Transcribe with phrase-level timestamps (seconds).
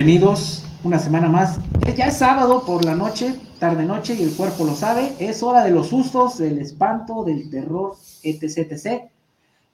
[0.00, 1.58] bienvenidos una semana más.
[1.94, 5.14] Ya es sábado por la noche, tarde noche y el cuerpo lo sabe.
[5.18, 8.72] Es hora de los sustos, del espanto, del terror, etc.
[8.72, 9.02] etc.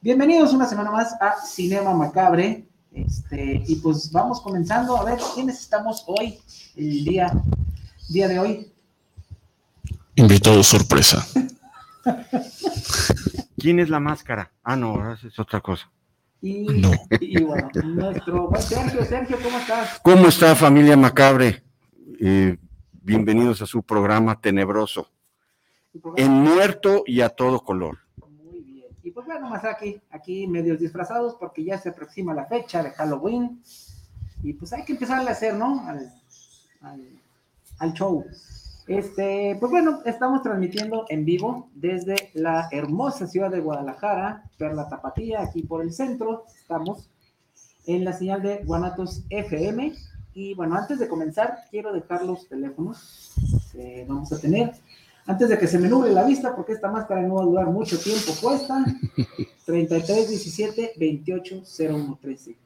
[0.01, 2.67] Bienvenidos una semana más a Cinema Macabre.
[2.93, 6.41] Este, y pues vamos comenzando a ver quiénes estamos hoy,
[6.75, 7.33] el día,
[8.09, 8.73] día de hoy.
[10.17, 11.25] Invitado sorpresa.
[13.57, 14.51] ¿Quién es la máscara?
[14.65, 15.89] Ah, no, es otra cosa.
[16.43, 16.91] Y, No.
[17.21, 19.99] y bueno, nuestro Sergio, Sergio, ¿cómo estás?
[20.01, 21.63] ¿Cómo está familia Macabre?
[22.21, 22.57] Eh,
[22.93, 25.11] bienvenidos a su programa tenebroso.
[26.17, 27.99] En muerto y a todo color.
[28.45, 28.87] Muy bien.
[29.03, 32.91] Y pues bueno, más aquí, aquí medios disfrazados porque ya se aproxima la fecha de
[32.91, 33.63] Halloween.
[34.43, 35.89] Y pues hay que empezar a hacer, ¿no?
[35.89, 36.13] Al,
[36.83, 37.21] al-
[37.79, 38.25] al show.
[38.87, 45.43] Este, pues bueno, estamos transmitiendo en vivo desde la hermosa ciudad de Guadalajara, Perla Tapatía,
[45.43, 46.45] aquí por el centro.
[46.57, 47.09] Estamos
[47.87, 49.93] en la señal de Guanatos FM.
[50.35, 53.33] Y bueno, antes de comenzar, quiero dejar los teléfonos
[53.73, 54.73] que vamos a tener.
[55.27, 57.67] Antes de que se me nuble la vista, porque esta máscara no va a durar
[57.67, 58.85] mucho tiempo puesta,
[59.65, 62.57] 33 17 28 01 13.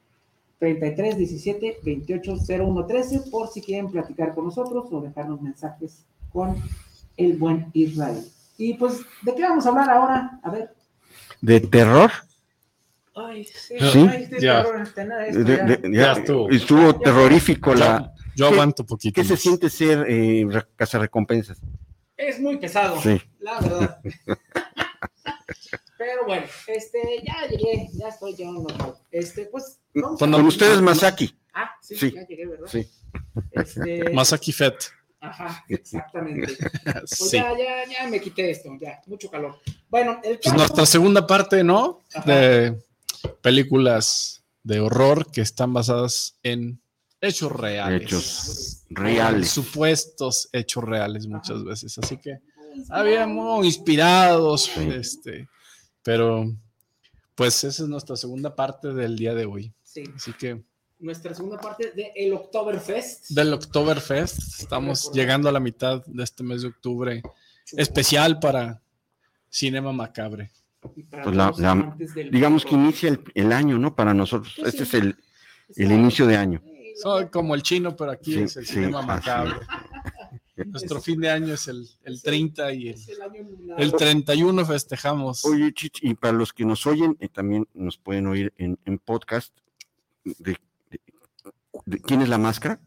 [0.59, 6.61] 33 17 28 01 13, por si quieren platicar con nosotros o dejarnos mensajes con
[7.17, 8.23] el buen Israel.
[8.57, 10.39] Y pues, ¿de qué vamos a hablar ahora?
[10.43, 10.73] A ver.
[11.41, 12.11] ¿De terror?
[13.15, 14.63] Ay, sí, Sí, ay, de ya.
[14.63, 15.63] terror, este, esto, ya.
[15.65, 16.49] de- ya Ya estuvo.
[16.49, 18.13] estuvo terrorífico la.
[18.35, 19.13] Yo ¿Qué- aguanto poquito.
[19.21, 21.59] ¿Qué se siente ser eh, re- cazarrecompensas?
[22.15, 23.19] Es muy pesado, Sí.
[23.39, 23.99] la verdad.
[25.97, 28.65] Pero bueno, este, ya llegué, ya estoy yo.
[29.11, 31.35] Este, pues, vamos a- Cuando- Con ustedes, Masaki.
[31.53, 32.11] Ah, sí, Sí.
[32.15, 32.67] ya llegué, ¿verdad?
[32.67, 32.87] Sí.
[33.51, 34.85] Este, Masaki Fett.
[35.21, 36.57] Ajá, exactamente.
[36.83, 37.37] Pues Sí.
[37.37, 39.59] ya, ya, ya me quité esto, ya, mucho calor.
[39.89, 42.01] Bueno, el Pues caso- nuestra segunda parte, ¿no?
[42.13, 42.29] Ajá.
[42.29, 42.77] De
[43.41, 46.81] películas de horror que están basadas en
[47.19, 48.03] hechos reales.
[48.03, 49.49] Hechos reales.
[49.49, 51.97] Supuestos hechos reales muchas veces.
[51.97, 52.39] Así que
[52.89, 54.89] había muy inspirados, Sí.
[54.93, 55.47] este,
[56.03, 56.51] pero
[57.35, 59.73] pues esa es nuestra segunda parte del día de hoy.
[59.83, 60.63] Sí, Así que
[61.01, 63.29] nuestra segunda parte de el Oktoberfest.
[63.31, 67.21] del Oktoberfest estamos llegando a la mitad de este mes de octubre
[67.73, 68.81] especial para
[69.49, 70.51] Cinema Macabre.
[70.95, 71.95] Y para Pues la- la-
[72.31, 73.95] Digamos que inicia el, el año, ¿no?
[73.95, 74.53] Para nosotros.
[74.57, 74.97] Pues Este sí.
[74.97, 75.15] es el,
[75.75, 76.61] el inicio de año.
[77.01, 79.53] Soy como el chino, pero aquí Sí, es el sí, Cinema así Macabre.
[80.65, 83.81] Nuestro fin de año es el, el 30 y el, el año lunar.
[83.81, 85.43] el 31 festejamos.
[85.45, 88.99] Oye, Chich, y para los que nos oyen, eh, también nos pueden oír en, en
[88.99, 89.53] podcast.
[90.23, 90.57] De-
[92.03, 92.79] ¿Quién es la máscara?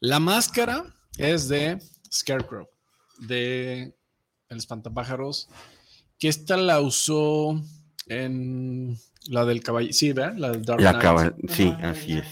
[0.00, 0.84] La máscara
[1.16, 1.78] es de
[2.12, 2.68] Scarecrow,
[3.18, 3.94] de
[4.48, 5.48] El Espantapájaros,
[6.18, 7.62] que esta la usó
[8.06, 8.96] en
[9.28, 9.92] la del caballo.
[9.92, 10.36] Sí, ¿verdad?
[10.36, 11.34] La del Dark La Knight.
[11.50, 12.26] Sí, así es.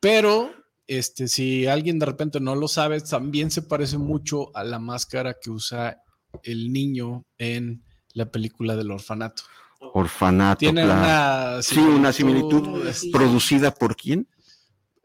[0.00, 0.52] Pero,
[0.86, 5.36] este, si alguien de repente no lo sabe, también se parece mucho a la máscara
[5.40, 6.02] que usa
[6.42, 7.82] el niño en
[8.14, 9.42] la película del orfanato.
[9.80, 10.58] Orfanato.
[10.58, 11.00] Tiene claro.
[11.00, 12.80] una Sí, una similitud.
[13.12, 14.28] ¿Producida por quién?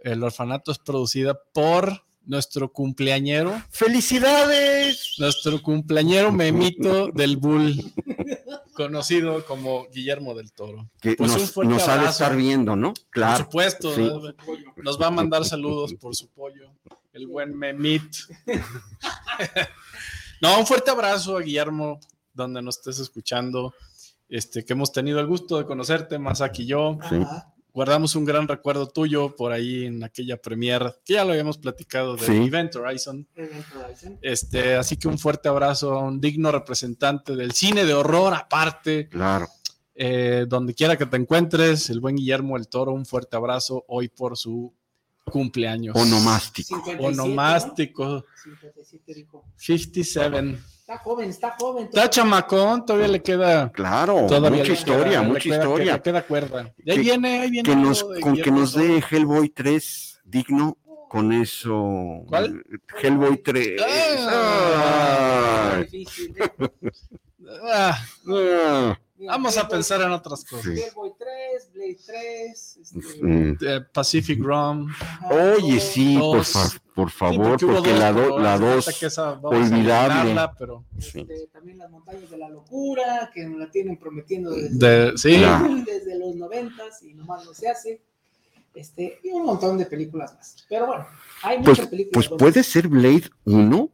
[0.04, 5.16] El orfanato es producida por nuestro cumpleañero, ¡Felicidades!
[5.18, 7.76] nuestro cumpleañero memito del Bull,
[8.74, 10.90] conocido como Guillermo del Toro.
[11.02, 12.94] Que Pues nos, ha de estar viendo, ¿no?
[12.94, 13.44] Por Claro.
[13.44, 14.02] supuesto, sí.
[14.02, 14.22] ¿no?
[14.84, 16.72] nos va a mandar saludos por su pollo,
[17.12, 18.04] el buen Memit.
[20.42, 22.00] no, un fuerte abrazo a Guillermo,
[22.34, 23.74] donde nos estés escuchando.
[24.30, 26.98] Este, que hemos tenido el gusto de conocerte, Masaki y yo.
[27.10, 27.18] Sí.
[27.74, 32.16] Guardamos un gran recuerdo tuyo por ahí en aquella premiere, que ya lo habíamos platicado
[32.16, 32.32] de Sí.
[32.34, 33.28] Event Horizon.
[33.36, 34.20] Event Horizon.
[34.22, 39.10] Este, así que un fuerte abrazo a un digno representante del cine de horror aparte,
[39.10, 39.48] Claro.
[39.96, 44.08] eh, donde quiera que te encuentres, el buen Guillermo el Toro, un fuerte abrazo hoy
[44.08, 44.72] por su
[45.26, 45.96] cumpleaños.
[45.96, 46.68] Onomástico.
[46.76, 47.24] 57, ¿no?
[47.24, 49.46] Onomástico, 57 dijo.
[49.56, 50.60] 57.
[50.84, 51.86] Está joven, está joven.
[51.86, 53.72] Está chamacón, todavía le queda.
[53.72, 55.94] Claro, Todavía mucha le historia, queda- le mucha queda- historia.
[55.94, 56.74] Le queda cuerda.
[56.84, 57.70] Y ahí Que- viene, ahí viene.
[57.70, 59.02] que nos, con que nos dé.
[59.10, 60.78] Hellboy 3 digno,
[61.10, 62.24] con eso.
[62.28, 62.66] ¿Cuál?
[63.02, 63.82] Hellboy 3.
[63.82, 65.72] Ah.
[65.78, 65.84] Ay.
[65.84, 66.52] Difícil, ¿eh?
[67.72, 67.98] Ah,
[69.28, 70.66] Vamos a Hellboy- pensar en otras cosas.
[70.74, 70.82] Sí.
[70.82, 72.78] Hellboy 3, Blade 3.
[72.78, 73.58] Este, Mm.
[73.62, 74.92] Eh, Pacific Rum.
[75.30, 78.76] Oye, sí, por, fa- por Sí, favor, hubo porque dos, la 2, la hace falta
[78.76, 80.14] dos, que esa vamos a olvidable.
[80.22, 81.20] eliminarla, pero sí.
[81.20, 85.30] Este, también las montañas de la locura, que nos la tienen prometiendo desde, de, sí,
[85.86, 88.02] desde los noventas y nomás no se hace.
[88.76, 90.66] Este, y un montón de películas más.
[90.68, 91.06] Pero bueno,
[91.44, 92.28] hay Pues, muchas películas.
[92.28, 93.90] pues puede ser Blade 1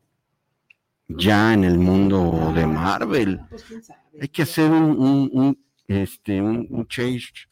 [1.10, 3.42] ya en el mundo de Marvel.
[3.50, 4.00] Pues, quién sabe.
[4.22, 7.50] Hay que hacer un, un, un, este, un, un change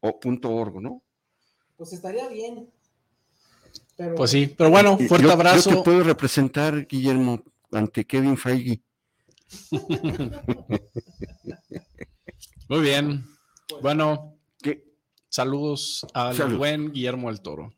[0.00, 1.02] o punto org, ¿no?
[1.76, 2.68] Pues estaría bien.
[3.96, 4.52] Pero, pues sí.
[4.56, 5.70] Pero bueno, fuerte yo, abrazo.
[5.70, 7.42] Yo te puedo representar, Guillermo,
[7.72, 8.80] ante Kevin Feige.
[12.68, 13.24] Muy bien.
[13.68, 14.84] pues, Bueno, ¿Qué?
[15.28, 16.58] saludos al Saludos.
[16.58, 17.72] buen Guillermo del Toro.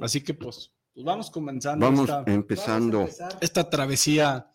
[0.00, 3.08] Así que pues, pues vamos comenzando Vamos esta, empezando.
[3.40, 4.51] esta travesía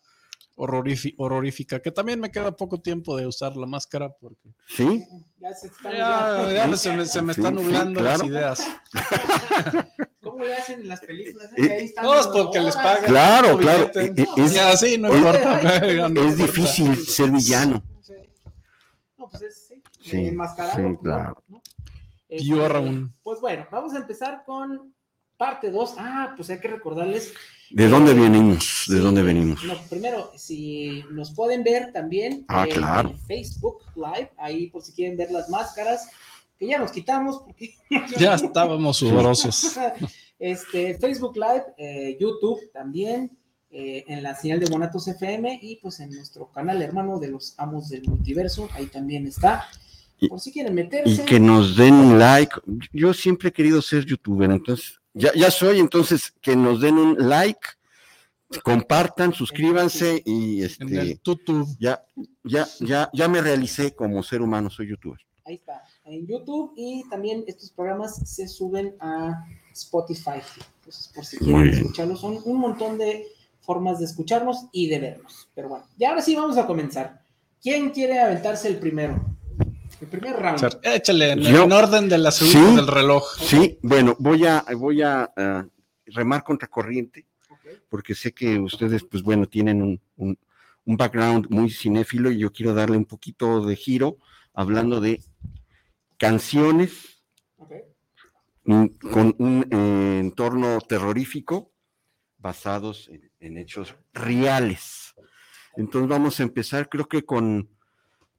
[0.60, 5.04] horrorífica, que también me queda poco tiempo de usar la máscara porque ¿Sí?
[5.40, 8.18] Ya se está ya, ya se me, se me Sí, están sí, nublando claro.
[8.18, 8.68] las ideas.
[10.22, 11.50] ¿Cómo le hacen en las películas?
[11.56, 13.04] Eh, Ahí están es las porque les pagan.
[13.04, 13.90] Claro, No, claro.
[13.94, 15.60] Es, ya, sí, no es- importa.
[16.08, 16.34] no es importa.
[16.44, 17.82] difícil ser villano.
[18.02, 18.14] Sí.
[19.16, 19.82] No, pues es, sí.
[20.00, 21.42] Sí, enmascarado, sí, claro.
[21.48, 21.62] ¿no?
[22.28, 23.14] Este, aún.
[23.22, 24.94] Pues bueno, vamos a empezar con
[25.36, 25.94] parte 2.
[25.98, 27.32] Ah, pues hay que recordarles.
[27.70, 28.84] ¿De dónde venimos?
[28.88, 29.62] ¿De Sí, dónde venimos?
[29.64, 33.14] No, primero, si nos pueden ver también Ah, en claro.
[33.26, 36.08] Facebook Live, ahí por si quieren ver las máscaras,
[36.58, 37.74] que ya nos quitamos porque
[38.18, 39.76] Ya estábamos sudorosos.
[40.38, 43.36] este, Facebook Live, eh, YouTube también,
[43.70, 47.54] eh, en la señal de Monatos FM y pues en nuestro canal hermano de los
[47.58, 49.68] Amos del Multiverso, ahí también está.
[50.20, 51.22] Y- Por si quieren meterse.
[51.22, 52.56] Y que nos den un like.
[52.92, 57.28] Yo siempre he querido ser youtuber, entonces, ya, ya soy, entonces, que nos den un
[57.28, 57.60] like,
[58.62, 61.20] compartan, suscríbanse y este,
[61.78, 62.02] ya,
[62.44, 65.18] ya, ya, ya me realicé como ser humano, soy youtuber.
[65.44, 70.40] Ahí está, en YouTube y también estos programas se suben a Spotify.
[70.80, 73.26] Entonces, por si quieren escucharlos, son un montón de
[73.60, 75.48] formas de escucharnos y de vernos.
[75.54, 77.22] Pero bueno, y ahora sí vamos a comenzar.
[77.62, 79.24] ¿Quién quiere aventarse el primero?
[80.00, 80.78] El primer round.
[80.82, 82.48] Échale en, Yo- en orden de la Sí.
[82.50, 83.24] segunda del reloj.
[83.40, 85.66] Sí, bueno, voy a, voy a ah,
[86.06, 87.26] remar contra corriente,
[87.88, 90.38] porque sé que ustedes, pues bueno, tienen un, un-
[90.84, 94.16] un background muy cinéfilo y yo quiero darle un poquito de giro
[94.54, 95.20] hablando de
[96.16, 97.22] canciones
[97.56, 97.72] ok.
[98.64, 101.72] mm, con un eh, entorno terrorífico
[102.38, 105.14] basados en, en hechos reales.
[105.76, 107.68] Entonces vamos a empezar, creo que con,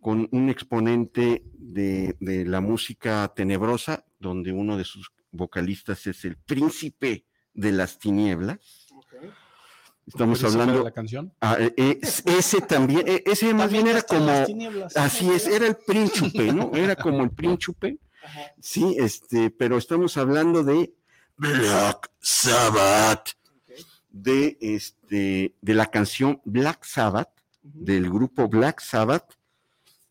[0.02, 6.38] con un exponente de, de la música tenebrosa, donde uno de sus vocalistas es el
[6.38, 8.88] príncipe de las tinieblas.
[10.08, 11.34] Estamos ¿Príncipe de hablando, la canción.
[11.42, 14.32] ah, eh, eh, ese también, eh, ese más bien era como,
[14.96, 16.72] así es, era el príncipe, ¿no?
[16.74, 18.00] Era como el príncipe.
[18.24, 18.40] Ajá.
[18.60, 20.94] Sí, este, pero estamos hablando de
[21.38, 23.30] Black Sabbath,
[24.10, 27.30] de este, de la canción Black Sabbath,
[27.62, 29.38] del grupo Black Sabbath.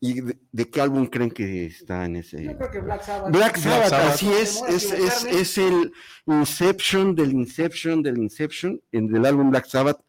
[0.01, 2.55] ¿Y de, de qué álbum creen que está en Yo ese?
[2.55, 3.31] creo que Black Sabbath.
[3.33, 4.13] Black Sabbath, Sabbath.
[4.13, 5.91] así es, es, es, es el
[6.25, 9.99] Inception del Inception del Inception, en, del álbum Black Sabbath,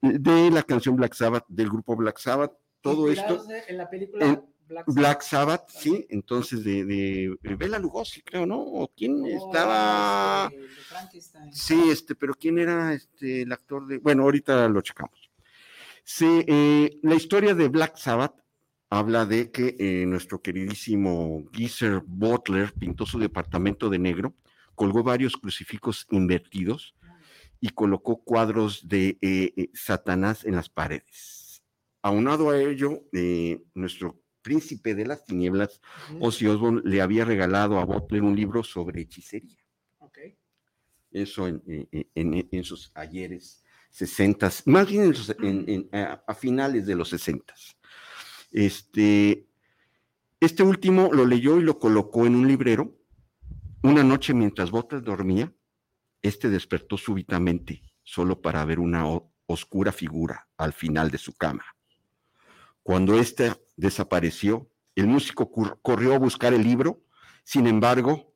[0.00, 3.44] de la canción Black Sabbath, del grupo Black Sabbath, todo esto.
[3.68, 8.60] En la película en Black, Black Sabbath, sí, entonces de, de, Bela Lugosi, creo, ¿no?
[8.60, 10.48] ¿O quién No, estaba?
[10.52, 11.52] este, de Frankenstein.
[11.52, 13.98] Sí, este, pero ¿quién era este, el actor de...?
[13.98, 15.30] Bueno, ahorita lo checamos.
[16.04, 18.34] Sí, eh, la historia de Black Sabbath
[18.90, 24.34] habla de que eh, nuestro queridísimo Geezer Butler pintó su departamento de negro,
[24.74, 26.94] colgó varios crucifijos invertidos
[27.60, 31.62] y colocó cuadros de eh, eh, Satanás en las paredes.
[32.02, 35.80] Aunado a ello, eh, nuestro príncipe de las tinieblas.
[36.18, 39.58] Ozzy Osbourne, le había regalado a Butler un libro sobre hechicería
[39.98, 40.18] Ok.
[41.12, 47.10] eso en, en- en- en sus ayeres 60, más bien en a finales de los
[47.10, 47.52] 60.
[48.50, 49.48] Este,
[50.40, 52.96] este último lo leyó y lo colocó en un librero.
[53.82, 55.52] Una noche mientras Botas dormía,
[56.22, 59.06] este despertó súbitamente, solo para ver una
[59.46, 61.64] oscura figura al final de su cama.
[62.82, 67.04] Cuando ésta desapareció, el músico corrió a buscar el libro,
[67.44, 68.34] sin embargo,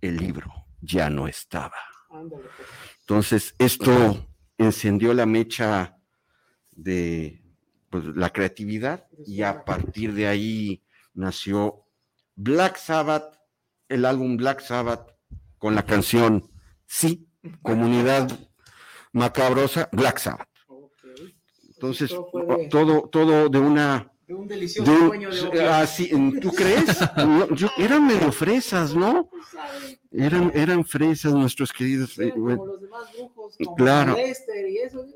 [0.00, 1.76] el libro ya no estaba.
[2.08, 2.32] Pues.
[3.00, 4.26] Entonces, esto
[4.58, 5.96] encendió la mecha
[6.70, 7.39] de
[7.90, 10.82] pues, la creatividad y a partir de ahí
[11.14, 11.84] nació
[12.36, 13.34] Black Sabbath,
[13.88, 15.10] el álbum Black Sabbath
[15.58, 16.48] con la canción
[16.86, 17.28] Sí,
[17.62, 18.30] Comunidad
[19.12, 20.48] Macabrosa, Black Sabbath.
[21.68, 24.12] Entonces, todo de, todo, todo de una...
[24.26, 26.98] de un delicioso de sueño de ah, sí, ¿Tú crees?
[27.16, 29.30] No, yo- eran medio fresas, ¿no?
[30.12, 32.18] Eran, eran fresas nuestros queridos.
[32.18, 34.14] eh, Eran como los demás brujos, como Claro.
[34.16, 35.06] Lester y eso.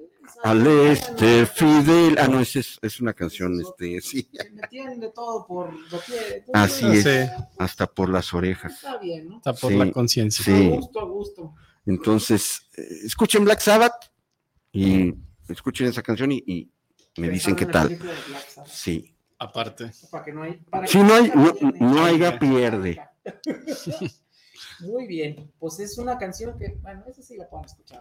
[0.42, 2.16] Al este, Fidel.
[2.18, 6.44] Ah, no, es, es una canción, este, sí, Se metían de todo por doquier.
[6.46, 7.04] entonces, Así es.
[7.04, 7.44] Sí.
[7.58, 8.72] hasta por las orejas.
[8.74, 9.36] Está bien, ¿no?
[9.38, 10.44] Está por Sí, la conciencia.
[10.44, 10.66] sí.
[10.72, 11.54] A gusto, a gusto.
[11.86, 14.10] Entonces, eh, escuchen Black Sabbath
[14.72, 15.14] y
[15.48, 16.70] escuchen esa canción y, y
[17.16, 17.98] me dicen qué tal.
[18.66, 19.14] Sí.
[19.38, 19.90] Aparte.
[20.10, 20.54] Para que no hay.
[20.70, 23.00] para Si que no hay, no, no haya pierde.
[24.80, 28.00] Muy bien, pues es una canción que, bueno, esa sí la pueden escuchar.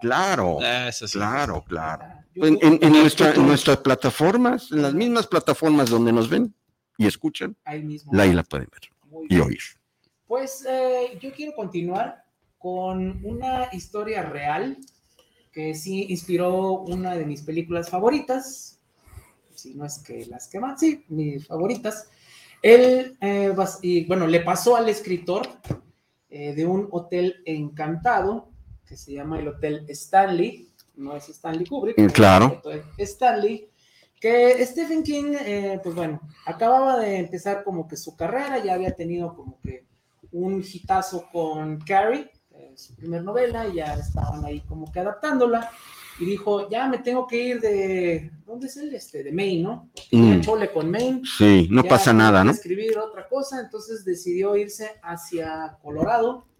[0.00, 1.18] Claro, eso sí.
[1.18, 2.04] claro, claro.
[2.34, 6.28] En, YouTube, en- en nuestra- en YouTube, nuestras plataformas, en las mismas plataformas donde nos
[6.28, 6.54] ven
[6.98, 8.12] y escuchan, ahí mismo.
[8.14, 9.42] la ahí la pueden ver Muy y bien.
[9.48, 9.60] oír.
[10.26, 12.24] Pues eh, yo quiero continuar
[12.58, 14.78] con una historia real
[15.50, 18.78] que sí inspiró una de mis películas favoritas,
[19.54, 22.08] si no es que las que más, sí, mis favoritas.
[22.62, 25.46] Él, eh, y, bueno, le pasó al escritor
[26.30, 28.48] eh, de un hotel encantado
[28.92, 32.44] que se llama el Hotel Stanley, no es Stanley Kubrick, Mm, es claro.
[32.44, 33.70] el Hotel Stanley,
[34.20, 38.94] que Stephen King, eh, pues bueno, acababa de empezar como que su carrera, ya había
[38.94, 39.86] tenido como que
[40.30, 45.70] un hitazo con Carrie, eh, su primer novela, y ya estaban ahí como que adaptándola,
[46.18, 48.94] y dijo, ya me tengo que ir de, ¿dónde es él?
[48.94, 49.88] Este, de Maine, ¿no?
[50.10, 50.40] Mm.
[50.40, 51.22] chole con Maine.
[51.38, 52.50] Sí, no pasa nada, ¿no?
[52.50, 56.51] Escribir otra cosa, entonces decidió irse hacia Colorado,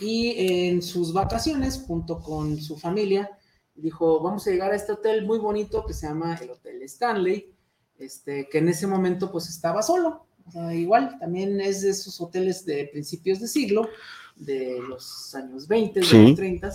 [0.00, 0.34] y
[0.68, 3.30] en sus vacaciones, junto con su familia,
[3.74, 7.52] dijo, vamos a llegar a este hotel muy bonito que se llama el Hotel Stanley,
[7.98, 10.26] este, que en ese momento pues estaba solo.
[10.46, 13.88] O sea, igual, también es de esos hoteles de principios de siglo,
[14.36, 16.26] de los años 20, de Sí.
[16.28, 16.70] los 30,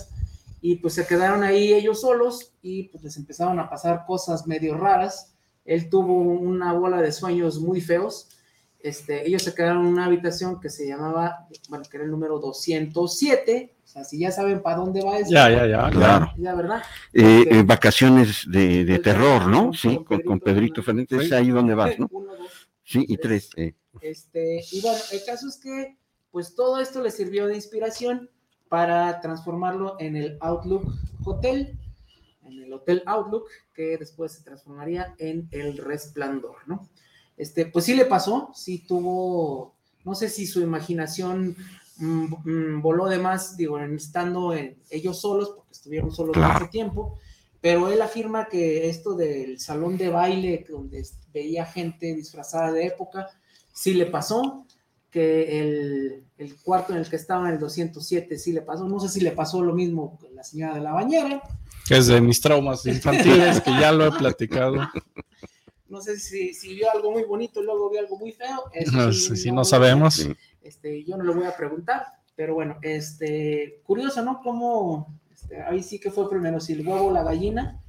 [0.62, 4.78] y pues se quedaron ahí ellos solos y pues les empezaron a pasar cosas medio
[4.78, 5.34] raras.
[5.66, 8.30] Él tuvo una bola de sueños muy feos.
[8.86, 12.38] Este, ellos se quedaron en una habitación que se llamaba, bueno, que era el número
[12.40, 13.76] 207.
[13.84, 15.32] O sea, si ya saben para dónde va eso.
[15.32, 15.90] Ya, ya, ya.
[15.90, 16.32] Claro.
[16.38, 16.84] Ya, ¿verdad?
[17.14, 19.64] Eh, Este- eh, vacaciones de, de Del terror, ¿no?
[19.66, 22.08] con- Sí, con con, con Pedrito Fernández, es ahí donde vas, ¿no?
[22.12, 23.50] Uno, dos, Sí, y tres.
[23.56, 23.74] eh.
[24.02, 25.98] Este, y bueno, el caso es que,
[26.30, 28.30] pues todo esto le sirvió de inspiración
[28.70, 31.80] para transformarlo en el Outlook Hotel,
[32.44, 36.88] en el Hotel Outlook, que después se transformaría en el Resplandor, ¿no?
[37.38, 39.74] Este, pues sí le pasó, sí tuvo,
[40.04, 41.56] no sé si su imaginación
[41.98, 46.60] mm, mm, voló de más, digo, en estando en ellos solos, porque estuvieron solos Claro.
[46.60, 47.20] mucho tiempo,
[47.62, 53.28] pero él afirma que esto del salón de baile, donde veía gente disfrazada de época,
[53.74, 54.66] sí le pasó,
[55.12, 59.00] que el, el cuarto en el que estaba en el 207 sí le pasó, no
[59.00, 61.42] sé si le pasó lo mismo con la señora de la bañera,
[61.88, 64.76] Que es de mis traumas infantiles, que ya lo he platicado.
[65.88, 68.92] no sé si, si vio algo muy bonito y luego vio algo muy feo, eso
[68.92, 70.28] No sí, sé si no sabemos.
[70.62, 74.42] Este, yo no le voy a preguntar, pero bueno, este, curioso, ¿no?
[74.42, 77.82] Como, este, ahí sí que fue primero, si el huevo o la gallina,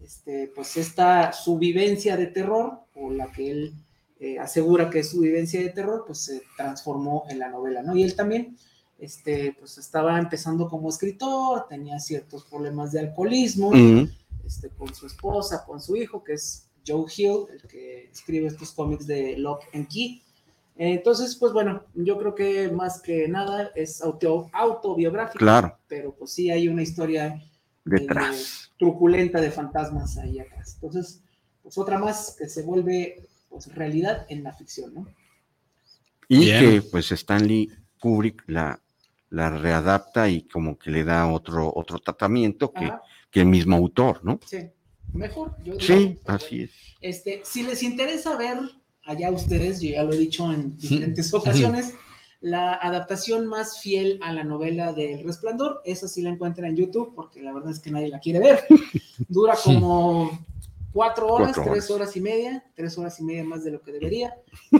[0.00, 3.74] este, pues esta su vivencia de terror, o la que él
[4.20, 7.96] eh, asegura que es su vivencia de terror, pues se transformó en la novela, ¿no?
[7.96, 8.56] Y él también,
[8.98, 13.72] este, pues estaba empezando como escritor, tenía ciertos problemas de alcoholismo,
[14.44, 18.72] este, con su esposa, con su hijo, que es Joe Hill, el que escribe estos
[18.72, 20.22] cómics de Lock and Key.
[20.76, 26.32] Entonces, pues bueno, yo creo que más que nada es auto, autobiográfico, claro, pero pues
[26.32, 27.38] sí hay una historia
[27.84, 28.70] detrás.
[28.70, 30.74] eh, truculenta de fantasmas ahí atrás.
[30.76, 31.22] Entonces,
[31.62, 35.06] pues otra más que se vuelve pues realidad en la ficción, ¿no?
[36.28, 36.60] Y Bien.
[36.60, 37.68] que pues Stanley
[37.98, 38.80] Kubrick la,
[39.30, 44.40] la readapta y como que le da otro, otro tratamiento que el mismo autor, ¿no?
[44.46, 44.70] sí,
[45.12, 45.56] mejor.
[45.64, 46.70] Yo diría, Sí, así es.
[47.00, 48.58] Este, si les interesa ver
[49.04, 51.94] allá ustedes, yo ya lo he dicho en diferentes ocasiones,
[52.40, 57.14] la adaptación más fiel a la novela del Resplandor, esa sí la encuentran en YouTube,
[57.14, 58.64] porque la verdad es que nadie la quiere ver.
[59.28, 60.30] Dura como
[60.92, 63.92] cuatro horas, Cuatro tres horas y media, tres horas y media más de lo que
[63.92, 64.34] debería.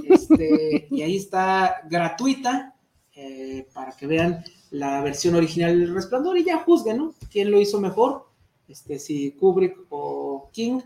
[0.09, 2.75] Este, y ahí está gratuita
[3.15, 7.15] eh, para que vean la versión original del Resplandor y ya juzguen, ¿no?
[7.31, 8.30] ¿Quién lo hizo mejor?
[8.71, 10.81] Este, si Kubrick o King.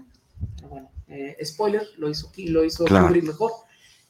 [0.56, 3.06] Pero bueno, eh, spoiler, lo hizo, King- lo hizo Claro.
[3.06, 3.52] Kubrick mejor.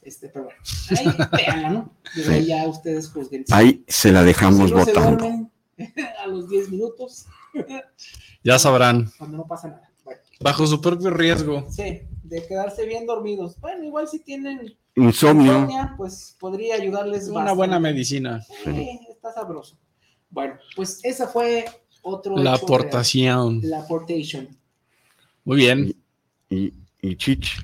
[0.01, 0.59] Este, pero bueno,
[0.91, 1.05] ahí
[1.45, 1.91] véanla, ¿no?
[2.15, 3.43] Y ahí ya ustedes juzguen.
[3.51, 5.49] Ahí se la dejamos Si no votando.
[6.23, 7.25] a los 10 minutos,
[8.43, 9.11] Ya sabrán.
[9.17, 9.91] cuando no pasa nada.
[10.03, 11.65] Bueno, Bajo su propio riesgo.
[11.71, 13.59] Sí, de quedarse bien dormidos.
[13.59, 15.53] Bueno, igual si tienen Insomnio.
[15.53, 17.57] insomnia, pues podría ayudarles Una bastante.
[17.57, 18.41] buena medicina.
[18.63, 19.77] Sí, está sabroso.
[20.29, 21.65] Bueno, pues esa fue
[22.05, 22.37] otro.
[22.37, 23.59] La hecho aportación.
[23.61, 23.69] real.
[23.71, 24.47] La aportation.
[25.43, 25.95] Muy bien.
[26.49, 27.57] Y, y Chich.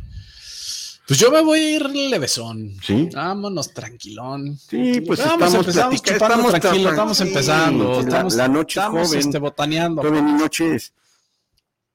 [1.07, 2.77] Pues yo me voy a ir levesón.
[2.85, 3.09] Sí.
[3.13, 4.57] Vámonos tranquilón.
[4.57, 7.93] Sí, pues Vamos, estamos chupando estamos tranquilo, tra- estamos sí, empezando.
[7.93, 9.19] la- estamos, la noche es estamos, joven.
[9.19, 10.01] este, botaneando.
[10.01, 10.93] Joven y noche es.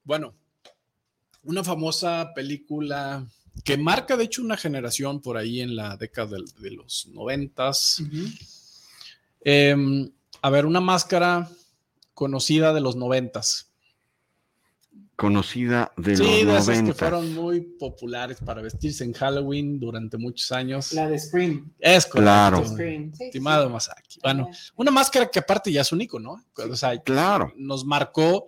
[0.05, 0.35] Bueno,
[1.45, 3.27] una famosa película
[3.65, 8.03] que marca de hecho una generación por ahí en la década de, los noventas.
[9.43, 10.11] Em,
[10.43, 11.49] a ver, una máscara
[12.17, 13.71] conocida de los noventas.
[15.17, 16.95] Conocida de Sí, los de esas que 90.
[16.95, 20.93] fueron muy populares para vestirse en Halloween durante muchos años.
[20.93, 21.73] La de Scream.
[21.79, 22.67] Es correcto, Claro.
[22.67, 23.11] Scream.
[23.13, 23.73] Sí, sí, Estimado sí.
[23.73, 24.19] Masaki.
[24.23, 26.65] Bueno, una máscara que aparte ya es un icono, ¿no?
[26.71, 27.53] O sea, Claro.
[27.57, 28.47] nos marcó,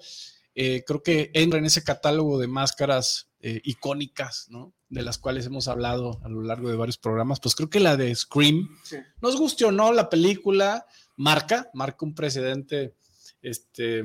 [0.55, 4.73] eh, creo que entra en ese catálogo de máscaras eh, icónicas, ¿no?
[4.89, 7.39] De las cuales hemos hablado a lo largo de varios programas.
[7.41, 8.97] Pues creo que la de Scream, Sí.
[9.23, 10.85] nos guste o no la película,
[11.17, 12.95] marca, marca un precedente
[13.43, 14.03] este,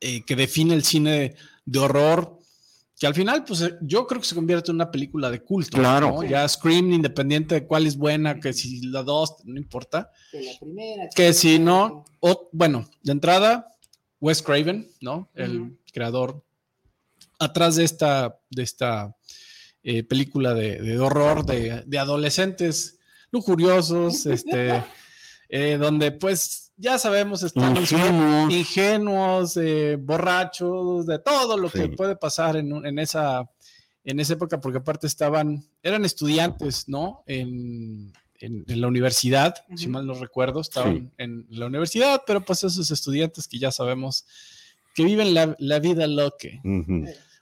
[0.00, 2.38] eh, que define el cine de horror.
[2.98, 5.78] Que al final, pues eh, yo creo que se convierte en una película de culto.
[5.78, 6.22] Claro.
[6.22, 6.22] ¿no?
[6.24, 10.10] Ya Scream, independiente de cuál es buena, que si la dos, no importa.
[10.30, 11.08] Que la primera.
[11.14, 13.68] Que si no, o- bueno, de entrada,
[14.20, 15.28] Wes Craven, ¿no?
[15.34, 16.42] El creador
[17.38, 19.14] atrás de esta, de esta
[19.82, 22.98] eh, película de, de horror de, de adolescentes
[23.32, 24.82] lujuriosos, este,
[25.48, 28.52] eh, donde pues ya sabemos, su- Ingenuos.
[28.52, 33.48] ingenuos, eh, borrachos, de todo lo que puede pasar en, en esa
[34.06, 37.22] en esa época, porque aparte estaban, eran estudiantes, ¿no?
[37.26, 42.64] En, en- en la universidad, si mal no recuerdo, estaban en la universidad, pero pues
[42.64, 44.26] esos estudiantes que ya sabemos
[44.94, 46.48] que viven la, la vida loca.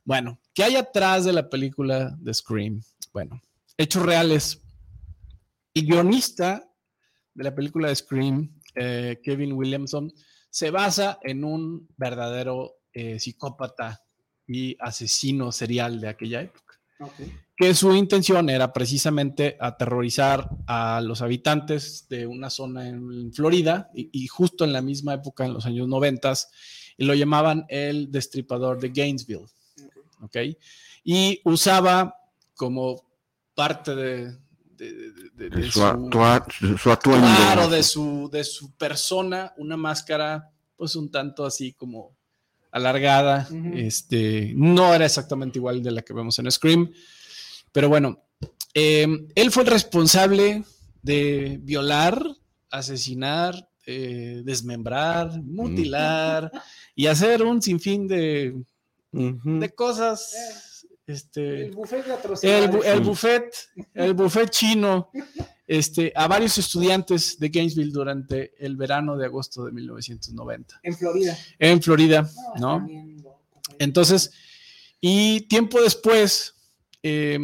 [0.04, 2.80] Bueno, ¿qué hay atrás de la película de Scream?
[3.12, 3.42] Bueno,
[3.76, 4.60] hechos reales.
[5.74, 6.64] El guionista
[7.34, 10.12] de la película de Scream, eh, Kevin Williamson,
[10.50, 14.02] se basa en un verdadero eh, psicópata
[14.46, 16.78] y asesino serial de aquella época.
[17.56, 24.10] Que su intención era precisamente aterrorizar a los habitantes de una zona en Florida y,
[24.12, 26.32] y justo en la misma época, en los años 90,
[26.96, 29.46] y lo llamaban el destripador de Gainesville.
[31.04, 32.14] Y usaba
[32.54, 33.02] como
[33.54, 34.38] parte de,
[34.76, 35.80] de- de- de- de Su,
[36.58, 37.26] su- su atuendo.
[37.26, 42.16] Claro, de su, de su persona, una máscara, pues un tanto así como
[42.70, 43.48] alargada.
[43.74, 46.90] Este, no era exactamente igual de la que vemos en Scream,
[47.70, 48.22] pero bueno,
[48.74, 50.64] eh, él fue el responsable
[51.02, 52.24] de violar,
[52.70, 56.50] asesinar, eh, desmembrar, mutilar
[56.94, 58.54] y hacer un sinfín de,
[59.12, 60.32] de cosas.
[61.06, 62.14] Este, El buffet de
[62.64, 63.54] el, el buffet,
[63.94, 65.10] el buffet chino,
[65.66, 71.36] este, a varios estudiantes de Gainesville durante el verano de agosto de 1990 En Florida.
[71.58, 72.88] en Florida, No, ¿no?
[73.78, 74.30] Entonces,
[75.00, 76.54] y tiempo después
[77.02, 77.38] eh,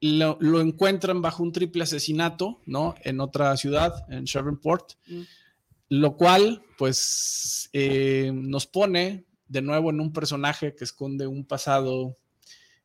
[0.00, 2.94] lo, lo encuentran bajo un triple asesinato, ¿no?
[3.02, 5.22] En otra ciudad, en Shreveport, Mm.
[5.90, 12.16] lo cual, pues, eh, nos pone de nuevo en un personaje que esconde un pasado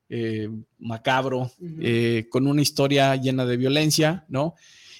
[0.10, 4.56] eh, macabro, eh, con una historia llena de violencia, ¿no?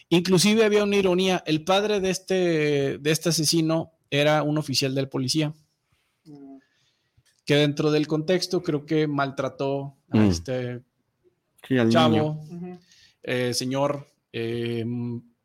[0.10, 5.02] Inclusive había una ironía, el padre de este, de este asesino era un oficial de
[5.04, 5.54] la policía
[7.46, 10.30] que dentro del contexto creo que maltrató a Mm.
[10.30, 10.82] este
[11.68, 11.92] Sí, al niño.
[12.00, 12.48] chavo,
[13.24, 14.86] eh, señor, eh,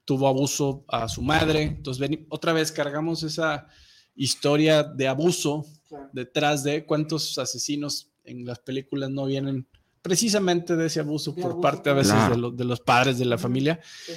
[0.05, 1.63] tuvo abuso a su madre.
[1.63, 3.67] Entonces, otra vez cargamos esa
[4.15, 5.65] historia de abuso
[6.13, 9.67] detrás de cuántos asesinos en las películas no vienen
[10.03, 12.35] precisamente de ese abuso De por abuso, parte a veces claro.
[12.35, 13.81] de, los- de los padres de la familia.
[14.07, 14.13] Sí.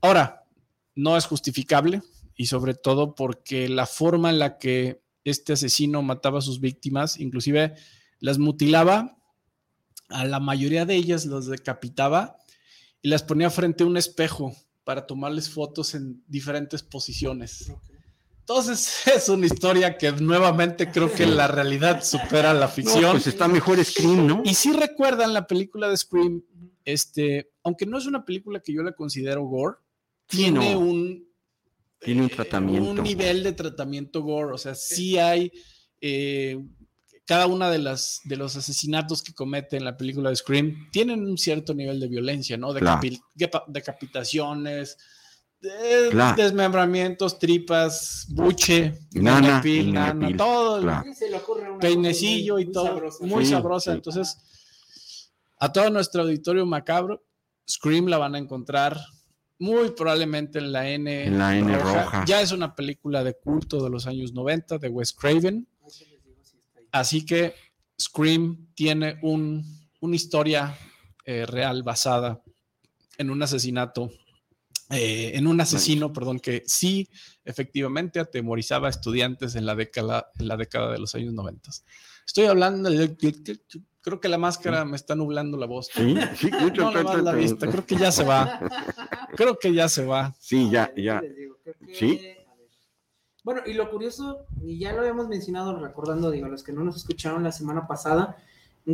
[0.00, 0.44] Ahora,
[0.94, 2.02] no es justificable
[2.34, 7.20] y sobre todo porque la forma en la que este asesino mataba a sus víctimas,
[7.20, 7.74] inclusive
[8.18, 9.16] las mutilaba,
[10.08, 12.36] a la mayoría de ellas las decapitaba
[13.02, 17.70] y las ponía frente a un espejo para tomarles fotos en diferentes posiciones.
[17.70, 17.82] Ok.
[18.50, 23.12] Entonces es una historia que nuevamente creo que la realidad supera la No, ficción.
[23.12, 24.42] pues está mejor Scream, ¿no?
[24.44, 26.42] Y si recuerdan la película de Scream,
[26.84, 29.76] este, aunque no es una película que yo la considero gore,
[30.26, 31.28] tiene un
[32.00, 32.90] Tiene un eh, tratamiento.
[32.90, 35.52] un nivel de tratamiento gore, o sea, sí hay
[36.00, 36.58] eh,
[37.26, 41.22] cada una de las de los asesinatos que comete en la película de Scream tienen
[41.24, 42.74] un cierto nivel de violencia, ¿no?
[42.74, 43.00] Claro.
[43.00, 44.96] Decapi- depa- decapitaciones,
[46.10, 46.42] Claro.
[46.42, 50.80] desmembramientos, tripas, buche, Nana, nana, todo.
[50.80, 51.04] claro.
[51.80, 53.24] Peinecillo y muy todo, sabrosa.
[53.26, 53.90] muy Sí, sabrosa.
[53.90, 53.96] sí.
[53.96, 54.38] Entonces,
[55.58, 57.22] a todo nuestro auditorio macabro,
[57.68, 58.98] Scream la van a encontrar
[59.58, 62.24] muy probablemente en la N, En la N roja.
[62.24, 65.68] Ya es una película de culto de los años 90 de Wes Craven.
[65.84, 66.88] Ahí.
[66.92, 67.54] Así que
[68.00, 69.62] Scream tiene un,
[70.00, 70.74] una historia
[71.26, 72.40] eh, real basada
[73.18, 74.10] en un asesinato,
[74.90, 77.08] eh, en un asesino, perdón, que sí
[77.44, 81.70] efectivamente atemorizaba a estudiantes en la década, en la década de los años 90.
[82.26, 83.16] Estoy hablando, de-
[84.02, 85.88] creo que la máscara me está nublando la voz.
[85.92, 86.82] Sí, sí, mucho.
[86.82, 88.60] No, nomás la vista, creo que ya se va.
[89.36, 90.34] Creo que ya se va.
[90.40, 91.22] Sí, ya, ya.
[91.94, 92.20] Sí.
[93.42, 96.82] Bueno, y lo curioso, y ya lo habíamos mencionado, recordando, digo, a los que no
[96.84, 98.36] nos escucharon la semana pasada,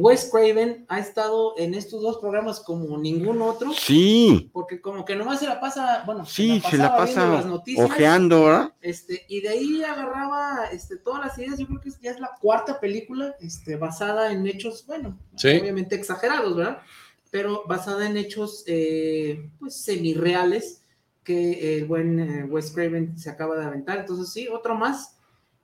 [0.01, 5.17] Wes Craven ha estado en estos dos programas como ningún otro, Sí, porque como que
[5.17, 8.73] nomás se la pasa, bueno, sí, se la pasaba viendo las pasa noticias, ojeando, ¿verdad?
[8.81, 11.59] este, y de ahí agarraba este, todas las ideas.
[11.59, 15.49] Yo creo que ya es la cuarta película este, basada en hechos, bueno, Sí.
[15.61, 16.79] obviamente exagerados, ¿verdad?
[17.31, 20.83] Pero basada en hechos, eh, pues, semirreales
[21.25, 23.99] que el buen eh, Wes Craven se acaba de aventar.
[23.99, 25.16] Entonces, sí, otro más.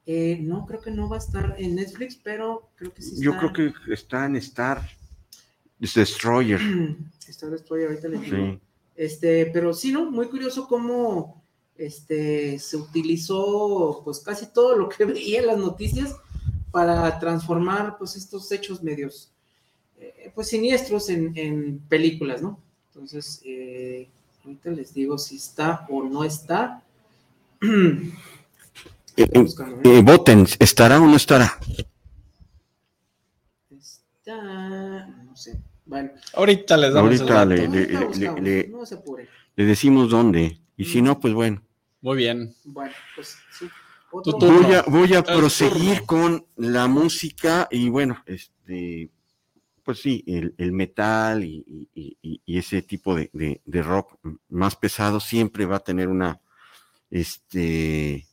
[0.07, 3.25] Eh, no, creo que no va a estar en Netflix, pero creo que sí está.
[3.25, 4.83] Yo creo que está en Star
[5.79, 6.61] Destroyer.
[7.29, 8.37] Está Destroyer, ahorita les digo.
[8.37, 8.61] Sí.
[8.95, 10.11] Este, pero sí, ¿no?
[10.11, 11.43] Muy curioso cómo
[11.77, 16.15] este, se utilizó pues casi todo lo que veía en las noticias
[16.71, 19.31] para transformar pues estos hechos medios
[19.99, 22.59] eh, pues siniestros en, en películas, ¿no?
[22.88, 24.09] Entonces, eh,
[24.45, 26.83] ahorita les digo si está o no está.
[29.16, 29.40] Eh, eh,
[29.85, 29.98] ¿eh?
[29.98, 31.59] eh, voten, ¿estará o no estará?
[33.70, 35.61] Está, no sé.
[35.85, 39.29] Bueno, Ahorita les damos Ahorita le- ahorita le- buscamos, le- no se apuren.
[39.57, 40.59] Le decimos dónde.
[40.77, 41.62] Y si no, pues bueno.
[42.01, 42.55] Muy bien.
[42.64, 43.66] Bueno, pues sí.
[44.11, 44.38] Otro-.
[44.38, 46.07] Voy a, voy a proseguir turno.
[46.07, 49.11] con la música y bueno, este,
[49.85, 54.18] pues sí, el, el metal y, y- y- y ese tipo de, de- de rock
[54.48, 56.40] más pesado siempre va a tener una
[57.11, 58.27] este,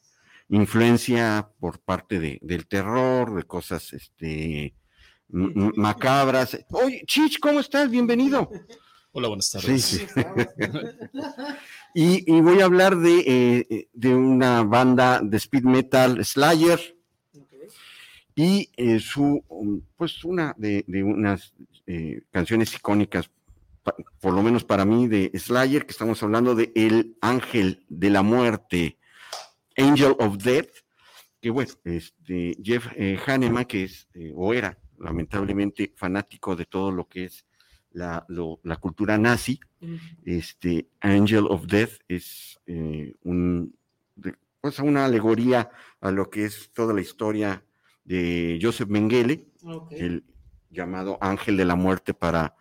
[0.49, 4.73] influencia por parte de- del terror, de cosas este,
[5.29, 6.57] macabras.
[6.71, 7.89] Oye, Chich, ¿cómo estás?
[7.89, 8.49] Bienvenido.
[9.11, 9.83] Hola, buenas tardes.
[9.83, 10.05] sí.
[11.95, 16.95] Y, y voy a hablar de, eh, de una banda de speed metal, Slayer,
[18.35, 21.51] y eh, su, um, pues una de, de unas
[21.87, 23.31] eh, canciones icónicas,
[24.21, 28.21] por lo menos para mí, de Slayer, que estamos hablando de El Ángel de la
[28.21, 28.98] Muerte,
[29.79, 30.69] Angel of Death,
[31.41, 36.91] que bueno, este, Jeff eh, Hanneman, que es, eh, o era lamentablemente fanático de todo
[36.91, 37.45] lo que es
[37.91, 39.59] la, lo- la cultura nazi,
[40.25, 43.73] este Angel of Death es eh, un,
[44.15, 45.69] de- pues una alegoría
[46.01, 47.63] a lo que es toda la historia
[48.03, 49.47] de Joseph Mengele,
[49.91, 50.23] el
[50.69, 52.55] llamado Ángel de la Muerte para,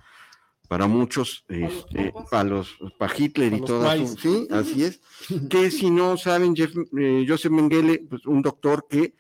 [0.69, 4.17] para muchos, este, para los para Hitler y todo nazis.
[4.21, 5.01] sí, así es.
[5.49, 9.15] Que si no saben, Jeff- eh, Joseph Mengele, pues un doctor que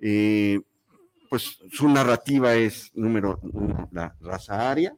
[0.00, 0.60] eh,
[1.30, 4.96] pues su narrativa es número uno, la raza aria,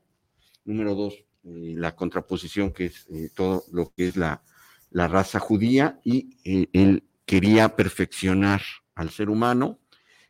[0.65, 1.15] número dos,
[1.45, 4.43] eh, la contraposición que es eh, todo lo que es la,
[4.91, 8.63] la raza judía y eh, él quería perfeccionar
[8.95, 9.81] al ser humano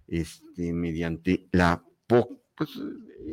[0.08, 2.70] este, mediante la, po- pues,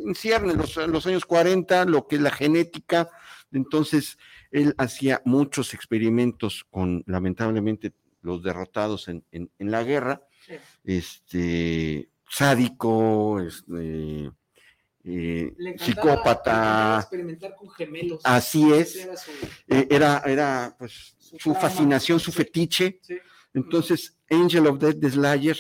[0.05, 3.09] en cierne, los, los años 40, lo que es la genética,
[3.51, 4.17] entonces
[4.51, 10.55] él hacía muchos experimentos con, lamentablemente, los derrotados en, en- en la guerra, Sí.
[10.83, 14.31] este, sádico, este,
[15.05, 18.21] eh, Le psicópata, experimentar con gemelos.
[18.23, 19.31] así es, era su-
[19.67, 22.99] eh, era, era pues Su fascinación, su fetiche.
[23.01, 23.17] sí.
[23.53, 25.57] Entonces, Angel of Death de Slayer,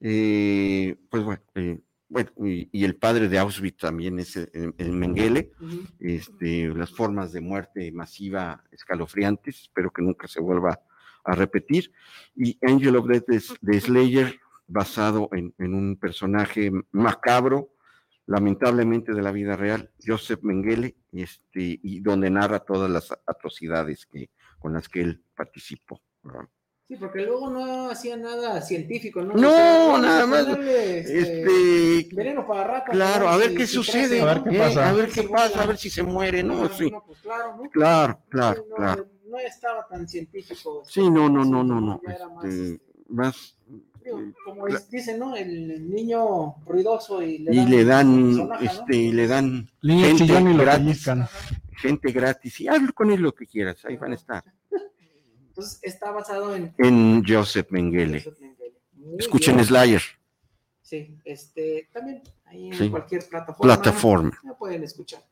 [0.00, 1.78] eh, pues bueno, eh,
[2.10, 5.52] bueno, y, y el padre de Auschwitz también es el, el Mengele,
[6.00, 10.80] este, las formas de muerte masiva escalofriantes, espero que nunca se vuelva
[11.24, 11.92] a repetir.
[12.34, 17.70] Y Angel of Death de, de Slayer, basado en, en un personaje macabro,
[18.26, 24.30] lamentablemente de la vida real, Joseph Mengele, este, y donde narra todas las atrocidades que,
[24.58, 26.02] con las que él participó.
[26.22, 26.48] ¿verdad?
[26.90, 29.34] Sí, porque luego no hacía nada científico, ¿no?
[29.34, 31.20] No, nada más, este,
[32.00, 32.90] Este, veneno para ratas.
[32.90, 33.30] claro, ¿no?
[33.30, 34.88] a ver Si- qué si sucede, crece, A ver qué eh, pasa.
[34.88, 36.64] a ver qué pasa, a ver si se muere, ¿no?
[36.64, 37.70] No, Sí, no, pues claro, ¿no?
[37.70, 39.06] claro, claro, Sí, no, claro.
[39.28, 40.82] no estaba tan científico.
[40.84, 42.00] Sí, no, no, no, no, no.
[42.04, 43.56] Era más, este, este, más,
[44.04, 45.36] digo, como es- dicen, ¿no?
[45.36, 47.70] El niño ruidoso y le y dan.
[47.70, 50.24] le dan, este, y le dan Gente
[50.54, 51.08] gratis.
[51.76, 54.42] gente gratis y hazlo con él lo que quieras, ahí van a estar.
[55.60, 56.74] Entonces está basado en.
[56.78, 58.20] En Joseph Mengele.
[58.20, 58.74] Joseph Mengele.
[58.94, 59.66] Muy Escuchen bien.
[59.66, 60.02] Slayer.
[60.82, 62.90] Sí, este, también ahí en Sí.
[62.90, 63.74] cualquier plataforma.
[63.74, 64.38] Plataforma.
[64.44, 65.22] Ya pueden escuchar.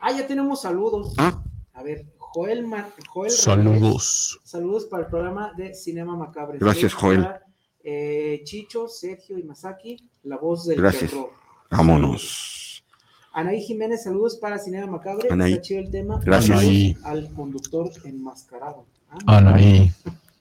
[0.00, 1.14] Ah, ya tenemos saludos.
[1.18, 1.42] Ah,
[1.74, 3.74] A ver, Joel, Mar- Joel Ramírez.
[3.80, 4.40] Saludos.
[4.44, 6.58] Saludos para el programa de Cinema Macabre.
[6.58, 7.22] Gracias, Joel.
[7.22, 7.42] para,
[7.84, 11.10] eh, Chicho, Sergio y Masaki, la voz del Gracias.
[11.12, 11.30] terror.
[11.70, 12.84] vámonos.
[13.32, 15.28] Anaí Jiménez, saludos para Cinema Macabre.
[15.30, 15.52] Anaí.
[15.52, 16.20] Está chido el tema.
[16.24, 16.58] Gracias.
[16.58, 16.96] Anaí.
[17.04, 18.86] Al conductor enmascarado.
[19.08, 19.90] Ah, Anaí.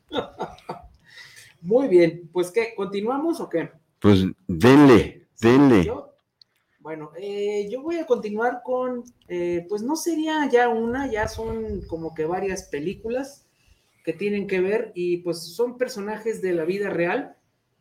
[1.62, 2.74] Muy bien, pues ¿qué?
[2.76, 3.72] ¿Continuamos o qué?
[4.00, 5.86] Pues denle, denle.
[5.86, 6.14] ¿Yo?
[6.80, 11.82] Bueno, eh, yo voy a continuar con, eh, pues no sería ya una, ya son
[11.82, 13.46] como que varias películas
[14.06, 17.36] que tienen que ver y pues son personajes de la vida real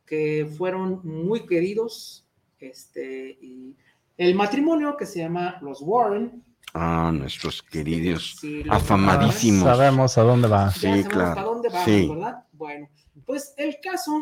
[0.07, 2.27] que fueron muy queridos.
[2.59, 3.77] Este, y
[4.17, 6.43] el matrimonio que se llama Los Warren.
[6.75, 8.39] Ah, nuestros queridos.
[8.69, 9.65] afamadísimos.
[9.65, 10.67] Sabemos a dónde va.
[10.67, 11.35] ya Sí, sabemos claro.
[11.35, 12.09] para dónde vamos, Sí.
[12.09, 12.45] ¿verdad?
[12.53, 12.89] Bueno,
[13.25, 14.13] pues el caso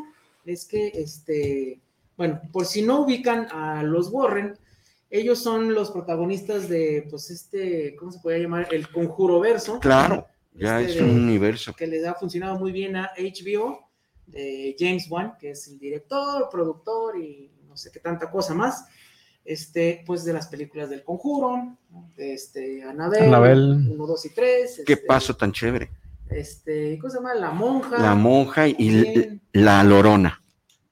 [0.44, 1.80] es que, este,
[2.16, 4.56] bueno, por si no ubican a los Warren,
[5.10, 8.68] ellos son los protagonistas de, pues, este, ¿cómo se puede llamar?
[8.72, 9.80] El Conjuro Verso.
[9.80, 11.74] Claro, ya Este es un de- universo.
[11.74, 13.80] Que les ha funcionado muy bien a HBO,
[14.26, 18.86] de James Wan, que es el director, productor y no sé qué tanta cosa más.
[19.44, 21.76] Este, pues de las películas del Conjuro,
[22.16, 23.92] este, Annabelle, Annabelle.
[23.92, 24.82] 1, 2 y 3.
[24.86, 25.90] Qué paso tan chévere.
[26.30, 27.34] Este, ¿cómo se llama?
[27.34, 27.98] La monja.
[27.98, 29.42] La monja y También.
[29.52, 30.42] la lorona.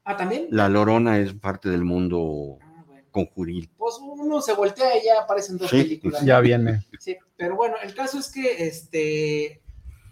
[0.04, 0.48] Ah, también.
[0.50, 3.06] La lorona es parte del mundo Ah, bueno.
[3.10, 3.70] conjuril.
[3.78, 6.22] Pues uno se voltea y ya aparecen dos Sí, películas.
[6.24, 6.86] Ya viene.
[7.00, 9.62] Sí, pero bueno, el caso es que este,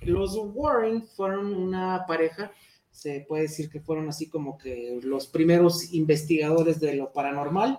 [0.00, 2.50] los Warren fueron una pareja,
[2.90, 7.78] se puede decir que fueron así como que los primeros investigadores de lo paranormal.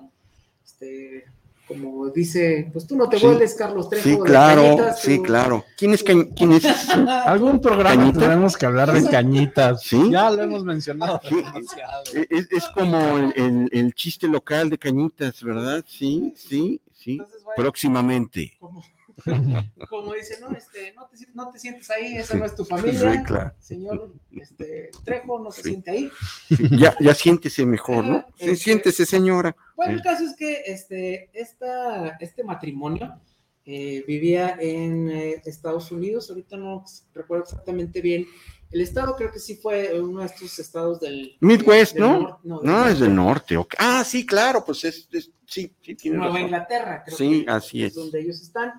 [0.65, 1.25] Este,
[1.67, 3.25] como dice, pues tú no te Sí.
[3.25, 4.03] vuelves Carlos Trejo.
[4.03, 5.65] Sí, de claro, Cañitas, sí, tú- claro.
[5.77, 6.63] ¿Quién es, Cañ- quién es?
[7.25, 8.19] Algún programa ¿Cañita?
[8.19, 9.81] tenemos que hablar de cañitas.
[9.83, 10.09] Sí.
[10.11, 11.21] Ya lo hemos mencionado.
[11.27, 11.43] Sí.
[12.29, 15.83] Es, es como el, el- el chiste local de Cañitas, ¿verdad?
[15.87, 17.11] Sí, sí, sí.
[17.13, 18.57] Entonces, bueno, Próximamente.
[18.59, 18.83] como,
[19.89, 22.65] como dice, no, este, no, te, si- no te sientes ahí, esa no es tu
[22.65, 23.11] familia.
[23.13, 23.51] Sí, claro.
[23.59, 25.69] Señor este, Trejo no se Sí.
[25.69, 26.11] siente ahí.
[26.49, 28.25] Sí, ya, ya siéntese mejor, ¿no?
[28.37, 29.55] Sí, Este- siéntese, señora.
[29.75, 30.03] Bueno, el Sí.
[30.03, 33.19] caso es que este, esta, este matrimonio
[33.65, 38.25] eh, vivía en eh, Estados Unidos, ahorita no recuerdo exactamente bien
[38.71, 41.35] el estado, creo que sí fue uno de estos estados del...
[41.41, 42.39] Midwest, del ¿no?
[42.43, 43.53] no, No, del es del norte.
[43.53, 43.57] norte.
[43.57, 43.73] ok.
[43.77, 46.45] Ah, sí, claro, pues es, es- sí, sí, tiene Nueva razón.
[46.47, 47.93] Inglaterra, creo Sí, que así es.
[47.93, 48.71] donde ellos están.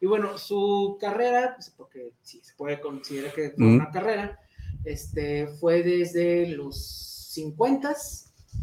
[0.00, 3.74] Y bueno, su carrera, pues, porque sí se puede considerar que fue Mm.
[3.76, 4.38] una carrera,
[4.84, 6.76] este, fue desde los
[7.32, 7.94] 50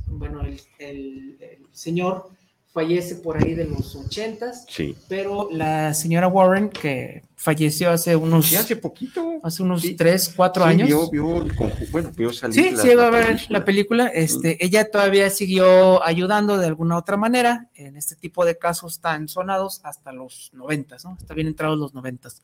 [0.07, 2.29] bueno, el, el- el señor
[2.77, 4.95] fallece por ahí de los 80 Sí.
[5.07, 9.39] pero la señora Warren, que falleció hace unos, Sí, hace poquito.
[9.41, 9.95] hace unos Sí.
[9.95, 10.87] 3, 4 Sí, años.
[10.87, 12.53] Vio, vio el conju- bueno, vio salir.
[12.55, 13.59] Sí, la- sí, va a ver película.
[13.59, 14.07] la película.
[14.07, 19.27] Este, ella todavía siguió ayudando de alguna otra manera en este tipo de casos tan
[19.27, 21.17] sonados hasta los noventas, ¿no?
[21.19, 22.43] Está bien entrados los noventas.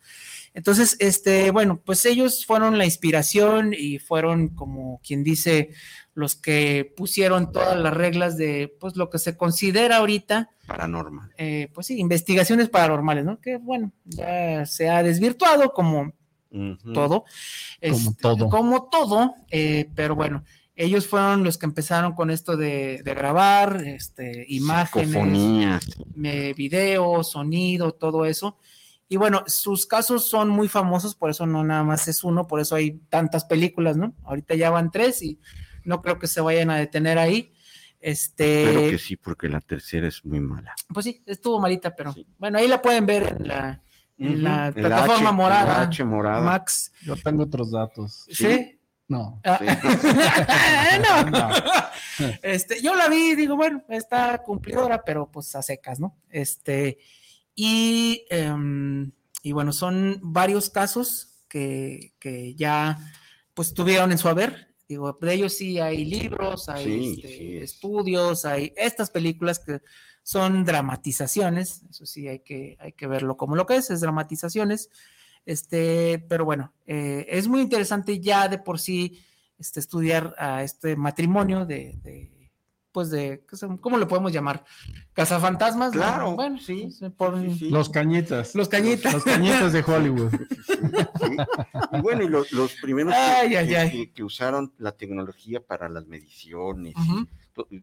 [0.56, 5.70] Entonces, este, bueno, pues ellos fueron la inspiración y fueron como quien dice
[6.16, 11.32] los que pusieron todas las reglas de, pues, lo que se considera ahorita Paranormal.
[11.38, 13.40] eh, pues sí, investigaciones paranormales, ¿no?
[13.42, 16.14] Que bueno, ya se ha desvirtuado como
[16.52, 16.94] Ujú.
[16.94, 17.26] todo.
[17.82, 18.50] Como Este, todo.
[18.50, 20.44] Como todo, eh, pero bueno,
[20.76, 25.84] ellos fueron los que empezaron con esto de, de grabar, este, imágenes,
[26.16, 28.58] me- video, sonido, todo eso.
[29.10, 32.60] Y bueno, sus casos son muy famosos, por eso no nada más es uno, por
[32.60, 34.14] eso hay tantas películas, ¿no?
[34.24, 35.40] Ahorita ya van tres y
[35.86, 37.54] no creo que se vayan a detener ahí.
[38.00, 40.74] Este, Espero que sí, porque la tercera es muy mala.
[40.94, 42.28] pues sí, estuvo malita, pero Sí.
[42.38, 43.82] bueno, ahí la pueden ver en la,
[44.18, 45.82] en plataforma H, morada.
[45.84, 46.42] H morada.
[46.42, 46.92] Max.
[47.04, 48.26] Yo tengo otros datos.
[48.30, 48.46] ¿Sí?
[48.46, 48.80] ¿Sí?
[49.08, 49.40] No.
[49.46, 49.60] Ah,
[51.32, 51.32] no.
[52.20, 52.28] No.
[52.44, 56.16] Este, yo la vi y digo, bueno, está cumplidora, pero pues a secas, ¿no?
[56.30, 57.00] Este,
[57.56, 63.00] y, em, y bueno, son varios casos que, que ya
[63.56, 64.73] pues tuvieron en su haber.
[64.94, 67.58] Digo, de ellos sí hay libros, hay Sí, este, sí.
[67.58, 69.82] estudios, hay estas películas que
[70.22, 74.92] son dramatizaciones, eso sí hay que, hay que verlo como lo que es, es dramatizaciones.
[75.46, 79.20] Este, pero bueno, eh, es muy interesante ya de por sí
[79.58, 82.43] este, estudiar a este matrimonio de, de,
[82.94, 83.44] pues de.
[83.82, 84.64] ¿cómo le podemos llamar?
[85.14, 85.94] ¿Cazafantasmas?
[85.94, 86.00] ¿no?
[86.02, 87.70] Claro, bueno, sí, pues, por- sí, sí.
[87.70, 88.56] Los cañitas.
[88.56, 89.14] Los cañitas.
[89.14, 90.32] Los cañitas de Hollywood.
[91.24, 91.38] Sí.
[91.94, 93.92] Y bueno, y los, los primeros que- Ay, que, ay, ay.
[93.92, 96.94] que- que usaron la tecnología para las mediciones.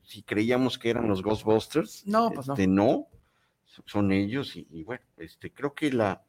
[0.05, 2.55] Si creíamos que eran los Ghostbusters, No, pues no.
[2.55, 3.07] este, no,
[3.87, 4.55] son ellos.
[4.57, 6.23] Y, y bueno, este, creo que la,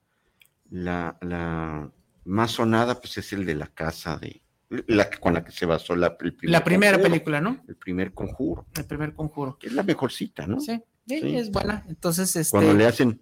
[0.69, 1.91] la, la
[2.25, 4.41] más sonada pues es el de la casa de,
[4.87, 7.63] la que- con la que se basó la, el primer La primera conjuro, película, ¿no?
[7.67, 9.57] El primer conjuro, El primer conjuro.
[9.59, 10.59] que es la mejorcita, ¿no?
[10.61, 11.35] Sí, sí, Sí.
[11.37, 11.83] es buena.
[11.89, 12.51] Entonces, este.
[12.51, 13.19] Cuando le hacen,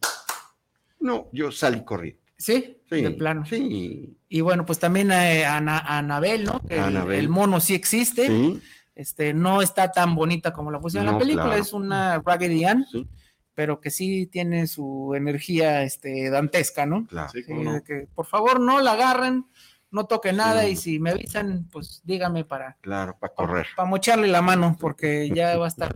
[0.99, 2.21] no, yo salí corriendo.
[2.37, 3.45] Sí, Sí, de plano.
[3.45, 6.59] Sí, Y bueno, pues también eh, Ana, Anabel, ¿no?
[6.61, 7.19] Que el- Anabel.
[7.19, 8.27] El, mono sí existe.
[8.27, 8.61] sí,
[8.95, 11.61] Este, no está tan bonita como la pusieron en la película, claro.
[11.61, 13.07] es una Raggedy Ann, sí,
[13.53, 17.05] pero que sí tiene su energía este, dantesca, ¿no?
[17.07, 17.29] claro.
[17.31, 17.81] Sí, Sí, no.
[17.83, 19.45] que por favor no la agarren,
[19.91, 20.69] no toquen nada Sí.
[20.69, 23.67] y si me avisan, pues dígame para, Claro, para correr.
[23.75, 25.95] para mocharle la mano porque ya va a estar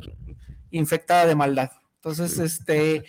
[0.72, 1.72] infectada de maldad.
[1.96, 3.04] Entonces, este,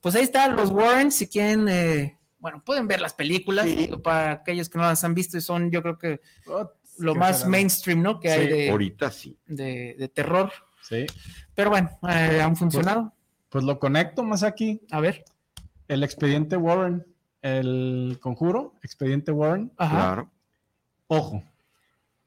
[0.00, 3.74] pues ahí están los Warren, si quieren, eh, bueno, pueden ver las películas, Sí.
[3.76, 6.20] digo, para aquellos que no las han visto y son yo creo que
[6.98, 8.18] lo Qué más mainstream, ¿no?
[8.20, 9.36] Que hay de, Ahorita sí.
[9.46, 10.52] de, de terror.
[10.82, 11.04] Sí.
[11.54, 13.12] Pero bueno, eh, han funcionado.
[13.48, 14.80] Pues lo conecto más aquí.
[14.90, 15.24] A ver.
[15.88, 17.04] El expediente Warren,
[17.42, 19.72] el conjuro, expediente Warren.
[19.76, 19.94] Ajá.
[19.96, 20.30] Claro.
[21.08, 21.42] Ojo.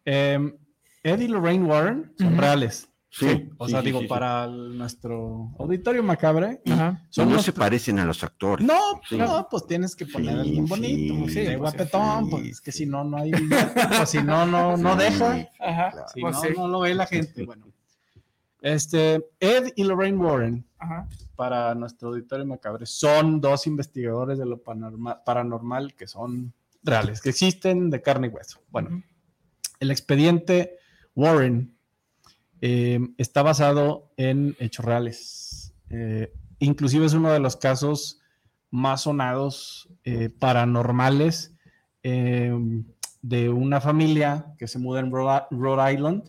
[0.05, 0.55] em,
[1.03, 2.87] Ed y Lorraine Warren son reales.
[3.13, 3.49] Sí.
[3.57, 4.09] O sí, sea, sí, digo, sí, sí.
[4.09, 6.61] para el- nuestro auditorio macabre.
[6.71, 7.05] Ajá.
[7.09, 8.65] Son no se parecen a los actores.
[8.65, 9.17] No, Sí.
[9.17, 12.71] no, pues tienes que poner Sí, alguien bonito, sí, sí, guapetón, sí, pues es que
[12.71, 15.91] si no, no hay, pues si no, no, no Sí, deja, Ajá.
[15.91, 16.07] Claro.
[16.13, 16.47] si Pues no, sí.
[16.55, 17.65] no lo ve la gente, bueno.
[18.61, 21.07] Este, Ed y Lorraine Warren, Ajá.
[21.35, 27.29] para nuestro auditorio macabre, son dos investigadores de lo panorma- paranormal que son reales, que
[27.29, 28.59] existen de carne y hueso.
[28.69, 29.03] Bueno,
[29.79, 30.77] el expediente
[31.15, 31.75] Warren
[32.61, 35.73] eh, está basado en hechos reales.
[35.89, 38.19] Eh, inclusive es uno de los casos
[38.69, 41.55] más sonados eh, paranormales
[42.03, 42.53] eh,
[43.23, 46.23] de una familia que se muda en Rhode, Rhode Island.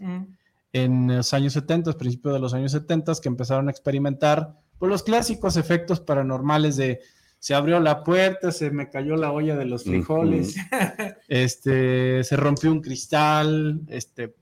[0.72, 5.02] En los años 70, principios de los años 70, que empezaron a experimentar pues, los
[5.02, 7.00] clásicos efectos paranormales de
[7.38, 10.54] se abrió la puerta, se me cayó la olla de los frijoles,
[11.28, 14.32] este, se rompió un cristal, este,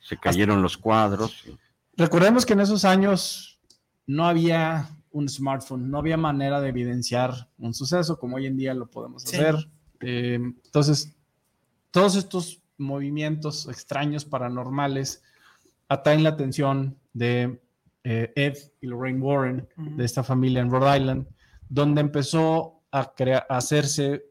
[0.00, 1.44] Se cayeron los cuadros.
[1.96, 3.58] Recordemos que en esos años
[4.06, 8.74] no había un smartphone, no había manera de evidenciar un suceso como hoy en día
[8.74, 9.36] lo podemos Sí.
[9.36, 9.56] hacer.
[10.00, 11.14] Eh, entonces,
[11.90, 15.22] todos estos movimientos extraños, paranormales,
[15.92, 17.60] atraen la atención de
[18.04, 21.26] eh, Ed y Lorraine Warren, de esta familia en Rhode Island,
[21.68, 23.12] donde empezó a,
[23.48, 24.24] a hacerse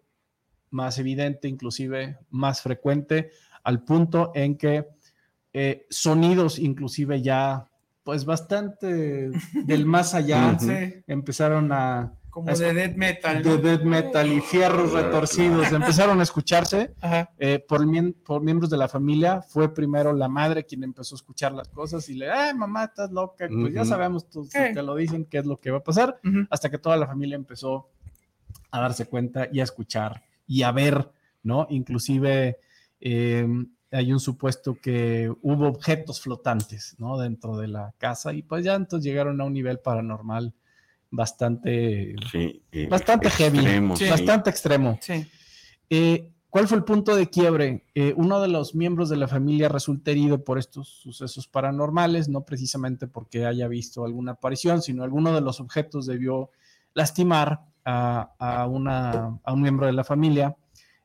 [0.71, 3.29] más evidente, inclusive más frecuente,
[3.63, 4.87] al punto en que
[5.53, 7.69] eh, sonidos inclusive ya,
[8.03, 9.31] pues bastante
[9.65, 10.57] del más allá,
[11.07, 12.13] empezaron a...
[12.31, 13.43] como Es- de death metal.
[13.43, 13.57] De ¿no?
[13.57, 16.95] death metal y fierros Claro, retorcidos empezaron a escucharse
[17.37, 19.41] eh, por, miembros de la familia.
[19.41, 23.11] Fue primero la madre quien empezó a escuchar las cosas y le, ay, mamá, estás
[23.11, 23.47] loca.
[23.47, 24.73] Pues ya sabemos, tú, si Sí.
[24.73, 27.35] te lo dicen, qué es lo que va a pasar hasta que toda la familia
[27.35, 27.89] empezó
[28.71, 31.11] a darse cuenta y a escuchar y a ver,
[31.43, 31.67] ¿no?
[31.69, 32.57] Inclusive
[33.01, 33.47] eh,
[33.91, 37.17] hay un supuesto que hubo objetos flotantes, ¿no?
[37.17, 40.53] Dentro de la casa y pues ya entonces llegaron a un nivel paranormal
[41.11, 44.05] bastante, Sí, eh, bastante heavy, extremo, Sí.
[44.05, 44.09] sí.
[44.09, 44.97] bastante extremo.
[45.01, 45.25] Sí.
[45.89, 47.85] Eh, ¿Cuál fue el punto de quiebre?
[47.95, 52.41] Eh, uno de los miembros de la familia resulta herido por estos sucesos paranormales, no
[52.43, 56.49] precisamente porque haya visto alguna aparición, sino alguno de los objetos debió
[56.93, 60.55] lastimar a, a una- a un miembro de la familia,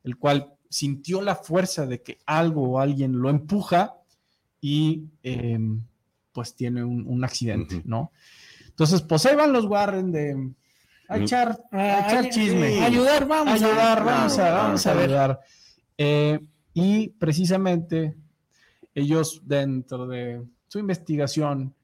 [0.03, 3.95] el cual sintió la fuerza de que algo o alguien lo empuja
[4.61, 5.59] y eh,
[6.33, 7.89] pues tiene un, un accidente, Ujú.
[7.89, 8.11] ¿no?
[8.77, 10.53] Entonces, pues ahí van los Warren de
[11.09, 11.23] a Mm.
[11.23, 12.79] echar, a echar ay, chisme sí.
[12.81, 13.49] Ayudar, vamos.
[13.63, 15.41] a- ayudar, claro, vamos a, claro, vamos a ayudar.
[15.97, 16.41] Eh,
[16.75, 18.15] y precisamente
[18.95, 21.75] ellos dentro de su investigación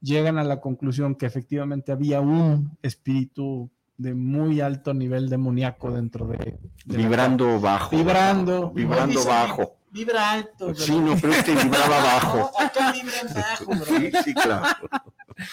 [0.00, 6.26] llegan a la conclusión que efectivamente había un espíritu de muy alto nivel demoníaco dentro
[6.26, 7.96] de, de la Vibrando bajo.
[7.96, 9.76] vibrando Vibrando bajo.
[9.92, 12.36] Vibra alto Sí, no, pero este vibraba bajo.
[12.38, 13.84] No, acá vibra bajo, bro.
[13.84, 14.66] Sí, sí, claro.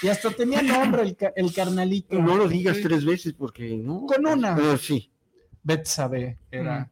[0.01, 4.05] y hasta tenía nombre el, el carnalito No lo digas tres veces porque no.
[4.05, 4.55] Con una.
[4.55, 5.11] Pero sí.
[5.63, 6.89] Betsabe era Mm.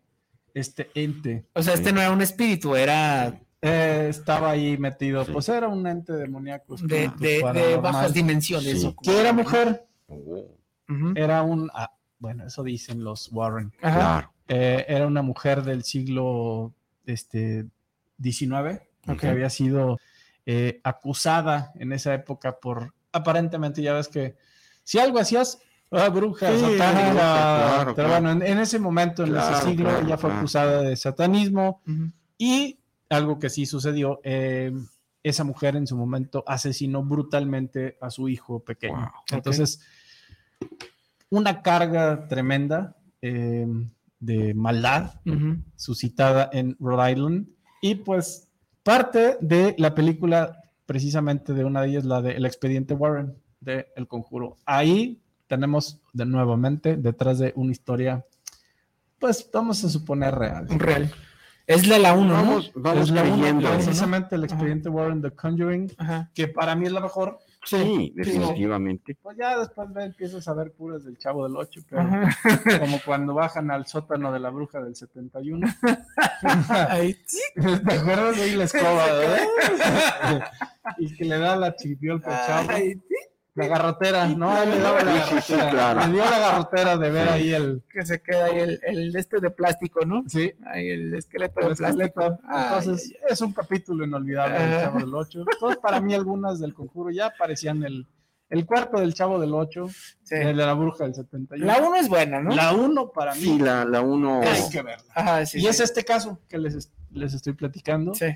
[0.54, 5.32] este ente O sea, este no era un espíritu, era Eh, estaba ahí metido, Sí.
[5.32, 6.76] pues era un ente demoníaco.
[6.76, 8.86] de, de- bajas dimensiones.
[9.02, 10.46] Que era mujer, Oh,
[11.16, 13.74] era un, ah, bueno, eso dicen los Warren.
[13.82, 13.98] Ajá.
[14.00, 14.34] claro.
[14.48, 16.74] Eh, era una mujer del siglo
[17.08, 17.66] este,
[18.22, 19.20] XIX, Ok.
[19.20, 19.98] que había sido
[20.46, 24.36] eh, acusada en esa época por, aparentemente, ya ves que
[24.84, 25.60] si algo hacías,
[25.92, 28.10] ah, bruja, Sí, satánica, claro, pero claro.
[28.26, 30.40] bueno, en, en ese momento, en Claro, ese siglo, claro, ella fue claro.
[30.40, 32.12] acusada de satanismo, Ujú.
[32.38, 32.80] Y
[33.10, 34.72] algo que sí sucedió, eh,
[35.24, 38.96] esa mujer en su momento asesinó brutalmente a su hijo pequeño.
[38.96, 39.12] Wow.
[39.32, 39.82] Entonces,
[41.30, 43.68] una carga tremenda eh,
[44.20, 45.58] de maldad Ujú.
[45.76, 47.48] suscitada en Rhode Island
[47.82, 48.48] Y pues
[48.84, 53.88] parte de la película, precisamente de una de ellas, la de El expediente Warren de
[53.96, 54.58] El Conjuro.
[54.66, 58.26] Ahí tenemos de nuevamente detrás de una historia,
[59.20, 60.68] pues vamos a suponer real.
[60.70, 61.12] Real.
[61.66, 62.34] Es la la 1, ¿no?
[62.34, 63.70] Vamos, vamos Es la creyendo.
[63.70, 64.54] precisamente el Ajá.
[64.54, 66.32] expediente Warren The Conjuring, Ajá.
[66.34, 67.40] que para mí es la mejor.
[67.68, 69.18] Sí, definitivamente.
[69.22, 72.30] Pues ya después empiezas a ver puras del Chavo del 8, pero Ajá.
[72.80, 75.68] como cuando bajan al sótano de la bruja del 71.
[76.90, 77.42] Ahí, sí.
[77.56, 79.06] ¿Te acuerdas de ahí la escoba?
[79.06, 80.52] ¿verdad?
[80.98, 82.70] y que le da la chipiolpa al chavo.
[82.72, 83.16] Ay, sí.
[83.58, 84.52] La garrotera, ¿no?
[84.52, 86.08] Ahí le daba la Sí, sí, claro.
[86.08, 87.84] Le dio la garrotera de ver ahí el.
[87.92, 90.24] Que se queda ahí el, el este de plástico, ¿no?
[90.28, 92.04] Sí, Ahí el esqueleto el de plástico.
[92.06, 92.40] esqueleto.
[92.48, 94.80] Ay, Entonces, es un capítulo inolvidable del.
[94.82, 95.40] Chavo del 8.
[95.52, 98.06] Entonces, para mí, algunas del conjuro ya parecían el,
[98.50, 99.88] el cuarto del Chavo del 8,
[100.24, 100.36] sí.
[100.36, 101.66] el de la bruja del 71.
[101.66, 102.56] La 1 es buena, ¿no?
[102.56, 104.42] La 1 para mí Sí, la, la uno.
[104.42, 105.04] hay que verla.
[105.16, 105.58] Ajá, sí.
[105.58, 105.68] y sí.
[105.68, 108.28] es este caso que les, les estoy platicando, Sí.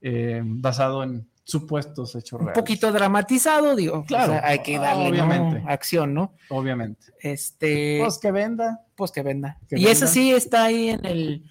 [0.00, 2.60] eh, basado en supuestos hechos Un reales.
[2.60, 4.04] poquito dramatizado, digo.
[4.04, 4.32] Claro.
[4.34, 5.24] o sea, hay que darle ¿no?
[5.24, 5.62] Obviamente.
[5.66, 6.34] acción, ¿no?
[6.50, 7.06] Obviamente.
[7.20, 7.98] Este.
[8.02, 8.80] Pues que venda.
[8.94, 9.58] pues que venda.
[9.68, 10.06] que y esa venda.
[10.08, 11.44] sí está ahí en el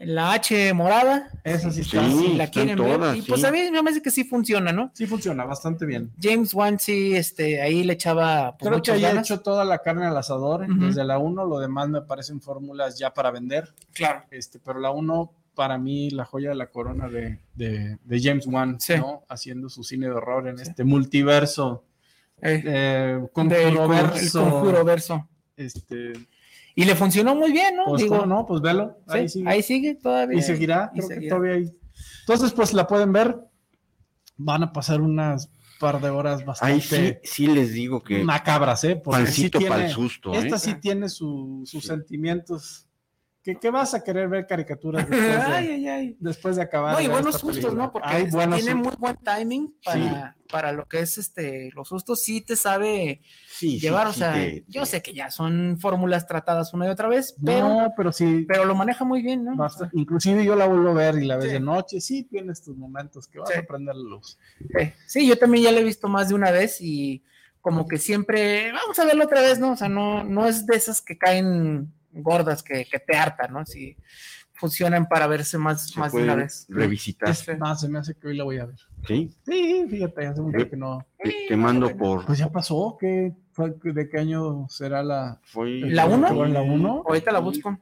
[0.00, 1.28] en la H morada.
[1.42, 1.96] Esa sí Sí.
[1.96, 2.08] está.
[2.08, 2.98] si la quieren ver.
[2.98, 3.46] todas, Y pues sí.
[3.48, 4.92] a mí me parece que sí funciona, ¿no?
[4.94, 6.12] Sí funciona bastante bien.
[6.22, 9.26] James Wan sí, este, ahí le echaba pues, Creo que haya ganas.
[9.28, 13.12] hecho toda la carne al asador desde la 1, lo demás me parecen fórmulas ya
[13.12, 14.22] para vender, Claro.
[14.30, 18.46] este, pero la 1 para mí la joya de la corona de, de- de James
[18.46, 18.94] Wan, Sí.
[18.96, 19.24] ¿no?
[19.28, 21.84] haciendo su cine de horror en este multiverso,
[22.40, 25.28] Eh, eh, del conjuro cor- el verso, conjuro verso.
[25.56, 26.12] este,
[26.76, 27.86] Y le funcionó muy bien, ¿no?
[27.86, 29.48] pues, Digo, ¿cómo no, pues velo, sí, ahí sigue.
[29.50, 30.38] ahí sigue todavía.
[30.38, 31.72] y seguirá, Y creo que todavía hay.
[32.20, 33.36] Entonces, pues la pueden ver,
[34.36, 35.50] van a pasar unas
[35.80, 38.94] par de horas Ahí sí, bastante sí les digo que macabras, ¿eh?
[38.94, 40.38] Porque sí pancito para el tiene- susto, ¿eh?
[40.38, 42.84] Esta sí tiene su- sus sentimientos.
[43.48, 46.16] ¿Qué, qué vas a querer ver caricaturas después de, ay, ay, ay.
[46.20, 46.92] después de acabar?
[46.94, 47.84] No, y buenos sustos, película?
[47.84, 47.92] ¿no?
[47.92, 48.74] Porque tiene sustos.
[48.74, 53.70] muy buen timing para, para lo que es este los sustos, sí te sabe Sí,
[53.70, 57.08] sí, llevar, o sea, te- yo sé que ya son fórmulas tratadas una y otra
[57.08, 58.44] vez, pero, No, pero sí.
[58.46, 59.56] pero lo maneja muy bien, ¿no?
[59.56, 62.02] basta- inclusive yo la vuelvo a ver y la ves de noche.
[62.02, 64.36] Sí, tiene estos momentos que vas a prender la luz.
[65.06, 67.24] Sí, yo también ya lo he visto más de una vez y
[67.62, 69.72] como que siempre, vamos a verlo otra vez, ¿no?
[69.72, 73.64] O sea, no, no es de esas que caen gordas que, que te hartan, ¿no?
[73.66, 73.96] Sí,
[74.54, 76.66] funcionan para verse más, se más de una vez.
[76.68, 77.52] Revisitar, Sí.
[77.58, 78.78] Más se me hace que hoy la voy a ver.
[79.06, 79.30] ¿sí?
[79.46, 81.06] Sí, fíjate, hace mucho que no.
[81.22, 82.26] Te, te mando por...
[82.26, 82.96] Pues ya pasó.
[83.00, 83.32] ¿qué,
[83.84, 86.46] ¿De qué año será la, Fue, ¿La uno?
[86.46, 87.02] ¿La uno?
[87.06, 87.78] Ahorita la busco.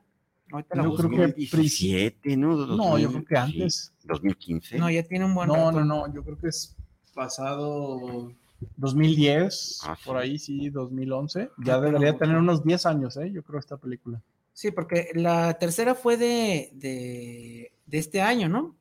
[0.53, 1.09] Ahorita la Yo busco.
[1.09, 2.67] creo que 2017, ¿no?
[2.67, 3.93] No, yo creo que 2000, antes.
[3.99, 4.79] sí, 2015.
[4.79, 5.73] No, ya tiene un buen No, rato.
[5.73, 6.77] no, no, yo creo que es
[7.15, 8.33] pasado
[8.77, 10.23] 2010, Ah, por sí.
[10.23, 11.51] ahí sí, 2011.
[11.65, 13.31] Ya Ah, debería pero- tener unos 10 años, ¿eh?
[13.33, 14.23] Yo creo esta película.
[14.53, 18.75] Sí, porque la tercera fue de, de, de este año, ¿no?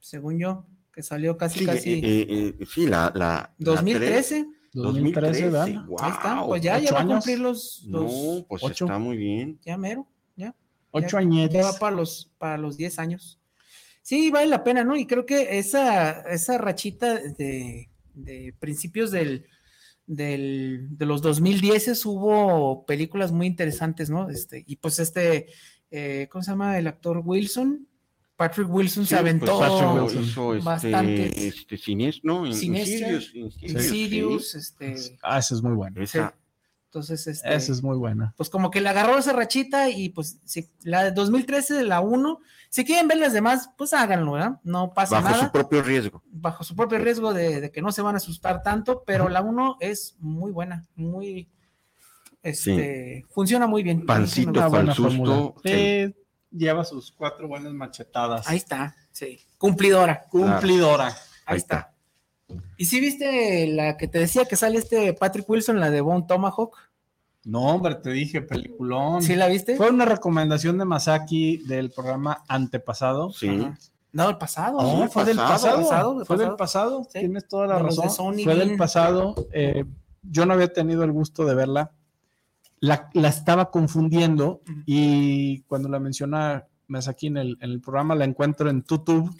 [0.00, 2.00] Según yo, que salió casi, Sí, casi.
[2.04, 4.46] eh, sí, la, la, la 2013.
[4.72, 5.84] 2013, ¿verdad?
[5.86, 7.14] wow, Ahí está, pues ya, ya ocho va a años.
[7.24, 8.84] cumplir los, los No, pues ocho.
[8.86, 9.58] está muy bien.
[9.64, 10.06] ya mero,
[10.96, 11.54] Ocho ya, añetes.
[11.60, 13.40] ya va para los, para los 10 años.
[14.02, 14.96] Sí, vale la pena, ¿no?
[14.96, 19.46] Y creo que esa, esa rachita de, de principios del,
[20.06, 24.28] del, de los 2010 hubo películas muy interesantes, ¿no?
[24.30, 25.46] Este, y pues este,
[25.90, 26.78] eh, ¿cómo se llama?
[26.78, 27.86] El actor Wilson,
[28.36, 30.22] Patrick Wilson se aventó pues, Patrick hizo- Wilson.
[30.24, 31.36] hizo este, bastantes.
[31.38, 36.02] este siniestro, no, Insidious, Insidious, este, Ah, esa es muy buena.
[36.02, 36.34] Esa,
[36.94, 38.32] entonces, este, Esa es muy buena.
[38.36, 42.00] pues como que le agarró esa rachita y pues si, la de 2013 de la
[42.00, 42.38] 1,
[42.70, 44.60] si quieren ver las demás, pues háganlo, ¿verdad?
[44.62, 45.46] No pasa bajo nada.
[45.46, 46.22] su propio riesgo.
[46.30, 49.42] bajo su propio riesgo de, de que no se van a asustar tanto, pero la
[49.42, 51.48] 1 es muy buena, muy
[52.44, 54.06] este funciona muy bien.
[54.06, 54.94] Pancito fórmula.
[54.94, 55.54] susto.
[55.64, 55.70] sí.
[55.72, 56.14] Sí,
[56.56, 58.46] lleva sus cuatro buenas machetadas.
[58.46, 59.40] Ahí está, sí.
[59.58, 60.26] Cumplidora.
[60.30, 61.08] Cumplidora.
[61.08, 61.14] Ahí,
[61.46, 61.93] Ahí está.
[62.76, 66.24] ¿Y si viste la que te decía que sale este Patrick Wilson, la de Bone
[66.28, 66.76] Tomahawk?
[67.44, 69.22] No, hombre, te dije, peliculón.
[69.22, 69.76] ¿Sí la viste?
[69.76, 73.32] Fue una recomendación de Masaki del programa antepasado.
[73.32, 73.48] Sí.
[73.48, 73.78] Ajá.
[74.12, 74.78] No, el pasado.
[74.78, 75.04] Oh, ¿no?
[75.04, 75.82] No, fue del pasado, pasado.
[75.82, 77.04] pasado, de fue del pasado.
[77.12, 77.18] Sí.
[77.18, 78.34] Tienes toda la De los de razón.
[78.34, 79.34] Sony fue del pasado.
[79.52, 79.84] Eh,
[80.22, 81.90] yo no había tenido el gusto de verla.
[82.80, 88.24] La, la estaba confundiendo y cuando la menciona Masaki en el, en el programa la
[88.24, 89.34] encuentro en YouTube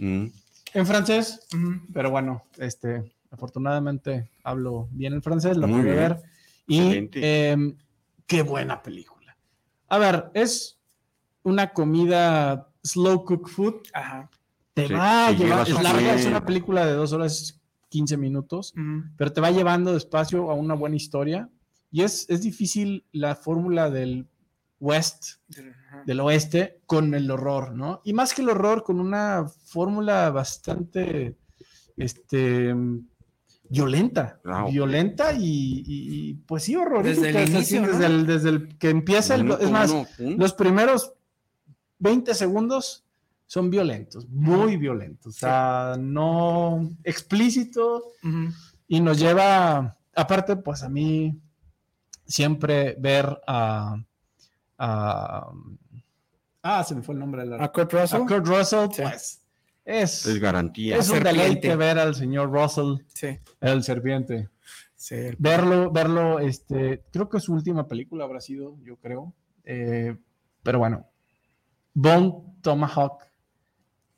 [0.00, 0.26] Mm.
[0.74, 1.46] En francés.
[1.92, 6.22] Pero bueno, este, afortunadamente hablo bien el francés, la Muy pude ver.
[6.66, 7.76] Y em,
[8.26, 9.36] qué buena película.
[9.88, 10.78] A ver, es
[11.42, 13.74] una comida slow cook food.
[13.92, 14.30] Ajá.
[14.74, 18.72] Te Sí, va a llevar, es larga, es una película de dos horas 15 minutos,
[19.16, 21.48] pero te va llevando despacio a una buena historia.
[21.90, 24.28] Y es, es difícil la fórmula del
[24.80, 25.34] west,
[26.06, 28.00] del oeste, con el horror, ¿no?
[28.04, 31.36] Y más que el horror, con una fórmula bastante,
[31.96, 32.74] este,
[33.68, 35.84] violenta, Ah, violenta y, y-
[36.30, 37.26] y, pues sí, horrorífica.
[37.26, 39.90] Desde el es inicio, desde, el, desde el que empieza, el, es más,
[40.38, 41.12] los primeros
[41.98, 43.04] 20 segundos
[43.46, 48.04] son violentos, muy violentos, o sea, no explícito
[48.88, 51.38] y nos lleva, aparte, pues a mí
[52.24, 53.96] siempre ver a,
[54.82, 55.52] a-
[56.62, 58.22] ah, se me fue el nombre de la, A Kurt Russell.
[58.22, 59.02] a Kurt Russell, Sí.
[59.02, 59.42] pues
[59.84, 60.96] es, Es garantía.
[60.96, 63.38] es un deleite ver al señor Russell, Sí.
[63.60, 64.48] el serpiente
[64.96, 65.16] Sí.
[65.38, 69.32] verlo, verlo, este, creo que su última película habrá sido, yo creo.
[69.64, 70.16] Eh,
[70.62, 71.06] pero bueno,
[71.94, 73.24] Bone Tomahawk,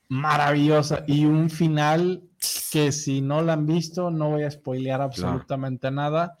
[0.09, 1.03] maravillosa.
[1.07, 2.23] Y un final
[2.71, 6.37] que si no la han visto, no voy a spoilear absolutamente nada.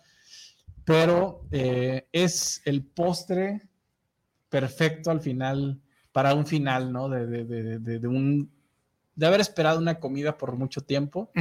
[0.85, 3.61] Pero eh, es el postre
[4.59, 5.79] perfecto al final,
[6.11, 7.09] para un final, ¿no?
[7.09, 8.49] De, de, de, de, de un,
[9.15, 11.31] de haber esperado una comida por mucho tiempo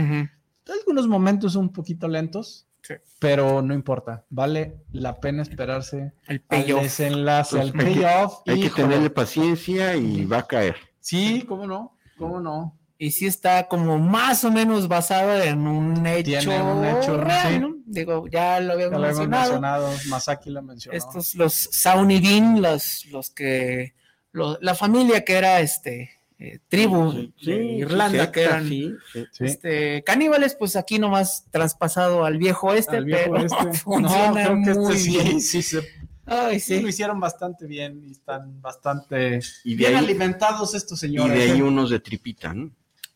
[0.81, 2.95] algunos momentos un poquito lentos, Sí.
[3.21, 4.25] pero no importa.
[4.31, 8.35] Vale la pena esperarse El al desenlace, al Pues, hay que- payoff.
[8.47, 8.83] Hay que híjole.
[8.83, 10.77] tenerle paciencia y va a caer.
[10.99, 12.77] Sí, cómo no, cómo no.
[12.99, 17.53] Y sí está como más o menos basado en un hecho, Tiene un hecho, real,
[17.53, 17.59] sí.
[17.61, 17.72] ¿no?
[17.87, 19.43] Digo, ya lo habíamos Ya lo mencionado.
[19.53, 20.97] mencionado, Masaki lo mencionó.
[20.99, 23.95] Estos, los Saunidin, los, los que,
[24.33, 28.93] lo- la familia que era este, eh, tribu Sí, de Irlanda, sí, que eran sí,
[29.13, 29.25] sí.
[29.33, 29.45] Sí.
[29.45, 33.73] este, caníbales, pues aquí nomás traspasado al viejo este, Al viejo pero este.
[33.79, 35.41] funciona No, creo que este bien.
[35.41, 35.87] sí, se-
[36.27, 40.99] Ay, sí, lo hicieron bastante bien y están bastante Y de bien ahí, alimentados estos
[41.03, 41.37] y señores.
[41.37, 41.63] de ahí ¿eh?
[41.63, 42.71] unos de tripita, ¿no?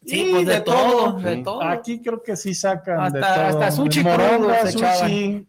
[0.05, 1.63] Sí, pues de, todo, de todo.
[1.63, 3.45] Aquí creo que sí sacan de Hasta- todo.
[3.63, 4.99] hasta sushi Moronga, crudo se echaban.
[5.11, 5.47] sushi,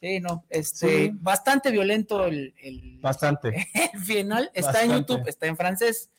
[0.00, 1.10] Sí, no, este, Sí.
[1.14, 3.66] bastante violento el, el, bastante.
[3.94, 4.50] el final.
[4.54, 4.92] Está en.
[4.92, 6.10] YouTube, está en francés.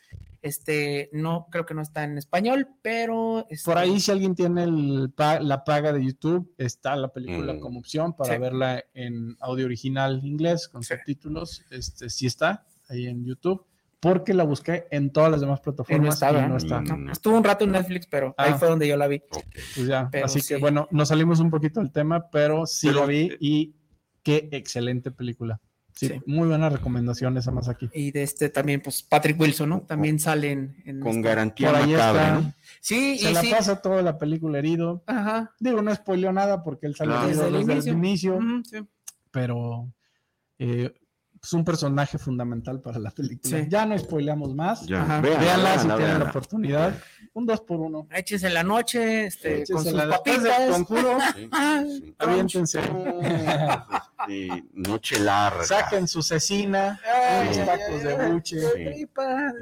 [0.41, 3.45] Este, no, creo que no está en español, pero.
[3.49, 7.59] este, Por ahí, si alguien tiene el la paga de YouTube, está la película Mm.
[7.59, 8.39] como opción para Sí.
[8.41, 10.93] verla en audio original inglés con Sí.
[10.95, 11.63] subtítulos.
[11.69, 13.65] Este sí está ahí en YouTube,
[13.99, 16.57] porque la busqué en todas las demás plataformas estaba, y no ¿eh?
[16.57, 16.81] está.
[16.81, 17.05] Mm.
[17.05, 18.57] no, estuvo un rato en Netflix, pero ahí Ah.
[18.57, 19.21] fue donde yo la vi.
[19.75, 20.49] Pues ya, Pero así sí.
[20.49, 23.75] que bueno, nos salimos un poquito del tema, pero sí Pero- la vi y
[24.23, 25.59] qué excelente película.
[25.95, 26.21] Sí, Sí.
[26.27, 27.89] muy buena recomendación esa más aquí.
[27.91, 29.81] Y de este también, pues Patrick Wilson, ¿no?
[29.81, 30.75] También sale en.
[30.85, 32.33] en Con garantía Por ahí está.
[32.35, 32.53] ¿no?
[32.81, 33.49] Sí, Se y la sí.
[33.49, 35.03] pasa toda la película herido.
[35.07, 35.55] Ajá.
[35.59, 37.27] Digo, no spoileó nada porque él salió Claro.
[37.29, 38.33] herido Desde el desde, inicio.
[38.35, 38.57] el inicio.
[38.57, 38.87] Ujú, sí.
[39.31, 39.91] pero
[40.59, 40.93] eh,
[41.41, 43.57] es un personaje fundamental para la película.
[43.59, 43.65] Sí.
[43.69, 44.85] Ya no spoileamos más.
[44.87, 46.95] Véanla si véanla, tienen la oportunidad.
[47.33, 48.07] Un dos por uno.
[48.11, 50.69] Échense en la noche, este, con Échense sus la- papitas.
[50.71, 51.49] Conjuro, Sí,
[52.01, 52.15] sí.
[52.19, 52.79] aviéntense.
[54.27, 55.63] Este, noche larga.
[55.63, 58.57] Saquen su cecina, Ay, ay, tacos ay, de ay, buche,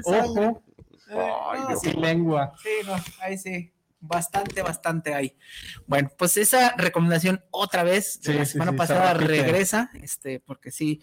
[0.05, 0.63] ojo
[1.07, 1.81] Ay, no, Dios.
[1.81, 2.53] sí, y lengua.
[2.63, 3.71] Sí, no, ahí sí.
[3.99, 5.35] Bastante, bastante hay.
[5.87, 10.69] Bueno, pues esa recomendación otra vez de Sí, la semana sí, pasada regresa, este, porque
[10.71, 11.01] sí,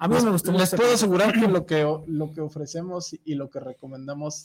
[0.00, 0.76] a mí Les, me gustó les mucho.
[0.76, 4.44] puedo asegurar que lo que lo que ofrecemos y lo que recomendamos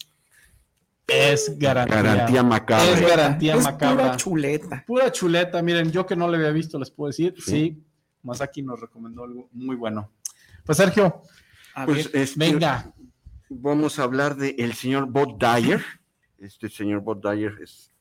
[1.07, 2.01] es garantía.
[2.01, 2.91] Garantía macabra.
[2.93, 4.03] Es garantía es macabra.
[4.05, 4.83] pura chuleta.
[4.87, 7.51] Pura chuleta, miren, yo que no le había visto, les puedo decir, Sí.
[7.51, 7.83] sí,
[8.23, 10.11] Masaki nos recomendó algo muy bueno.
[10.65, 11.21] Pues Sergio,
[11.75, 12.91] A Pues, ver, este, venga,
[13.49, 15.83] Vamos a hablar del el señor Bob Dyer.
[16.39, 17.91] Este señor Bob Dyer es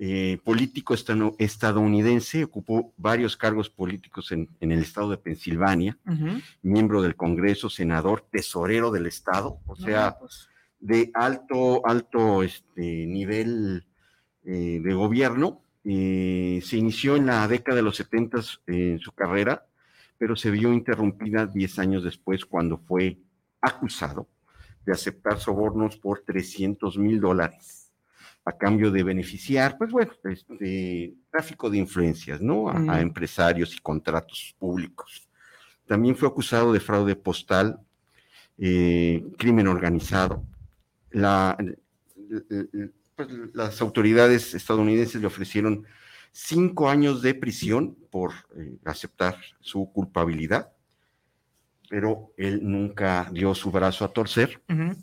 [0.00, 5.98] eh, político estadounidense, ocupó varios cargos políticos en, en el estado de Pensilvania,
[6.62, 13.06] miembro del Congreso, senador, tesorero del estado, o sea, No, pues, de alto, alto este,
[13.06, 13.84] nivel
[14.44, 15.62] eh, de gobierno.
[15.82, 18.38] Eh, se inició en la década de los 70
[18.68, 19.66] en su carrera,
[20.16, 23.18] pero se vio interrumpida 10 años después cuando fue
[23.60, 24.28] acusado
[24.86, 27.77] de aceptar sobornos por 300 mil dólares
[28.48, 32.70] a cambio de beneficiar, pues bueno, este, tráfico de influencias, ¿no?
[32.70, 35.28] A, a empresarios y contratos públicos.
[35.86, 37.78] También fue acusado de fraude postal,
[38.56, 40.44] eh, crimen organizado.
[41.10, 41.56] La,
[43.14, 45.86] pues, las autoridades estadounidenses le ofrecieron
[46.32, 50.72] cinco años de prisión por eh, aceptar su culpabilidad,
[51.90, 54.62] pero él nunca dio su brazo a torcer.
[54.68, 54.96] ujú.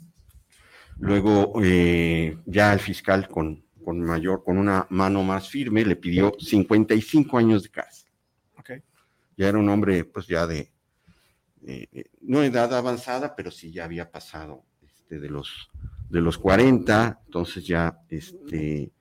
[0.99, 6.33] Luego, eh, ya el fiscal con, con mayor, con una mano más firme, le pidió
[6.39, 8.09] 55 años de cárcel.
[8.57, 8.71] Ok.
[9.37, 10.71] Ya era un hombre, pues ya de,
[12.21, 15.69] no edad avanzada, pero sí ya había pasado este, de los
[16.09, 18.91] de los 40, entonces ya, este,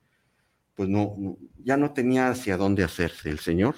[0.73, 3.75] pues no, no- ya no tenía hacia dónde hacerse el señor.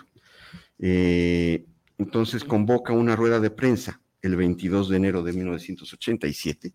[0.79, 1.65] Eh,
[1.97, 6.73] entonces convoca una rueda de prensa el 22 de enero de 1987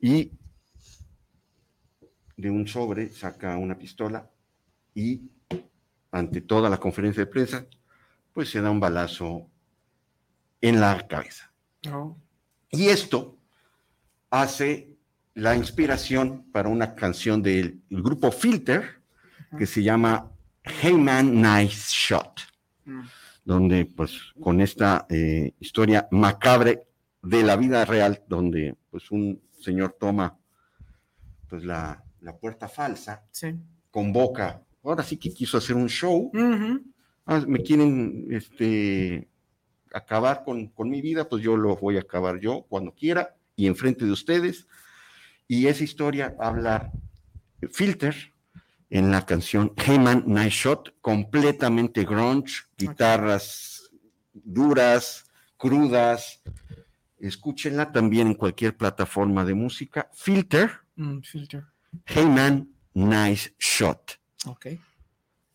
[0.00, 0.32] y
[2.36, 4.28] de un sobre saca una pistola
[4.94, 5.22] y
[6.10, 7.66] ante toda la conferencia de prensa,
[8.32, 9.46] pues se da un balazo
[10.60, 11.52] en la cabeza.
[12.70, 13.36] Y esto
[14.30, 14.96] hace
[15.34, 19.00] la inspiración para una canción del grupo Filter
[19.56, 20.30] que se llama
[20.62, 22.40] Hey Man Nice Shot,
[22.86, 23.00] Mm.
[23.44, 26.84] donde pues con esta eh, historia macabre
[27.22, 30.36] de la vida real, donde pues un señor toma
[31.48, 33.54] pues la, la puerta falsa, Sí.
[33.90, 36.30] convoca, ahora sí que quiso hacer un show,
[37.26, 39.28] ah, me quieren este,
[39.92, 43.66] acabar con, con mi vida, pues yo lo voy a acabar yo cuando quiera y
[43.66, 44.66] enfrente de ustedes.
[45.48, 46.92] Y esa historia habla
[47.72, 48.14] Filter
[48.88, 53.90] en la canción Hey Man Nice Shot, completamente grunge, guitarras
[54.32, 55.24] duras,
[55.56, 56.40] crudas.
[57.20, 60.08] Escúchenla también en cualquier plataforma de música.
[60.14, 61.64] Filter, Mm, filter.
[62.06, 64.66] Hey Man Nice Shot Ok.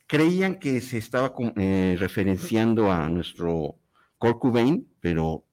[0.07, 3.75] creían que se estaba eh, referenciando a nuestro
[4.17, 5.45] Kurt Cobain, pero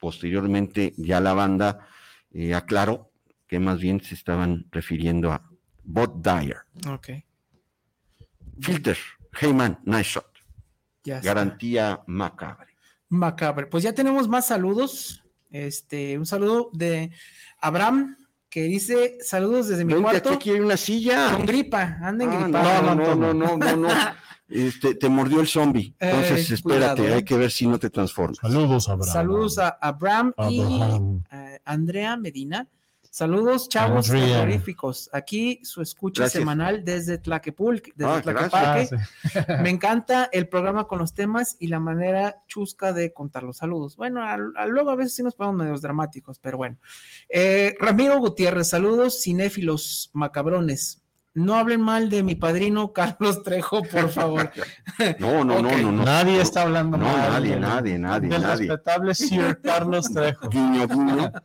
[0.00, 1.86] posteriormente ya la banda
[2.30, 3.10] eh, aclaró
[3.46, 5.48] que más bien se estaban refiriendo a
[5.82, 6.58] Bob Dyer.
[6.88, 7.08] Ok.
[8.60, 8.96] Filter,
[9.40, 10.30] Heyman, Nice Shot,
[11.04, 12.74] Ya garantía macabre.
[13.08, 13.66] Macabre.
[13.66, 15.23] Pues ya tenemos más saludos.
[15.54, 17.12] Este, un saludo de
[17.60, 18.16] Abraham,
[18.50, 20.30] que dice saludos desde mi Vente, cuarto.
[20.32, 21.32] aquí hay una silla.
[21.32, 22.82] Con gripa, anda Ah, engripado.
[22.82, 23.88] no, no, no, no, no, no.
[24.48, 25.94] Este, te mordió el zombie.
[26.00, 26.62] Entonces, Eh, espérate,
[27.02, 27.14] cuidado, eh.
[27.14, 28.38] hay que ver si no te transformas.
[28.38, 29.12] Saludos, Abraham.
[29.12, 31.22] Saludos a Abraham y Abraham.
[31.30, 32.66] a Andrea Medina.
[33.18, 35.08] Saludos, chavos terroríficos.
[35.12, 36.40] Aquí su escucha Gracias.
[36.40, 38.88] semanal desde Tlaquepulque, desde Ah, Tlaquepaque.
[38.92, 39.38] Ah, sí.
[39.62, 43.94] Me encanta el programa con los temas y la manera chusca de contar los saludos.
[43.96, 46.76] Bueno, al- al- luego a veces sí nos ponemos medios dramáticos, pero bueno.
[47.28, 51.00] Eh, Ramiro Gutiérrez, saludos cinéfilos macabrones.
[51.34, 54.50] No hablen mal de mi padrino Carlos Trejo, por favor.
[55.20, 56.04] No, no, no, no, no.
[56.04, 58.66] Nadie está hablando No, mal nadie, nadie, nadie, del nadie.
[58.66, 60.48] respetable Sir Carlos Trejo.
[60.48, 61.32] Guiño, guiño.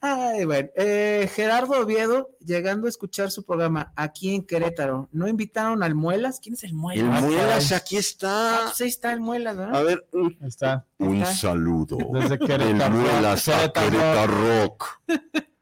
[0.00, 0.68] Ay, bueno.
[0.76, 6.40] Eh, Gerardo Oviedo, llegando a escuchar su programa aquí en Querétaro, ¿no invitaron al Muelas?
[6.40, 7.04] ¿Quién es el Muelas?
[7.04, 8.60] El Ah, Muelas, aquí Ah, está.
[8.64, 9.76] pues ahí está el Muelas, ¿verdad?
[9.76, 10.84] A ver, un, Ahí está.
[10.98, 11.34] un Está.
[11.34, 11.98] saludo.
[12.12, 12.94] Desde El Querétaro.
[12.96, 13.90] Muelas a Querétaro.
[13.90, 15.02] Querétaro Rock.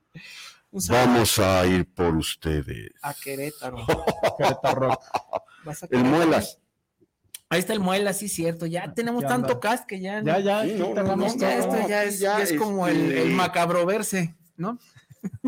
[0.70, 2.90] Un saludo Vamos a ir por ustedes.
[3.02, 3.76] a Querétaro.
[4.38, 5.02] Querétaro Rock.
[5.14, 6.04] A El Querétaro.
[6.04, 6.58] Muelas.
[7.50, 8.66] Ahí está el Muelas, sí, cierto.
[8.66, 10.22] Ya tenemos Ya tanto cast que ya.
[10.22, 12.52] Ya, ya, Sí, aquí no, no, tenemos no, ya esto ya es, ya, ya es
[12.54, 14.78] como el, este- el macabro verse, ¿no?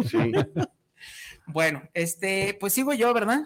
[0.08, 0.18] Sí.
[1.48, 3.40] Bueno, este, pues sigo yo, ¿verdad?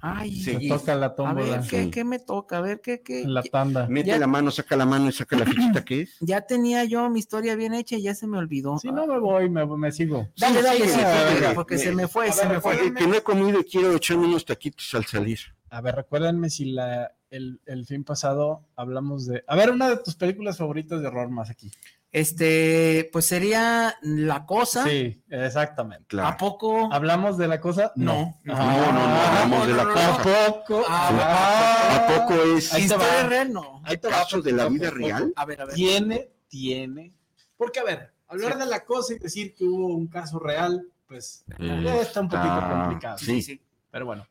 [0.00, 0.58] Ay, Sí.
[0.58, 1.56] Te toca la a tómbola.
[1.58, 1.90] ver, ¿qué, Sí.
[1.90, 2.58] qué me toca?
[2.58, 3.22] A ver, ¿qué, qué?
[3.22, 3.86] En la tanda.
[3.88, 6.16] Mete Ya- la mano, saca la mano y saca la fichita que es.
[6.20, 8.78] Ya tenía yo mi historia bien hecha y ya se me olvidó.
[8.78, 10.28] Si no me voy, me, me sigo.
[10.36, 12.94] Dale, dale, Sí, sí, sí, porque- se me fue, A se ver, me fue.
[12.94, 15.38] Que no he comido y quiero echarme unos taquitos al salir.
[15.70, 19.44] A ver, recuérdenme si la, el, el fin pasado hablamos de.
[19.46, 21.70] A ver, una de tus películas favoritas de horror más aquí.
[22.10, 24.84] Este, pues sería La Cosa.
[24.84, 26.06] Sí, exactamente.
[26.06, 26.28] Claro.
[26.28, 26.92] ¿A poco?
[26.92, 27.92] ¿Hablamos de la cosa?
[27.96, 28.40] No.
[28.44, 30.14] No, no, no, hablamos de la no, cosa.
[30.14, 30.22] ¿A
[30.52, 30.82] poco?
[30.88, 33.52] Ah, ¿A poco es Ahí ¿Historia real?
[33.52, 33.82] No.
[33.84, 34.14] Ahí te va.
[34.20, 35.32] caso de la vida real?
[35.36, 35.74] A ver, a ver.
[35.74, 37.12] Tiene, tiene.
[37.58, 38.58] Porque, a ver, hablar Sí.
[38.60, 42.54] de la cosa y decir que hubo un caso real, pues Eh, está un poquito
[42.54, 43.18] está- complicado.
[43.18, 43.42] sí.
[43.42, 43.60] sí.
[43.90, 44.26] Pero bueno.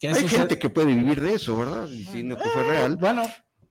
[0.00, 0.28] ¿Qué Hay sucede?
[0.38, 1.86] gente que puede vivir de eso, ¿verdad?
[1.86, 2.96] Diciendo que fue real.
[2.96, 3.22] Bueno,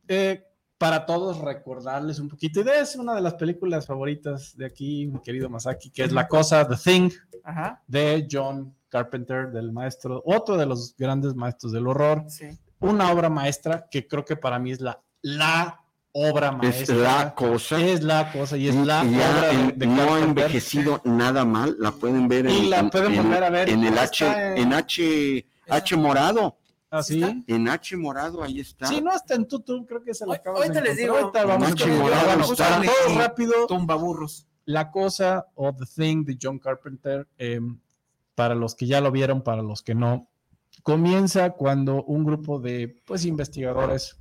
[0.08, 0.44] eh,
[0.78, 5.08] para todos recordarles un poquito, y de es una de las películas favoritas de aquí,
[5.08, 7.10] mi querido Masaki, que es La Cosa, The Thing,
[7.44, 7.82] Ajá.
[7.88, 12.46] de John Carpenter, del maestro, otro de los grandes maestros del horror, Sí.
[12.80, 16.96] una obra maestra que creo que para mí es la, la obra Es maestra.
[16.96, 17.82] la cosa.
[17.82, 21.44] Es la cosa y es Y la ya obra en- de no ha envejecido nada
[21.44, 23.70] mal, la pueden ver en, Y la en- pueden en- volver a ver.
[23.70, 26.58] en el en H, H morado,
[26.90, 27.44] Así.
[27.48, 28.88] en H morado, ahí está.
[28.88, 31.18] Si no está en YouTube, creo que se la Ahor- acabas de ahorita les digo.
[31.18, 31.98] Ahorita vamos encontrar.
[32.00, 32.82] Morado está.
[32.82, 34.48] todos rápido, Tumbaburros.
[34.66, 37.60] La cosa o The Thing de John Carpenter, eh,
[38.36, 40.30] para los que ya lo vieron, para los que no,
[40.84, 44.18] comienza cuando un grupo de pues investigadores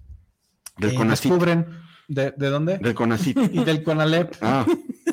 [0.79, 1.67] del eh, descubren
[2.09, 3.37] de, ¿de dónde Del CONACYT.
[3.53, 4.65] y del Conalep Ah,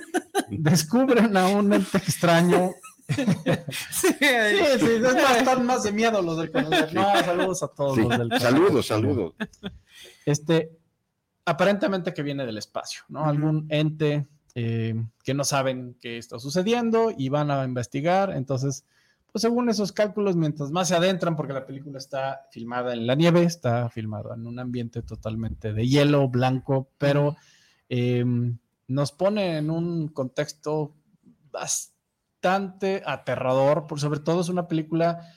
[0.49, 2.71] descubren a un ente extraño.
[3.07, 3.17] Sí,
[3.91, 6.91] Sí, sí, es más, están más de miedo los del Conalep.
[6.91, 8.01] No, saludos a todos sí.
[8.01, 8.41] los del Conalep.
[8.41, 9.33] Saludos, saludos.
[10.25, 10.71] Este,
[11.45, 13.21] aparentemente que viene del espacio, ¿no?
[13.21, 13.29] Ujú.
[13.29, 18.85] Algún ente eh, que no saben qué está sucediendo y van a investigar, entonces,
[19.31, 23.15] pues según esos cálculos, mientras más se adentran, porque la película está filmada en la
[23.15, 27.35] nieve, está filmada en un ambiente totalmente de hielo, blanco, pero
[27.89, 28.23] eh,
[28.87, 30.95] nos pone en un contexto
[31.51, 31.94] bastante
[32.47, 35.31] aterrador, por sobre todo es una película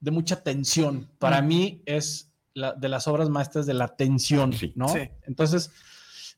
[0.00, 1.10] de mucha tensión.
[1.18, 1.46] Para Mm.
[1.46, 4.72] mí es la, de las obras maestras de la tensión, Sí.
[4.76, 4.88] ¿no?
[4.88, 5.00] Sí.
[5.22, 5.70] Entonces,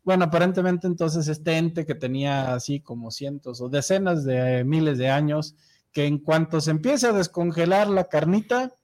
[0.05, 4.99] bueno, aparentemente entonces este ente que tenía así como cientos o decenas de eh, miles
[4.99, 5.55] de años,
[5.93, 8.75] que en cuanto se empieza a descongelar la carnita,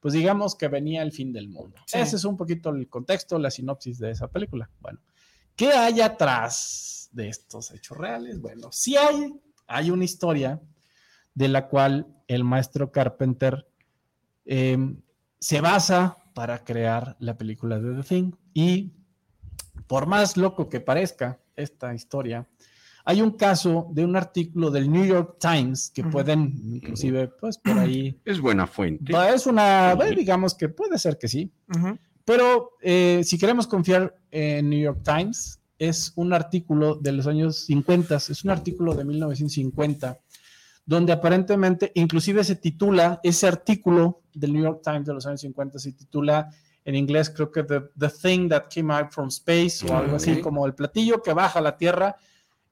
[0.00, 1.76] pues digamos que venía el fin del mundo.
[1.86, 1.98] Sí.
[1.98, 4.70] Ese es un poquito el contexto, la sinopsis de esa película.
[4.80, 5.00] Bueno,
[5.56, 8.40] ¿qué hay atrás de estos hechos reales?
[8.40, 9.34] Bueno, sí hay,
[9.66, 10.60] hay una historia
[11.34, 13.66] de la cual el maestro Carpenter
[14.46, 14.78] eh,
[15.38, 18.32] se basa para crear la película de The Thing.
[18.52, 18.92] Y
[19.86, 22.46] por más loco que parezca esta historia,
[23.04, 27.78] hay un caso de un artículo del New York Times que pueden, inclusive, pues por
[27.78, 29.12] ahí, Es buena fuente.
[29.32, 31.52] es una, bueno, digamos que puede ser que sí,
[32.24, 37.66] pero eh, si queremos confiar en New York Times, es un artículo de los años
[37.66, 40.18] 50, es un artículo de 1950,
[40.86, 45.78] donde aparentemente, inclusive se titula, ese artículo del New York Times de los años 50
[45.78, 46.50] se titula
[46.84, 50.40] en inglés, creo que The, the Thing That Came Out from Space o algo así,
[50.40, 52.16] como el platillo que baja a la Tierra.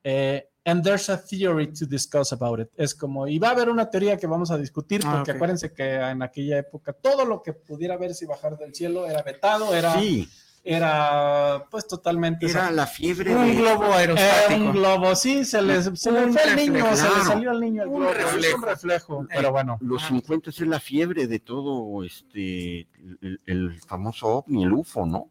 [0.04, 2.68] eh, and there's a theory to discuss about it.
[2.76, 5.36] Es como, y va a haber una teoría que vamos a discutir, Ah, porque ok.
[5.36, 9.22] acuérdense que en aquella época todo lo que pudiera verse y bajar del cielo era
[9.22, 10.28] vetado, era, Sí,
[10.64, 12.46] era pues totalmente...
[12.46, 13.54] era la fiebre Un de...
[13.56, 14.60] globo Era aerostático.
[14.64, 17.24] un globo, sí, se le, se le Un fue al niño, reflejo, se le claro.
[17.24, 18.56] salió al niño el Un globo, es reflejo.
[18.56, 19.78] un reflejo, Eh, pero bueno.
[19.80, 20.08] Los Ah.
[20.08, 22.86] 50 es la fiebre de todo este
[23.20, 25.30] el, el famoso ovni, el UFO, ¿no?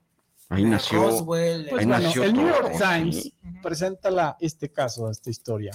[0.50, 1.04] Ahí nació.
[1.04, 1.68] Roswell.
[1.70, 3.34] Pues Ahí bueno, nació el New York Times sí.
[3.64, 5.72] presenta la, este caso, esta historia.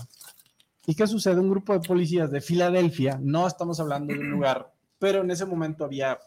[0.87, 1.41] ¿Y qué sucede?
[1.41, 5.47] Un grupo de policías de Filadelfia, no estamos hablando de un lugar, pero en ese
[5.47, 6.19] momento había...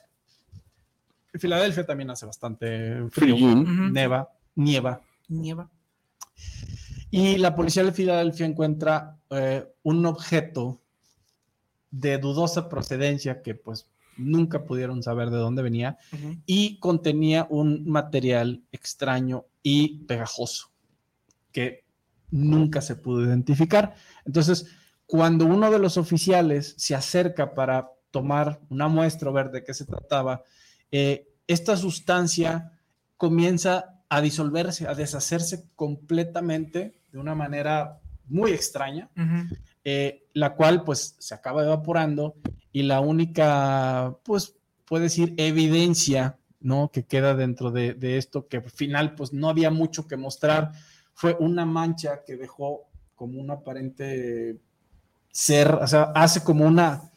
[1.34, 3.36] Filadelfia también hace bastante frío.
[3.36, 3.65] Ujú.
[3.91, 5.01] neva, nieva.
[5.27, 5.69] Nieva.
[7.11, 10.82] Y la policía de Filadelfia encuentra eh, un objeto
[11.91, 15.97] de dudosa procedencia que pues nunca pudieron saber de dónde venía
[16.45, 20.71] y contenía un material extraño y pegajoso
[21.51, 21.84] que
[22.30, 23.95] nunca se pudo identificar.
[24.25, 24.67] Entonces,
[25.05, 29.86] cuando uno de los oficiales se acerca para tomar una muestra, ver de qué se
[29.86, 30.43] trataba,
[30.91, 32.71] eh, esta sustancia
[33.17, 39.09] comienza a disolverse, a deshacerse completamente de una manera muy extraña
[39.83, 42.35] eh, la cual pues se acaba evaporando
[42.71, 46.91] y la única, pues, puede decir, evidencia, ¿no?
[46.91, 50.73] Que queda dentro de, de esto, que al final pues no había mucho que mostrar,
[51.13, 54.59] fue una mancha que dejó como un aparente
[55.31, 57.09] ser, o sea, hace como una,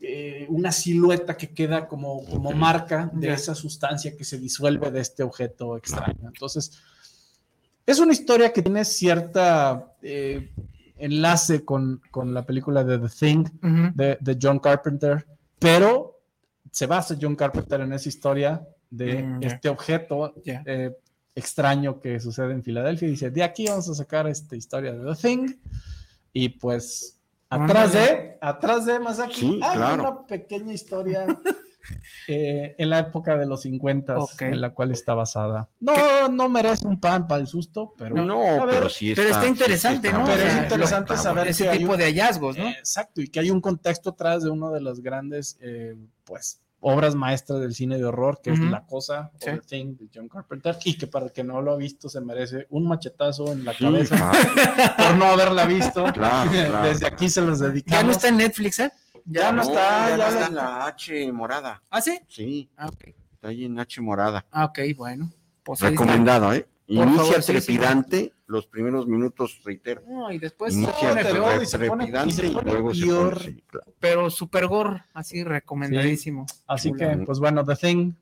[0.00, 5.00] eh, una silueta que queda como, como marca de esa sustancia que se disuelve de
[5.00, 6.28] este objeto extraño.
[6.28, 6.80] Entonces,
[7.86, 10.52] es una historia que tiene cierta eh,
[10.96, 13.44] enlace con, con la película de The Thing
[13.94, 15.26] de, de John Carpenter,
[15.58, 16.20] pero
[16.70, 20.96] se basa John Carpenter en esa historia de Mm, este objeto eh,
[21.34, 23.08] extraño que sucede en Filadelfia.
[23.08, 25.54] Y dice, de aquí vamos a sacar esta historia de The Thing
[26.32, 27.17] y pues
[27.50, 30.02] atrás de, atrás de más aquí Sí, hay claro.
[30.02, 31.26] una pequeña historia
[32.28, 34.42] eh, en la época de los 50 Ok.
[34.42, 35.68] en la cual está basada.
[35.80, 39.22] No, no merece un pan para el susto, pero No, a ver, pero sí está.
[39.22, 40.24] pero está sí interesante, está ¿no?
[40.26, 42.64] Pero O es interesante está saber Ese que tipo un- de hallazgos, ¿no?
[42.68, 46.60] Eh, Exacto, y que hay un contexto atrás de una de las grandes, eh, pues,
[46.80, 49.50] obras maestras del cine de horror, que es La Cosa, o Sí.
[49.50, 52.20] The Thing, de John Carpenter, y que para el que no lo ha visto se
[52.20, 56.04] merece un machetazo en la Sí, cabeza claro, por no haberla visto.
[56.12, 56.82] Claro, claro.
[56.88, 58.00] Desde aquí se los dedicamos.
[58.00, 58.92] Ya no está en Netflix, ¿eh?
[59.24, 59.74] Ya no está,
[60.10, 61.82] ya ya no está en la H morada.
[61.90, 62.18] ¿Ah, sí?
[62.28, 63.08] Sí, Ah, ok.
[63.34, 64.46] está ahí en H morada.
[64.50, 65.30] Ah, ok, bueno.
[65.62, 65.80] Pues.
[65.80, 66.66] Recomendado, ¿eh?
[66.90, 67.52] Inicia favor, sí, sí.
[67.52, 70.02] trepidante, los primeros minutos, reitero.
[70.08, 72.72] No, y después Inicia se pone peor, y se pone- trepidante y se y pone
[72.72, 73.92] luego se pone, sí, claro.
[74.00, 76.46] pero super gore, así recomendadísimo.
[76.66, 78.12] Así que, pues bueno, The Thing,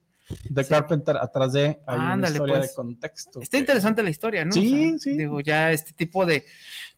[0.51, 0.71] de Sí.
[0.71, 2.71] Carpenter, atrás de hay una Ándale, historia pues.
[2.71, 3.41] de contexto.
[3.41, 4.51] Está que- interesante la historia, ¿no?
[4.53, 5.17] Sí, sí.
[5.17, 6.45] Digo, ya este tipo de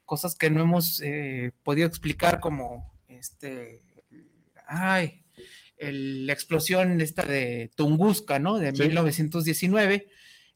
[0.06, 3.82] cosas que no hemos eh, podido explicar, como este,
[4.66, 5.22] ay,
[5.76, 8.56] el- la explosión esta de Tunguska, ¿no?
[8.58, 8.82] De Sí.
[8.84, 10.08] 1919,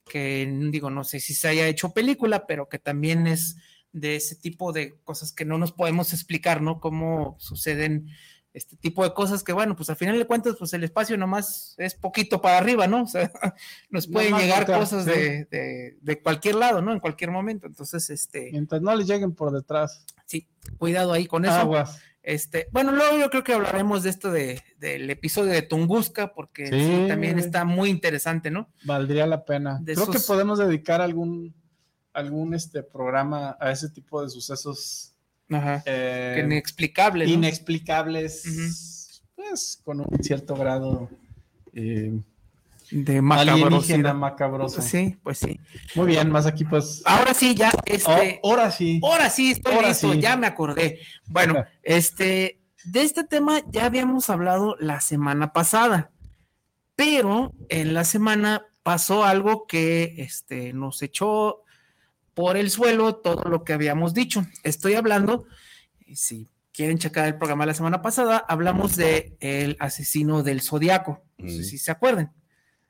[0.08, 3.56] que digo, no sé si se haya hecho película, pero que también es
[3.92, 6.80] de ese tipo de cosas que no nos podemos explicar, ¿no?
[6.80, 8.08] Cómo suceden
[8.54, 11.74] este tipo de cosas que, bueno, pues al final de cuentas, pues el espacio nomás
[11.78, 13.02] es poquito para arriba, ¿no?
[13.04, 13.30] O sea,
[13.90, 15.10] nos pueden Nomás llegar cosas sí.
[15.10, 16.92] de, de- de cualquier lado, ¿no?
[16.92, 17.66] En cualquier momento.
[17.66, 20.04] Entonces, este, Mientras no le lleguen por detrás.
[20.26, 20.48] sí,
[20.78, 21.54] cuidado ahí con eso.
[21.54, 21.98] Aguas.
[22.22, 26.66] Este, bueno, luego yo creo que hablaremos de esto de, del episodio de Tunguska, porque
[26.68, 27.04] sí, Sí.
[27.08, 28.68] también está muy interesante, ¿no?
[28.84, 29.78] Valdría la pena.
[29.82, 31.52] De Creo que podemos dedicar algún,
[32.12, 35.14] algún este programa a ese tipo de sucesos
[35.50, 35.82] Ajá.
[35.84, 37.26] eh, Que inexplicable.
[37.26, 37.32] ¿no?
[37.32, 41.10] inexplicables, pues con un cierto grado
[41.74, 42.12] eh,
[42.92, 44.14] De macabrosidad.
[44.14, 44.82] macabroso.
[44.82, 45.58] Sí, pues sí.
[45.94, 47.02] Muy bien, más aquí pues.
[47.06, 48.38] Ahora sí, ya, este.
[48.42, 49.00] Oh, ahora sí.
[49.02, 50.20] Ahora sí, estoy Ahora listo, sí.
[50.20, 51.00] ya me acordé.
[51.26, 56.10] Bueno, este, de este tema ya habíamos hablado la semana pasada,
[56.94, 61.62] pero en la semana pasó algo que este, nos echó
[62.34, 64.44] por el suelo todo lo que habíamos dicho.
[64.64, 65.46] Estoy hablando,
[66.06, 70.60] y si quieren checar el programa de la semana pasada, hablamos de el asesino del
[70.60, 71.22] zodiaco.
[71.38, 72.32] No sé si se acuerdan.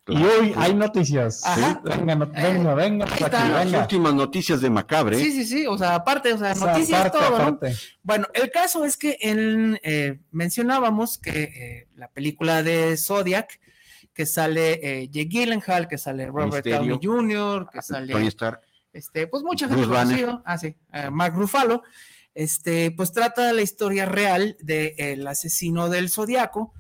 [0.09, 1.43] Y hoy hay noticias.
[1.47, 1.81] Ajá.
[1.85, 3.71] Venga, no- venga, venga, Ahí aquí.
[3.71, 5.17] Las últimas noticias de Macabre.
[5.17, 5.67] Sí, sí, sí.
[5.67, 7.59] O sea, aparte, o sea, O sea, noticias aparte, todo, ¿no?
[8.03, 13.61] Bueno, el caso es que en, eh, mencionábamos que eh, la película de Zodiac,
[14.13, 16.79] que sale eh, Jake Gyllenhaal, que sale Robert Misterio.
[16.79, 18.61] Downey Jr., que sale, Tony Stark.
[18.93, 20.17] este, pues mucha gente Bruce Banner.
[20.21, 21.83] conocido, ah, sí, eh, Mark Ruffalo,
[22.35, 26.75] este, pues trata de la historia real del asesino del Zodiaco,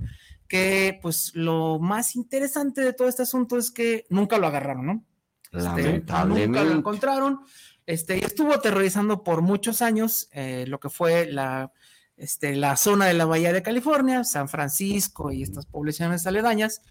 [0.53, 5.05] que pues lo más interesante de todo este asunto es que nunca lo agarraron, ¿no?
[5.45, 6.73] Este, nunca lo Lamentablemente.
[6.73, 7.41] encontraron.
[7.87, 11.73] Este, y estuvo aterrorizando por muchos años eh, lo que fue la,
[12.19, 16.83] este, la zona de la Bahía de California, San Francisco y estas poblaciones aledañas,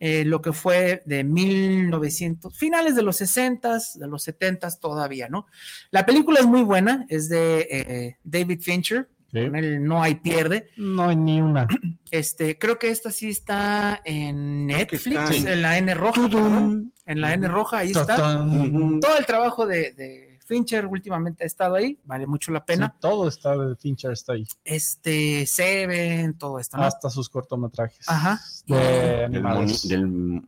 [0.00, 5.46] eh, lo que fue de 1900, finales de los 60s, de los 70s todavía, ¿no?
[5.92, 9.46] La película es muy buena, es de eh, David Fincher, Sí.
[9.46, 10.68] con él no hay pierde.
[10.76, 11.66] No hay ni una.
[12.10, 16.28] Este, creo que esta sí está en Netflix, está en- en la N roja,
[17.06, 21.74] en la N roja, ahí está todo el trabajo de, de Fincher últimamente ha estado
[21.74, 22.88] ahí, vale mucho la pena.
[22.92, 24.46] Sí, todo está de Fincher está ahí.
[24.62, 26.84] Este, Seven, todo esto, ¿no?
[26.84, 28.06] Hasta sus cortometrajes.
[28.08, 28.40] Ajá.
[28.66, 29.26] De
[29.88, 30.42] del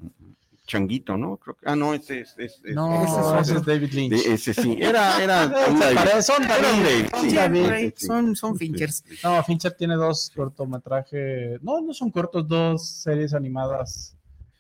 [0.67, 1.37] changuito, ¿no?
[1.37, 2.35] Creo que, ah, no, ese es.
[2.39, 3.73] es- es- No, Ese es ese es otro.
[3.73, 4.11] David Lynch.
[4.25, 4.77] de- ese sí.
[4.81, 6.21] Era, era David.
[6.23, 7.07] son un David.
[7.11, 7.37] Son sí.
[7.37, 7.93] David.
[7.97, 8.07] Sí.
[8.35, 9.05] son, Finchers.
[9.23, 11.62] No, Fincher tiene dos cortometrajes.
[11.62, 14.17] No, no son cortos, dos series animadas.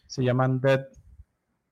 [0.06, 0.86] Se llaman Dead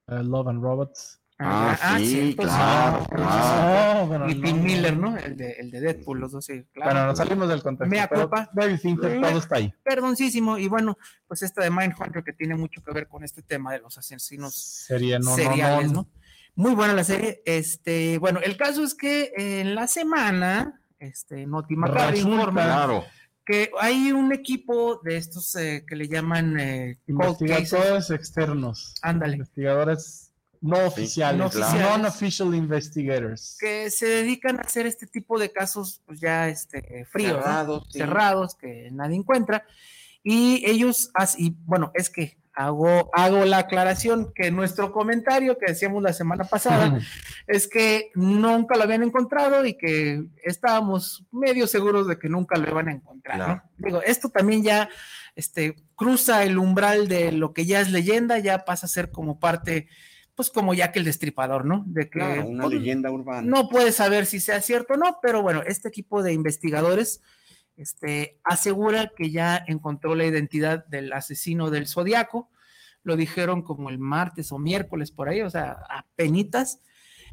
[0.09, 1.21] eh, Love and Robots.
[1.39, 3.11] Ah, sí, cierto, claro, sí.
[3.17, 4.05] claro.
[4.05, 4.43] No, pero Y no.
[4.43, 5.17] Tim Miller, ¿no?
[5.17, 6.93] El de, el de Deadpool, los dos, sí, claro.
[6.93, 7.91] Bueno, nos salimos del contexto.
[7.91, 8.49] Mea culpa.
[8.53, 9.75] David Fincher, todo está ahí.
[9.83, 10.59] Perdoncísimo.
[10.59, 13.81] Y bueno, pues esta de Mindhunter que tiene mucho que ver con este tema de
[13.81, 16.03] los asesinos Sería no, no, seriales, no.
[16.03, 16.09] ¿no?
[16.55, 17.43] Muy buena la serie.
[17.47, 23.05] Este, bueno, el caso es que en la semana, este, Noti Macabro Resulta- informa Claro.
[23.45, 27.01] que hay un equipo de estos eh, que le llaman eh.
[27.09, 28.95] Investigadores externos.
[29.03, 29.33] Ándale.
[29.35, 30.24] Investigadores
[30.65, 31.39] no oficiales.
[31.39, 31.79] no claro.
[31.79, 33.57] Non-official investigators.
[33.61, 37.43] que se dedican a hacer este tipo de casos pues ya este, fríos, ¿no?
[37.43, 37.99] Cerrados, sí.
[37.99, 39.67] cerrados, que nadie encuentra.
[40.23, 46.03] Y ellos, y bueno, es que hago, hago la aclaración que nuestro comentario que decíamos
[46.03, 46.99] la semana pasada
[47.47, 52.71] es que nunca lo habían encontrado y que estábamos medio seguros de que nunca lo
[52.71, 53.37] iban a encontrar.
[53.37, 53.45] ¿no?
[53.45, 53.63] Claro.
[53.77, 54.89] Digo, esto también ya
[55.37, 59.39] este, cruza el umbral de lo que ya es leyenda, ya pasa a ser como
[59.39, 59.89] parte,
[60.35, 61.85] pues como ya que el destripador, ¿no?
[61.87, 63.43] De que Claro, una pues, leyenda urbana.
[63.43, 67.21] no puedes saber si sea cierto o no, pero bueno, este equipo de investigadores
[67.77, 72.51] este, asegura que ya encontró la identidad del asesino del zodiaco.
[73.03, 76.81] Lo dijeron como el martes o miércoles por ahí, o sea, a penitas.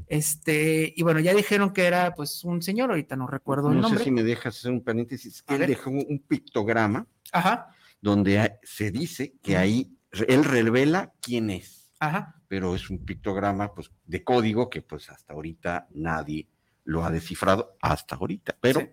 [0.07, 3.83] Este, y bueno, ya dijeron que era pues un señor, ahorita no recuerdo el No
[3.83, 4.03] sé nombre.
[4.03, 5.43] si me dejas hacer un paréntesis.
[5.43, 7.69] Que él dejó un pictograma Ajá,
[8.01, 9.95] donde se dice que ahí
[10.27, 12.40] él revela quién es, ajá.
[12.51, 16.49] Pero es un pictograma pues, de código que pues hasta ahorita nadie
[16.83, 18.89] lo ha descifrado, hasta ahorita, pero Sí.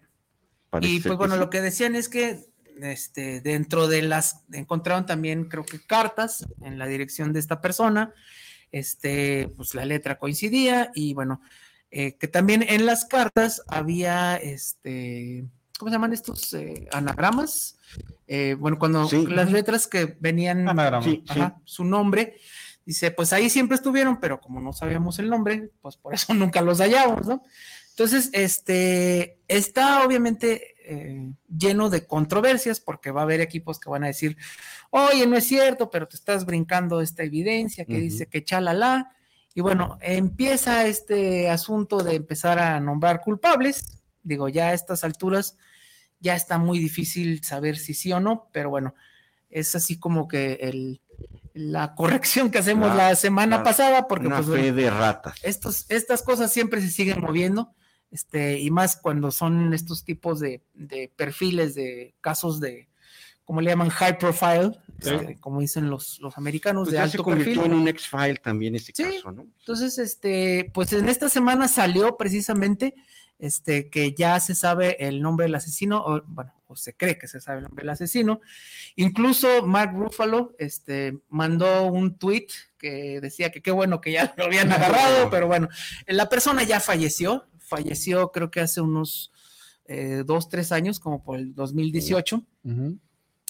[0.83, 1.41] Y pues bueno, sí.
[1.41, 2.39] lo que decían es que
[2.81, 8.15] este, dentro de las, encontraron también creo que cartas en la dirección de esta persona,
[8.71, 11.41] este, pues la letra coincidía y bueno,
[11.91, 15.47] eh, que también en las cartas había, este,
[15.81, 16.55] ¿cómo se llaman estos?
[16.55, 17.77] Eh, anagramas.
[18.29, 19.27] Eh, bueno, cuando Sí.
[19.27, 20.69] las letras que venían.
[21.03, 21.25] Sí,
[21.65, 22.37] su nombre,
[22.89, 26.62] dice, pues ahí siempre estuvieron, pero como no sabíamos el nombre, pues por eso nunca
[26.62, 27.43] los hallamos, ¿no?
[27.91, 34.05] Entonces, este, está obviamente eh, lleno de controversias porque va a haber equipos que van
[34.05, 34.39] a decir,
[34.89, 39.14] oye, no es cierto, pero te estás brincando esta evidencia que dice que chalala.
[39.53, 43.84] Y bueno, empieza este asunto de empezar a nombrar culpables.
[44.22, 45.59] Digo, ya a estas alturas
[46.20, 48.95] ya está muy difícil saber si sí o no, pero bueno,
[49.51, 51.03] es así como que el,
[51.59, 55.39] la corrección que hacemos la semana pasada, porque una pues fe bueno, de ratas.
[55.43, 57.75] estos, estas cosas siempre se siguen moviendo.
[58.11, 62.89] este, y más cuando son estos tipos de, de perfiles de casos de,
[63.45, 65.11] como le llaman, high profile, Sí.
[65.11, 67.73] este, como dicen los, los americanos, Pues de ya se alto convirtió perfil.
[67.73, 69.03] en un X-File también ese Sí.
[69.05, 69.47] caso, ¿no?
[69.61, 72.95] Entonces, este, pues en esta semana salió precisamente
[73.39, 77.27] este, que ya se sabe el nombre del asesino, o bueno, o se cree que
[77.27, 78.41] se sabe el nombre del asesino.
[78.95, 82.47] Incluso Mark Ruffalo este, mandó un tweet
[82.79, 85.69] que decía que qué bueno que ya lo habían agarrado, pero bueno,
[86.07, 89.33] la persona ya falleció, falleció creo que hace unos
[89.87, 92.45] eh, dos, tres años, como por el 2018.
[92.64, 92.99] Ujú.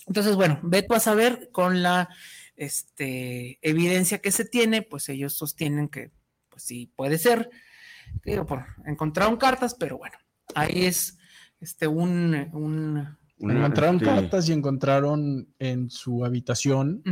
[0.06, 2.08] Entonces, bueno, ve tú a saber con la
[2.56, 6.12] este, evidencia que se tiene, pues ellos sostienen que,
[6.48, 7.50] pues sí, puede ser.
[8.24, 10.16] Digo, por, encontraron cartas, pero bueno,
[10.54, 11.17] ahí es
[11.60, 13.08] este, un, un
[13.40, 17.02] Una- encontraron este, cartas y encontraron en su habitación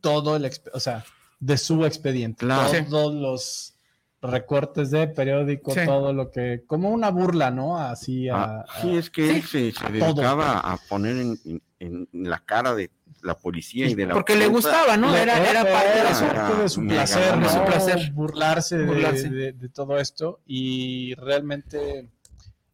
[0.00, 1.04] todo el, o sea,
[1.38, 2.70] de su expediente, Claro.
[2.88, 3.74] todos los
[4.22, 5.80] recortes de periódico, Sí.
[5.86, 7.78] todo lo que, como una burla, ¿no?
[7.78, 11.38] Así a, ah, sí, es que él se, dedicaba a poner en,
[11.78, 12.90] en- en la cara de
[13.22, 15.10] la policía y de la porque le gustaba, ¿no?
[15.12, 18.12] Le- Era, era parte de era su- parte de su placer, su placer.
[18.12, 19.30] burlarse, de, Burlarse.
[19.30, 22.10] de- de todo esto y realmente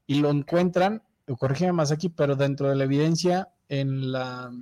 [0.09, 1.03] y lo encuentran,
[1.35, 4.53] corrígeme más aquí, pero dentro de la evidencia en la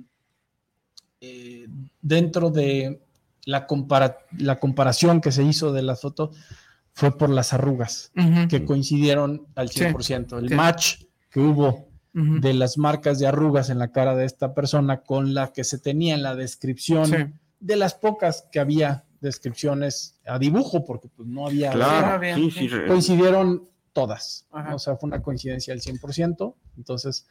[1.21, 1.67] eh,
[2.01, 3.01] dentro de
[3.45, 6.31] la compara- la comparación que se hizo de la foto
[6.93, 8.11] fue por las arrugas
[8.49, 9.79] que coincidieron al Sí.
[9.81, 10.37] 100%.
[10.39, 10.55] El Sí.
[10.55, 15.33] match que hubo de las marcas de arrugas en la cara de esta persona con
[15.33, 17.15] la que se tenía en la descripción sí.
[17.59, 22.51] de las pocas que había descripciones a dibujo, porque pues no había, Claro, Sí, sí,
[22.51, 22.59] sí.
[22.59, 22.67] sí.
[22.69, 24.75] re- coincidieron todas, Ajá.
[24.75, 27.25] o sea, fue una coincidencia al 100%, entonces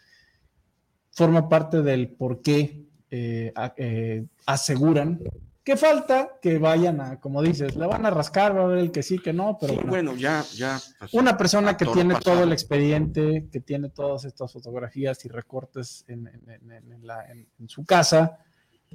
[1.13, 5.21] forma parte del por qué eh, eh, aseguran
[5.63, 8.91] que falta que vayan a, como dices, le van a rascar, va a ver el
[8.91, 9.91] que sí, que no, pero sí, bueno.
[9.91, 10.81] bueno, ya, ya.
[10.99, 12.35] pues, Una persona que tiene pasado.
[12.37, 17.07] todo el expediente, que tiene todas estas fotografías y recortes en, en- en- en- en
[17.07, 18.39] la- en- en su casa,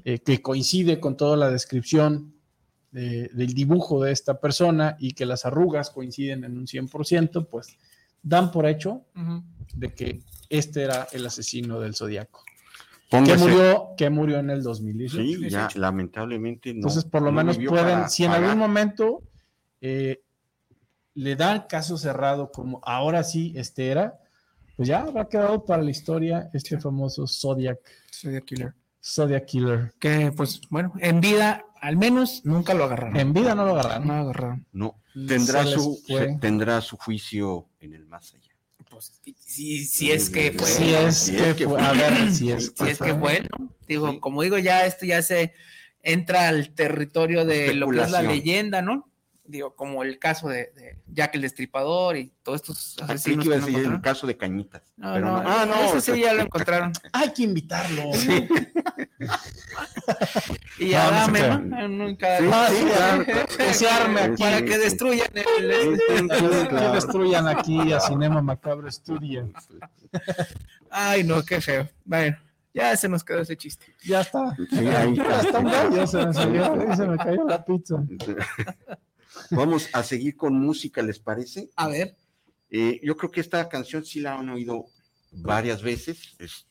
[0.04, 2.34] eh, que coincide con toda la descripción
[2.92, 7.76] de- del dibujo de esta persona y que las arrugas coinciden en un 100%, pues
[8.22, 9.04] dan por hecho
[9.74, 12.44] de que este era el asesino del zodiaco.
[13.10, 15.24] Que Póngase- murió, que murió en el 2018.
[15.24, 16.78] Sí, ya, lamentablemente no.
[16.78, 18.44] Entonces, por lo no menos pueden, si en pagar.
[18.46, 19.24] algún momento
[19.82, 20.22] eh,
[21.16, 24.20] le dan caso cerrado como ahora sí este era,
[24.76, 27.80] pues ya habrá quedado para la historia este famoso Zodiac,
[28.14, 28.74] Zodiac Killer.
[29.04, 29.94] Zodiac Killer.
[30.00, 33.18] Que, pues, bueno, en vida, al menos, nunca lo agarraron.
[33.18, 34.08] En vida no lo agarraron.
[34.08, 34.66] No lo agarraron.
[34.72, 38.46] No, tendrá Se su, se- tendrá su juicio en el más allá.
[38.90, 40.68] Pues, si, si es que fue.
[40.68, 43.48] Si es Si que es que fue, a ver, si es, si es que fue,
[43.58, 43.70] ¿no?
[43.88, 44.20] Digo, Sí.
[44.20, 45.54] como digo, ya esto ya se
[46.02, 49.06] entra al territorio de lo que es la leyenda, ¿no?
[49.46, 53.48] Digo, como el caso de, de Jack el Destripador y todos estos Así asesinos que
[53.48, 54.84] iba a que no decir el caso de Cañitas.
[54.96, 55.50] No, pero no, no.
[55.50, 55.98] Ah, no.
[55.98, 56.94] Ese sí ya lo encontraron.
[57.14, 58.12] Hay que invitarlo.
[60.80, 61.28] Y No,
[61.60, 61.88] no.
[61.88, 62.38] Nunca.
[62.38, 63.26] Sí, sí, claro.
[63.58, 64.42] que se arme aquí.
[64.44, 66.00] Para que destruyan el.
[66.08, 66.94] Que Claro.
[66.94, 69.52] destruyan aquí a Cinema Macabro Studio.
[70.90, 71.90] Ay, no, qué feo.
[72.06, 72.38] Bueno,
[72.74, 73.94] ya se nos quedó ese chiste.
[74.06, 74.56] Ya está.
[74.72, 75.60] Ahí está.
[75.60, 77.96] Un gallo se me salió, se me cayó la pizza.
[79.52, 81.70] Vamos a seguir con música, ¿les parece?
[81.76, 82.16] A ver.
[82.72, 84.86] Eh, yo creo que esta canción sí la han oído
[85.32, 86.36] varias veces.
[86.40, 86.66] Es-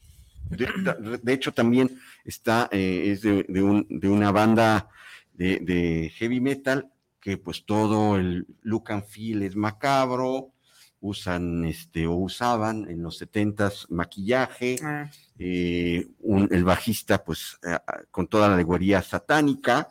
[0.51, 1.99] de- de hecho, también
[2.29, 4.89] está, eh, es de, de un- de una banda
[5.33, 10.53] de, de heavy metal que pues todo el look and feel es macabro,
[11.01, 17.79] usan este o usaban en los setentas maquillaje, Ah, eh, un- el bajista pues eh,
[18.11, 19.89] con toda la alegoría satánica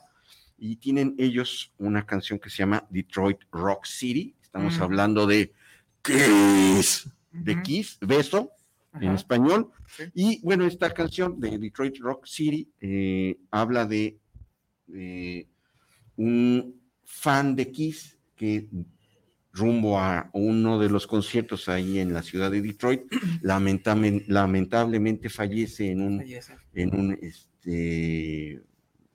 [0.57, 4.35] y tienen ellos una canción que se llama Detroit Rock City.
[4.41, 4.83] Estamos Ujú.
[4.83, 5.53] hablando de
[6.03, 7.61] Kiss, de.
[7.61, 8.51] Kiss, beso
[9.01, 9.69] en español.
[9.95, 10.03] Sí.
[10.13, 14.17] Y bueno, esta canción de Detroit Rock City eh, habla de,
[14.87, 15.47] de
[16.15, 18.67] un fan de Kiss que
[19.53, 23.01] rumbo a uno de los conciertos ahí en la ciudad de Detroit,
[23.41, 26.57] lamentable- lamentablemente fallece en un, Belleza.
[26.73, 28.61] en un este,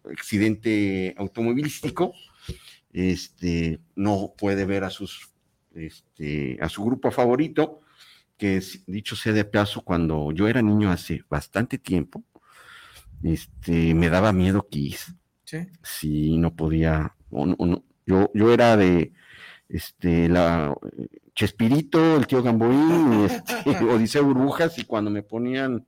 [0.05, 2.12] accidente automovilístico.
[2.93, 5.30] Este, no puede ver a sus
[5.74, 7.80] este, a su grupo favorito,
[8.43, 12.24] que dicho sea de paso, cuando yo era niño hace bastante tiempo,
[13.22, 15.14] este, me daba miedo Kiss.
[15.45, 15.59] Sí.
[15.84, 19.12] Si no podía, o no- o no- yo, yo era de
[19.68, 20.74] este, la
[21.36, 25.86] Chespirito, el tío Gamboín, este, Odiseo Burbujas, y cuando me ponían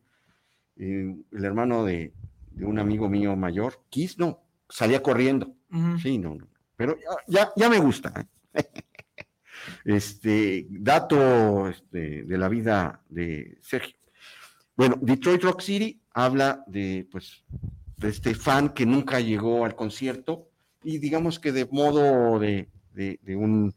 [0.77, 2.13] eh, el hermano de,
[2.53, 5.55] de un amigo mío mayor, Kiss, no, salía corriendo.
[6.01, 6.47] Sí, no, no.
[6.77, 8.29] Pero ya, ya, ya me gusta.
[8.55, 8.63] ¿eh?
[9.85, 13.97] Este, dato este, de la vida de Sergio.
[14.77, 17.45] Bueno, Detroit Rock City habla de, pues,
[17.97, 20.49] de este fan que nunca llegó al concierto
[20.83, 23.73] y digamos que de modo de, de- de un,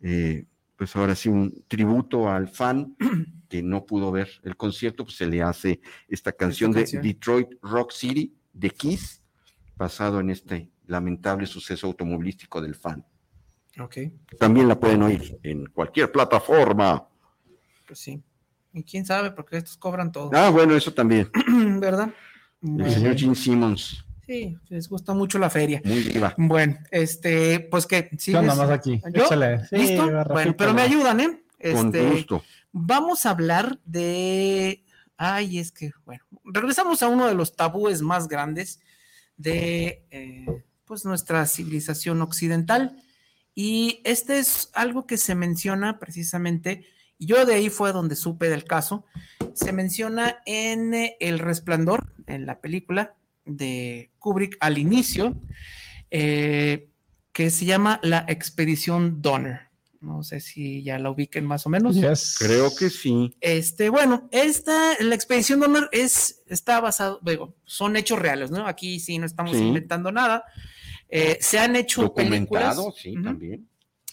[0.00, 0.44] eh,
[0.76, 2.96] pues ahora sí, un tributo al fan
[3.48, 7.02] que no pudo ver el concierto, pues se le hace esta canción, canción.
[7.02, 9.22] de Detroit Rock City de Kiss,
[9.76, 13.04] basado en este lamentable suceso automovilístico del fan.
[14.38, 17.06] También la pueden oír en cualquier plataforma.
[17.86, 18.22] pues sí.
[18.72, 20.30] Y quién sabe, porque estos cobran todo.
[20.34, 21.30] Ah, bueno, eso también.
[21.80, 22.10] ¿Verdad?
[22.62, 25.80] El Bueno, señor Gene Simmons, sí, les gusta mucho la feria.
[25.84, 26.34] muy viva.
[26.36, 29.00] Bueno, este, pues que ¿Qué onda sigues- más aquí?
[29.14, 29.24] ¿Yo?
[29.24, 29.64] Échale.
[29.68, 30.06] Sí, ¿Listo?
[30.30, 31.42] Bueno, pero me ayudan, ¿eh?
[31.72, 32.42] Con Este, gusto.
[32.72, 34.84] Vamos a hablar de.
[35.16, 38.80] Ay, es que, bueno, regresamos a uno de los tabúes más grandes
[39.36, 40.46] de eh,
[40.84, 43.02] pues nuestra civilización occidental.
[43.60, 46.86] Y este es algo que se menciona precisamente,
[47.18, 49.04] y yo de ahí fue donde supe del caso.
[49.52, 55.34] Se menciona en eh, El Resplandor, en la película de Kubrick al inicio,
[56.12, 56.88] eh,
[57.32, 59.62] que se llama La Expedición Donner.
[60.00, 61.96] No sé si ya la ubiquen más o menos.
[61.96, 62.36] Yes.
[62.38, 63.34] Creo que sí.
[63.40, 68.68] Este, bueno, esta, la expedición Donner es, está basado, digo, son hechos reales, ¿no?
[68.68, 69.64] Aquí sí no estamos Sí.
[69.64, 70.44] inventando nada.
[71.08, 72.76] Eh, se han hecho películas.
[72.76, 73.22] Documentado, sí, Ujú.
[73.24, 73.68] también.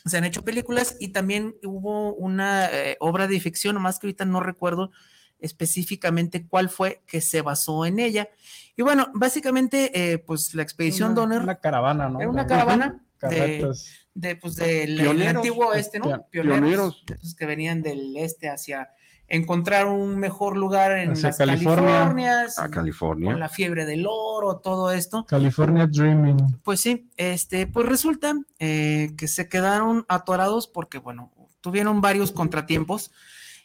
[0.05, 4.23] Se han hecho películas y también hubo una eh, obra de ficción, nomás que ahorita
[4.25, 4.91] no recuerdo
[5.39, 8.29] específicamente cuál fue que se basó en ella.
[8.75, 12.19] Y bueno, básicamente, eh, pues la expedición Una- Donner Una caravana, ¿no?
[12.19, 13.65] era una caravana de,
[14.13, 16.05] de, pues, del Pioneros, antiguo oeste, ¿no?
[16.05, 17.03] pio- pioneros.
[17.07, 18.89] pues, que venían del este hacia
[19.27, 21.85] encontrar un mejor lugar en las California.
[21.85, 23.35] Californias, A con California.
[23.35, 25.25] la fiebre del oro, todo esto.
[25.25, 26.59] California Dreaming.
[26.63, 33.11] Pues sí, este, pues resulta eh, que se quedaron atorados porque, bueno, tuvieron varios contratiempos.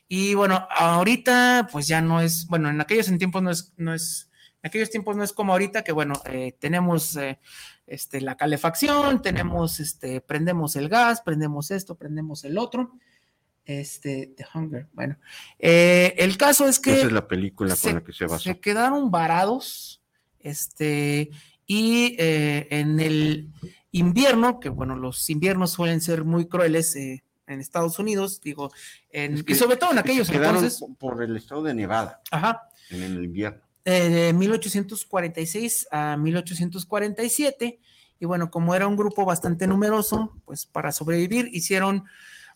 [0.08, 3.94] Y bueno, ahorita, pues ya no es, bueno, en aquellos en tiempos no es, no
[3.94, 4.28] es,
[4.62, 7.38] en aquellos tiempos no es como ahorita, que bueno, eh, tenemos eh,
[7.86, 12.92] este, la calefacción, tenemos, este, prendemos el gas, prendemos esto, prendemos el otro.
[13.64, 15.16] Este, The Hunger, bueno.
[15.58, 18.42] eh, el caso es que Esa es la película con la que se basó.
[18.42, 20.00] se quedaron varados,
[20.40, 21.30] este,
[21.66, 23.50] y eh, en el
[23.92, 28.72] invierno, que bueno, los inviernos suelen ser muy crueles eh, en Estados Unidos, digo,
[29.11, 31.62] en- Es que y sobre todo en se aquellos quedaron entonces, po- por el estado
[31.62, 33.61] de Nevada ajá, en el invierno.
[33.84, 37.78] de 1846 a 1847,
[38.18, 42.04] y bueno, como era un grupo bastante numeroso, pues para sobrevivir hicieron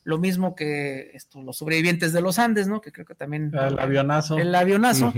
[0.05, 2.81] lo mismo que esto, los sobrevivientes de los Andes, ¿no?
[2.81, 4.39] Que creo que también El avionazo.
[4.39, 5.13] el avionazo,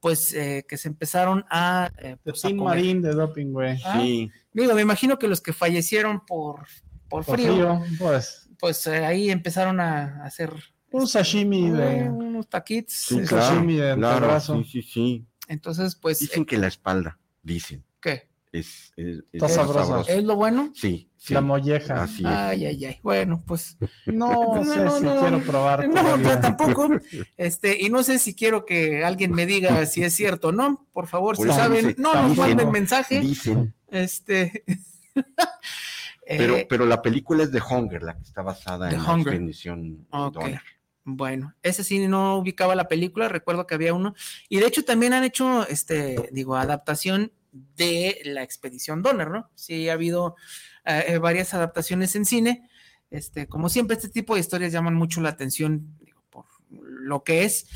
[0.00, 2.50] pues eh, que se empezaron a, eh, De pues, a.
[2.50, 3.80] Marín de doping, güey.
[3.84, 6.66] Ah, Sí, Digo, me imagino que los que fallecieron por,
[7.08, 8.48] por Por frío, frío, pues.
[8.58, 10.52] pues eh, ahí empezaron a hacer
[10.90, 12.08] Un sashimi eh, de.
[12.08, 12.94] unos taquitos.
[12.94, 15.26] sí, este, claro, sashimi de claro, sí, sí, sí.
[15.48, 18.28] Entonces, pues, Dicen eh, que la espalda, dicen, ¿qué?
[18.58, 20.02] Es, es, Está es sabrosa.
[20.12, 20.72] ¿Es lo bueno?
[20.74, 21.34] Sí, sí.
[21.34, 22.02] La molleja.
[22.04, 22.26] Así es.
[22.26, 23.00] Ay, ay, ay.
[23.02, 23.76] Bueno, pues.
[24.06, 25.20] No No, sé no, si no.
[25.20, 25.88] quiero probar.
[25.88, 26.34] No, todavía.
[26.34, 26.88] yo tampoco.
[27.36, 30.86] Este, y no sé si quiero que alguien me diga si es cierto o no.
[30.92, 32.72] Por favor, si saben, dice, no nos dicen, manden ¿no?
[32.72, 33.20] mensaje.
[33.20, 34.64] Dicen, Este.
[36.26, 39.16] pero, eh, pero la película es de Hunger, la que está basada The en Hunger.
[39.26, 40.34] la expedición Ok.
[40.34, 40.60] Donner.
[41.08, 44.14] Bueno, ese sí no ubicaba la película, recuerdo que había uno.
[44.48, 47.30] Y de hecho también han hecho, este, digo, adaptación
[47.76, 49.50] de la expedición Donner, ¿no?
[49.54, 50.36] Sí, ha habido
[50.84, 52.68] eh, eh, varias adaptaciones en cine.
[53.10, 57.44] Este, como siempre, este tipo de historias llaman mucho la atención digo, por lo que
[57.44, 57.66] es.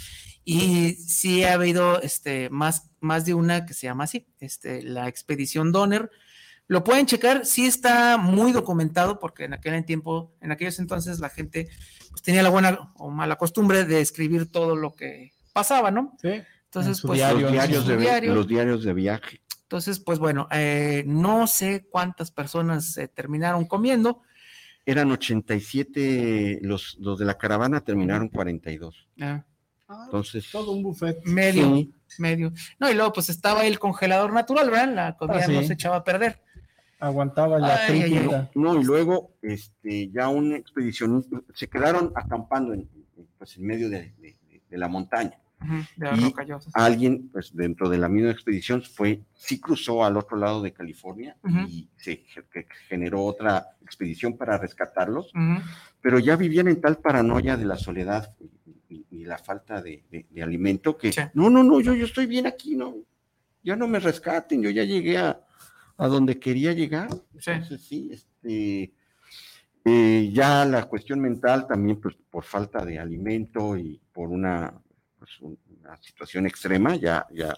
[0.44, 5.06] Y sí ha habido este, más, más de una que se llama así, este, la
[5.08, 6.10] expedición Donner.
[6.66, 11.28] Lo pueden checar, sí está muy documentado, porque en aquel tiempo, en aquellos entonces, la
[11.28, 11.68] gente
[12.10, 16.16] pues, tenía la buena o mala costumbre de escribir todo lo que pasaba, ¿no?
[16.22, 16.30] Sí.
[16.66, 18.34] Entonces, pues, diario, Los en diarios, su de, vi- diario.
[18.34, 19.40] los diarios de viaje.
[19.70, 24.20] Entonces, pues bueno, eh, no sé cuántas personas se terminaron comiendo.
[24.84, 29.06] Eran 87, los, los de la caravana terminaron 42.
[29.20, 29.44] Ah,
[30.06, 31.18] Entonces, Todo un buffet.
[31.24, 32.52] medio, sí, medio.
[32.80, 34.92] No, y luego pues estaba el congelador natural, ¿verdad?
[34.92, 35.52] La comida Ah, sí.
[35.52, 36.40] no se echaba a perder.
[36.98, 38.50] Aguantaba la crítica.
[38.56, 41.24] no, y luego este, ya una expedición,
[41.54, 42.88] se quedaron acampando en,
[43.38, 44.36] pues, en medio de, de-
[44.68, 45.38] de la montaña.
[45.96, 46.72] De Y rocallosas.
[46.74, 51.36] Alguien, pues dentro de la misma expedición, fue, sí cruzó al otro lado de California
[51.68, 52.24] y se
[52.88, 55.32] generó otra expedición para rescatarlos,
[56.00, 60.04] pero ya vivían en tal paranoia de la soledad y, y- y la falta de,
[60.10, 61.20] de- de alimento que, Sí.
[61.34, 62.94] no, no, no, yo, yo estoy bien aquí, no,
[63.62, 65.40] ya no me rescaten, yo ya llegué a,
[65.98, 67.10] a donde quería llegar.
[67.38, 67.50] Sí.
[67.50, 68.92] Entonces, sí, este,
[69.82, 74.74] Eh, ya la cuestión mental también, pues por falta de alimento y por una,
[75.20, 77.54] pues, una situación extrema, ya, ya.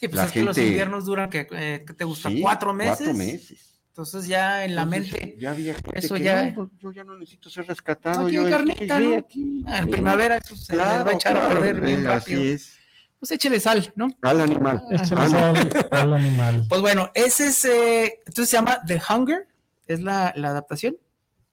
[0.00, 2.28] Sí, pues La es que los gente- inviernos duran, que ¿qué te gusta?
[2.30, 2.96] sí, ¿Cuatro meses?
[2.98, 3.64] Cuatro meses.
[3.88, 6.92] Entonces ya en la Entonces, mente, Ya había gente eso que, ya- "No, pues, yo
[6.92, 8.26] ya no necesito ser rescatado.
[8.26, 9.16] Aquí yo carnita, ¿no?
[9.16, 9.64] aquí".
[9.66, 12.08] ah, en Sí, primavera eso se les va a Claro, echar a perder bien eh,
[12.08, 12.40] rápido.
[12.40, 12.78] Así es.
[13.18, 14.08] Pues échele sal, ¿no?
[14.22, 14.80] Al animal.
[14.92, 16.66] Échale Ah, sal al animal.
[16.68, 19.48] Pues bueno, ese es, eh, entonces se llama The Hunger,
[19.88, 20.96] es la, la adaptación.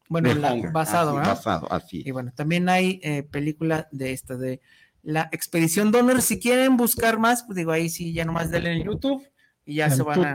[0.08, 1.36] Bueno, The la- Hunger, basado, así, ¿verdad?
[1.36, 2.04] Basado, así.
[2.06, 4.62] Y bueno, también hay eh, película de esta, de
[5.06, 6.22] la Expedición Donner.
[6.22, 9.26] Si quieren buscar más, pues digo, ahí sí, ya nomás denle en YouTube
[9.64, 10.34] y ya se van a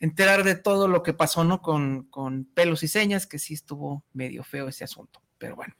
[0.00, 1.60] enterar de todo lo que pasó, ¿no?
[1.60, 5.22] Con, con pelos y señas, que sí estuvo medio feo ese asunto.
[5.36, 5.74] Pero bueno,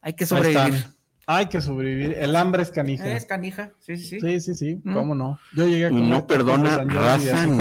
[0.00, 0.86] hay que sobrevivir.
[1.28, 2.14] Hay que sobrevivir.
[2.18, 3.04] El hambre es canija.
[3.12, 4.20] Es canija, sí, sí, sí.
[4.20, 4.80] Sí, sí, sí.
[4.84, 4.94] Mm.
[4.94, 5.40] ¿Cómo no?
[5.56, 7.58] Yo llegué a comer no de perdona raza ni.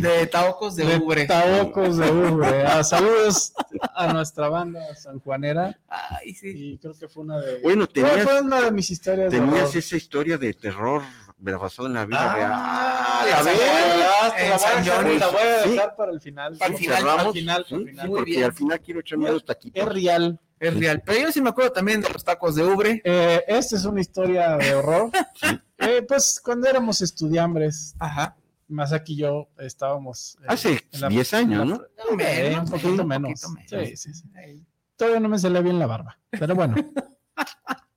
[0.00, 1.26] De taocos de, De ubre.
[1.26, 2.66] Taocos de ubre.
[2.66, 3.52] Ah, saludos
[3.94, 5.78] a nuestra banda sanjuanera.
[5.88, 6.48] Ay, sí.
[6.72, 7.60] Y creo que fue una de.
[7.60, 9.30] Bueno, Fue- tenías, fue una de mis historias.
[9.30, 9.76] de tenías horror.
[9.76, 11.02] esa historia de terror
[11.38, 12.50] basado en la vida Ah, real.
[12.50, 14.38] la la.
[14.38, 15.88] En la voy a dejar- la Sí.
[15.96, 16.56] para el final.
[16.58, 17.26] Para el Sí, final, cerramos.
[17.26, 18.08] Al final, sí, al sí, final.
[18.08, 18.44] Muy porque bien.
[18.44, 19.82] al final quiero echarme dos taquitos.
[19.82, 20.40] Es real.
[20.58, 21.02] Es real.
[21.04, 23.02] Pero yo sí me acuerdo también de los tacos de ubre.
[23.04, 25.10] Eh, esta es una historia de horror.
[25.78, 28.34] Eh, pues cuando éramos estudiambres, Ajá.
[28.66, 30.38] Masaki y yo estábamos.
[30.40, 31.82] eh, Hace en la- 10 años, la- ¿no?
[32.18, 33.42] Eh, un sí, poquito un menos.
[33.42, 33.88] poquito menos.
[33.90, 34.66] Sí, sí, sí.
[34.96, 36.18] Todavía no me salía bien la barba.
[36.30, 36.74] Pero bueno.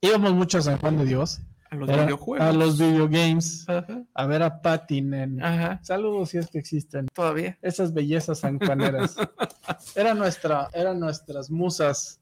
[0.02, 1.40] Íbamos mucho a San Juan de Dios.
[1.70, 2.46] A los Era- videojuegos.
[2.48, 3.68] A los videogames.
[3.68, 4.02] Ajá.
[4.14, 5.42] A ver a Patin en.
[5.42, 5.80] Ajá.
[5.82, 7.06] Saludos si es que existen.
[7.14, 7.56] Todavía.
[7.62, 9.16] Esas bellezas sanjuaneras.
[9.94, 12.18] Era nuestra, eran nuestras musas.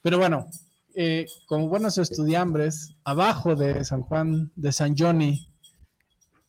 [0.00, 0.46] Pero bueno,
[0.94, 5.48] eh, como buenos estudiambres, abajo de San Juan, de San Johnny,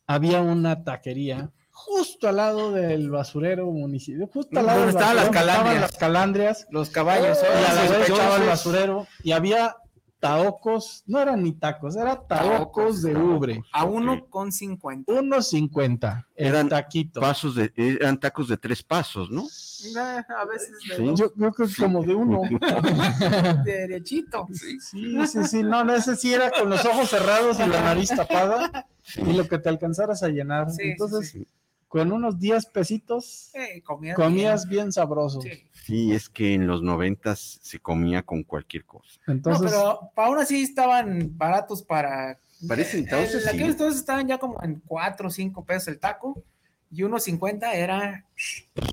[0.06, 5.26] había una taquería justo al lado del basurero municipio, justo al lado del estaban las
[5.30, 5.80] basurero, estaban calandrias.
[5.90, 7.38] las calandrias, Los caballos.
[7.42, 9.76] y a la órale, vez estaba el basurero, y había
[10.20, 13.62] taocos, no eran ni tacos, eran taocos de ubre.
[13.72, 15.12] A uno con cincuenta.
[15.42, 17.20] 50, el Eran taquito.
[17.20, 19.46] Pasos de, eran tacos de tres pasos, ¿no?
[19.96, 21.12] Ah, A veces de Sí.
[21.16, 22.42] Yo creo que como de uno.
[23.64, 24.46] derechito.
[24.52, 24.78] Sí,
[25.26, 28.86] sí, sí, no, no, ese sí era con los ojos cerrados y la nariz tapada
[29.16, 30.70] y lo que te alcanzaras a llenar.
[30.70, 31.46] Sí, sí, Entonces, sí.
[31.90, 35.40] Con unos 10 pesitos, Eh, comías comías bien sabroso.
[35.40, 35.56] bien.
[35.56, 35.66] Sí.
[35.86, 39.18] Sí, es que en los noventas se comía con cualquier cosa.
[39.26, 42.38] Entonces, no, pero aún así estaban baratos para.
[42.68, 43.70] Para ese entonces, En aquel sí.
[43.72, 46.40] entonces estaban ya como en 4 o 5 pesos el taco
[46.90, 48.24] y unos 50 era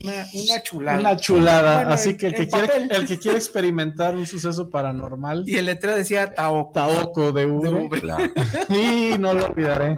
[0.04, 1.00] una, una chulada.
[1.00, 1.76] una chulada.
[1.78, 5.66] Bueno, Así que el que, quiere, el que quiere experimentar un suceso paranormal, Y el
[5.66, 6.74] letrero decía Taoco.
[6.74, 8.02] taoco de ubre.
[8.02, 8.32] Claro.
[8.68, 9.96] Sí, no lo olvidaré.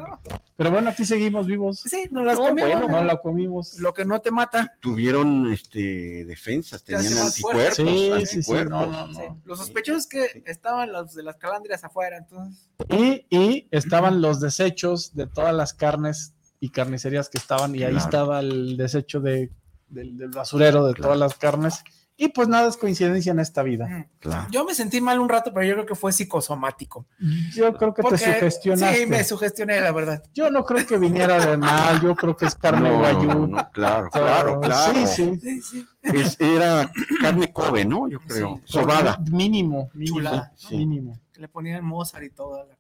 [0.56, 1.82] Pero bueno, aquí seguimos vivos.
[1.86, 2.70] Sí, nos las No, comimos.
[2.72, 3.80] bueno, no la comimos.
[3.80, 4.74] Lo que no te mata.
[4.82, 7.76] Tuvieron este, defensas, tenían anticuerpos.
[7.76, 8.70] Sí, sí, sí, no, anticuerpos.
[8.90, 9.14] no, no.
[9.14, 9.24] Sí.
[9.46, 12.70] Los sospechosos que estaban los de las calandrias afuera, entonces.
[12.90, 17.96] Y, y estaban los desechos de todas las carnes y carnicerías que estaban, y ahí
[17.96, 19.52] estaba el desecho de,
[19.88, 21.84] del, del basurero de todas las carnes.
[22.22, 23.88] Y pues nada es coincidencia en esta vida.
[23.88, 24.06] mm.
[24.20, 24.48] Claro.
[24.52, 27.08] Yo me sentí mal un rato, pero yo creo que fue psicosomático.
[27.56, 28.98] Yo creo que Porque- te sugestionaste.
[28.98, 30.22] Sí, me sugestioné, la verdad.
[30.34, 33.24] Yo no creo que viniera de mal, yo creo que es carne No, guayú.
[33.24, 34.94] no, no, claro, claro, claro.
[34.94, 35.40] Sí, sí.
[35.42, 35.86] Sí, sí.
[36.04, 36.92] Es- era
[37.22, 38.10] carne Kobe, ¿no?
[38.10, 38.58] Yo creo.
[38.66, 38.74] Sí.
[38.74, 39.18] Sobada.
[39.32, 40.76] Mínimo, mínimo, Chulada, sí.
[40.76, 41.18] mínimo.
[41.36, 42.79] Le ponían Mozart y toda la ¿no?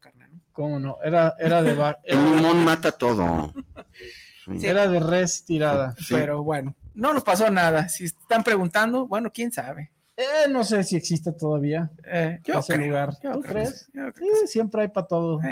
[0.51, 0.97] ¿Cómo no?
[1.03, 1.95] Era, era de El era,
[2.35, 3.53] limón mata todo.
[4.57, 4.65] Sí.
[4.65, 5.93] era de res tirada.
[5.97, 6.07] Sí.
[6.15, 7.87] Pero bueno, no nos pasó nada.
[7.87, 9.91] Si están preguntando, bueno, quién sabe.
[10.17, 13.13] Eh, no sé si existe todavía Eh, yo ese creo, lugar.
[13.23, 13.89] yo ¿Tú creo, crees?
[13.93, 15.39] yo creo Sí, siempre hay para todo.
[15.41, 15.47] sí.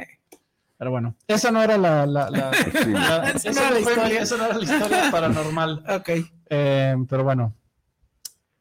[0.79, 2.51] Pero bueno, esa no era la, la, la-
[2.83, 2.91] Sí.
[2.91, 4.21] la- Esa no era la historia.
[4.21, 5.83] esa no era la historia paranormal.
[5.87, 6.09] Eh, ok.
[6.49, 7.55] Eh, pero bueno,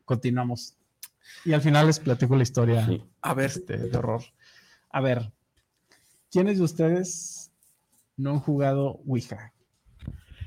[0.04, 0.76] continuamos.
[1.44, 3.02] Y al final les platico la historia Sí.
[3.22, 4.22] A ver, este, de horror.
[4.90, 5.30] A ver,
[6.30, 7.50] ¿quiénes de ustedes
[8.16, 9.52] no han jugado Ouija?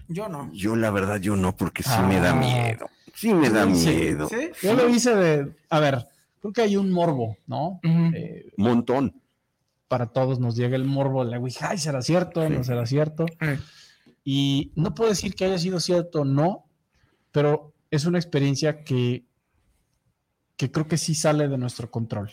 [0.08, 0.50] yo no.
[0.54, 2.36] Yo la verdad yo no, porque sí me da Ah.
[2.36, 2.90] miedo.
[3.14, 3.90] Sí me da Sí.
[3.90, 4.28] miedo.
[4.28, 4.50] ¿Sí?
[4.64, 6.08] Yo lo hice de, a ver,
[6.40, 7.80] creo que hay un morbo, ¿no?
[7.84, 9.14] Eh, Montón.
[9.88, 12.48] para todos nos llega el morbo de la Ouija, ay, ¿será cierto?
[12.50, 12.64] ¿No Sí.
[12.66, 13.26] será cierto?
[14.24, 16.66] Y no puedo decir que haya sido cierto o no,
[17.32, 19.26] pero es una experiencia que,
[20.58, 22.32] que creo que sí sale de nuestro control.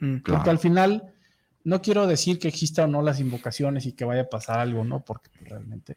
[0.00, 1.14] mm, Porque al final,
[1.64, 4.84] no quiero decir que exista o no las invocaciones y que vaya a pasar algo,
[4.84, 5.00] ¿no?
[5.04, 5.96] Porque realmente.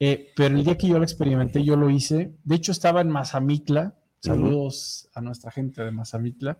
[0.00, 2.32] eh, pero el día que yo lo experimenté, yo lo hice.
[2.44, 3.94] De hecho, estaba en Mazamitla.
[4.20, 6.58] Saludos a nuestra gente de Mazamitla.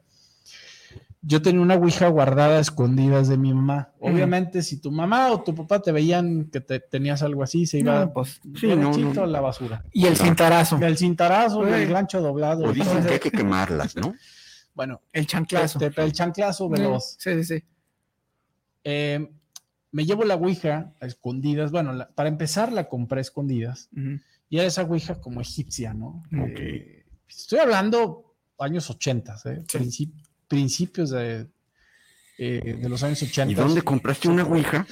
[1.22, 3.90] yo tenía una ouija guardada a escondidas de mi mamá.
[3.98, 7.78] Obviamente, si tu mamá o tu papá te veían que te, tenías algo así, se
[7.80, 8.92] iba No, pues, Sí, no,
[9.22, 9.82] a la basura.
[9.92, 11.72] y el cintarazo, El cintarazo, Uy.
[11.72, 12.64] el gancho doblado.
[12.64, 14.14] O dicen que hay que quemarlas, ¿no?
[14.76, 15.78] Bueno, el chanclazo.
[15.78, 17.16] te- te- el chanclazo veloz.
[17.18, 17.64] Sí, sí, sí.
[18.88, 19.28] Eh,
[19.90, 21.72] me llevo la ouija a escondidas.
[21.72, 23.88] Bueno, la- para empezar la compré a escondidas.
[24.48, 26.22] Y era esa ouija como egipcia, ¿no?
[26.32, 26.58] Ok.
[26.60, 29.62] Eh, estoy hablando años 80, ¿eh?
[29.68, 29.78] Sí.
[29.78, 30.12] Princip-
[30.46, 31.48] principios de,
[32.38, 33.50] eh, de los años 80.
[33.50, 34.86] ¿Y dónde compraste una ouija?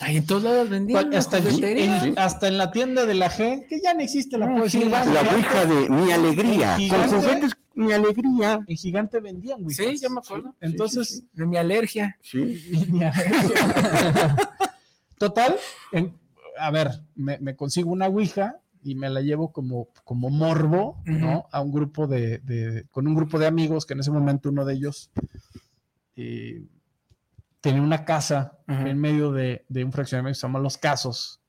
[0.00, 1.14] Ahí en todos lados vendían.
[1.14, 1.48] hasta, ¿no?
[1.48, 2.04] en, Juguetería.
[2.04, 4.68] en- hasta en la tienda de la G, que ya no existe, la No, puedo
[4.70, 6.72] sí, vas, La ouija de mi alegría.
[6.72, 7.16] Con Gigante.
[7.16, 8.60] juguetes, mi alegría.
[8.66, 9.74] En gigante vendían, güey.
[9.74, 10.54] Sí, ya me acuerdo.
[10.60, 12.16] Entonces, De mi alergia.
[12.22, 12.38] Sí.
[12.70, 13.12] Línea.
[15.18, 15.56] Total,
[15.92, 16.18] en-
[16.58, 21.46] a ver, me, me consigo una ouija y me la llevo como, como morbo, ¿no?
[21.52, 24.64] A un grupo de, de- con un grupo de amigos que en ese momento uno
[24.64, 25.10] de ellos
[26.16, 26.62] eh,
[27.60, 31.40] tenía una casa en medio de, de un fraccionamiento que se llama Los Casos.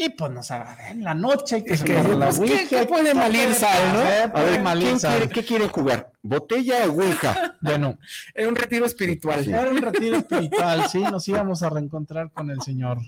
[0.00, 3.14] Y pues nos agarré en la noche, que Es que, la pues, ¿qué- qué puede
[3.14, 4.02] mal ir sal, no?
[4.02, 5.16] Eh, A puede ver, mal ir ¿quién sal.
[5.18, 6.12] quiere- ¿qué quiere jugar?
[6.22, 7.56] ¿Botella o ouija?
[7.60, 7.98] Bueno,
[8.32, 9.44] Era un retiro espiritual.
[9.44, 9.50] Sí.
[9.50, 12.98] Era un retiro espiritual, sí, nos íbamos a reencontrar con el Señor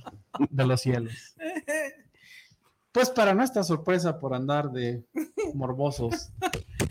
[0.50, 1.12] de los cielos.
[2.90, 5.04] Pues para nuestra sorpresa por andar de
[5.54, 6.30] morbosos,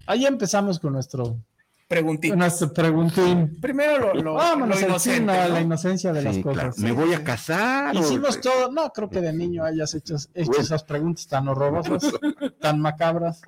[0.05, 1.37] ahí empezamos con nuestro,
[1.89, 3.57] Preguntín.
[3.59, 5.53] Primero lo, lo, Vámonos lo inocente, a ¿no?
[5.55, 6.69] la inocencia de las claro.
[6.69, 6.77] cosas.
[6.79, 7.95] ¿Me voy a casar?
[7.97, 10.63] o- Hicimos todo, no creo que de niño hayas hecho, hecho Bueno.
[10.63, 12.03] esas preguntas tan horrorosas,
[12.61, 13.41] tan macabras.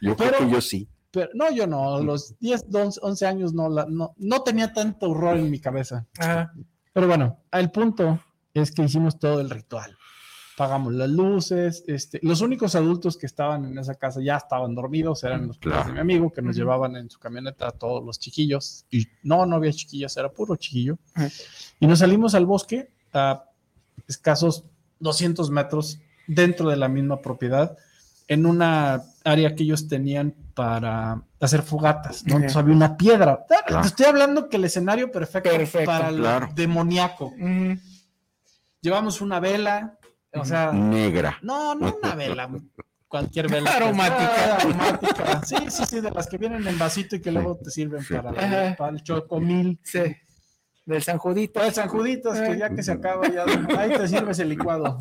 [0.00, 0.88] Yo creo que yo sí.
[1.10, 4.72] Pero no, yo no, a los 10, 11, 11 años no, la- no, no tenía
[4.72, 6.06] tanto horror en mi cabeza.
[6.18, 6.52] Ajá.
[6.92, 8.20] Pero bueno, el punto
[8.54, 9.96] es que hicimos todo el ritual.
[10.60, 15.24] Pagamos las luces, este, los únicos adultos que estaban en esa casa ya estaban dormidos,
[15.24, 15.86] eran los padres Claro.
[15.88, 18.84] de mi amigo que nos llevaban en su camioneta a todos los chiquillos.
[18.90, 20.98] Y no, no había chiquillas, era puro chiquillo.
[21.80, 23.44] Y nos salimos al bosque a
[24.06, 24.64] escasos
[24.98, 27.78] 200 metros dentro de la misma propiedad,
[28.28, 32.22] en una área que ellos tenían para hacer fogatas.
[32.26, 32.34] ¿no?
[32.34, 33.46] Entonces había una piedra.
[33.48, 36.48] Te estoy hablando que el escenario perfecto, Perfecto, para lo claro.
[36.54, 37.32] demoníaco.
[38.82, 39.98] Llevamos una vela,
[40.34, 41.38] o sea, Negra.
[41.42, 42.48] no, no una vela,
[43.08, 43.70] cualquier vela.
[43.72, 44.56] Aromática.
[44.56, 45.42] Aromática.
[45.44, 48.14] Sí, sí, sí, de las que vienen en vasito y que luego te sirven Sí.
[48.14, 49.78] para, para el chocomil.
[49.82, 50.00] Sí.
[50.86, 51.52] Del San Judito.
[51.54, 53.44] Para el San Juditas, que ya que se acaba, ya
[53.78, 54.98] ahí te sirves el licuado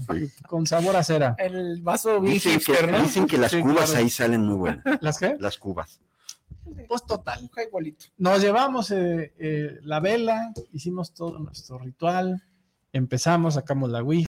[0.48, 1.36] con sabor a cera.
[1.40, 4.00] El vaso Dicen que, dicen que las Sí, cubas claro.
[4.04, 4.84] ahí salen muy buenas.
[5.02, 5.36] ¿Las qué?
[5.40, 6.00] Las cubas.
[6.88, 7.50] Pues total.
[7.68, 8.06] Igualito.
[8.18, 12.44] Nos llevamos eh, eh, la vela, hicimos todo nuestro ritual,
[12.94, 14.28] empezamos, sacamos la Ouija.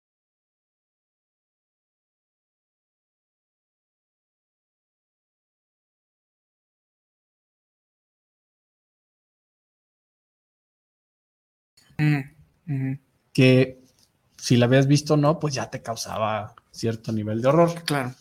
[13.33, 13.81] Que
[14.37, 17.83] si la habías visto o no, pues ya te causaba cierto nivel de horror.
[17.83, 18.13] Claro.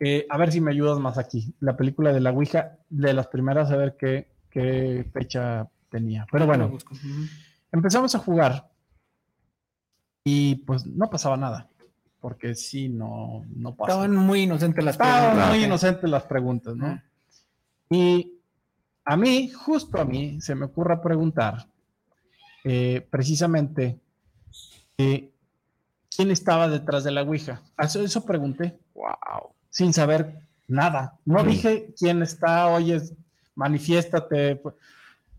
[0.00, 1.52] Eh, a ver si me ayudas más aquí.
[1.60, 6.26] La película de la Ouija, de las primeras, a ver qué, qué fecha tenía.
[6.30, 6.76] Pero bueno,
[7.72, 8.70] empezamos a jugar
[10.24, 11.68] y pues no pasaba nada,
[12.20, 14.04] porque sí, no, no pasaba.
[14.04, 15.48] Estaban muy inocentes las Estaban preguntas.
[15.50, 15.64] muy Ok.
[15.66, 17.02] inocentes las preguntas, ¿no?
[17.90, 18.34] Y
[19.04, 21.66] a mí, justo a mí, se me ocurre preguntar
[22.70, 23.98] eh, precisamente
[24.98, 25.30] eh,
[26.14, 27.62] quién estaba detrás de la Ouija.
[27.78, 29.52] Eso, eso pregunté, Wow.
[29.70, 31.14] sin saber nada.
[31.24, 31.46] No Sí.
[31.46, 33.00] dije quién está, oye,
[33.54, 34.60] manifiéstate.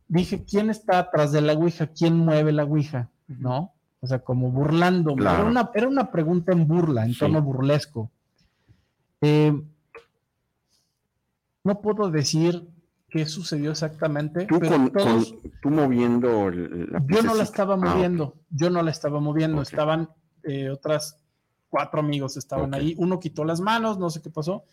[0.07, 3.73] Dije quién está atrás de la Ouija, quién mueve la Ouija, ¿no?
[4.01, 5.14] O sea, como burlando.
[5.15, 5.41] Claro.
[5.41, 7.19] Era, una, era una pregunta en burla, en Sí.
[7.19, 8.10] tono burlesco.
[9.22, 9.53] Eh,
[11.64, 12.65] no puedo decir
[13.10, 17.44] qué sucedió exactamente, Tú, pero con, todos- con- tú moviendo el- la yo no la
[17.44, 20.10] estaba Ah, moviendo, yo no la estaba moviendo, estaban
[20.44, 21.18] eh, otras
[21.69, 24.64] cuatro amigos estaban ahí, uno quitó las manos, no sé qué pasó,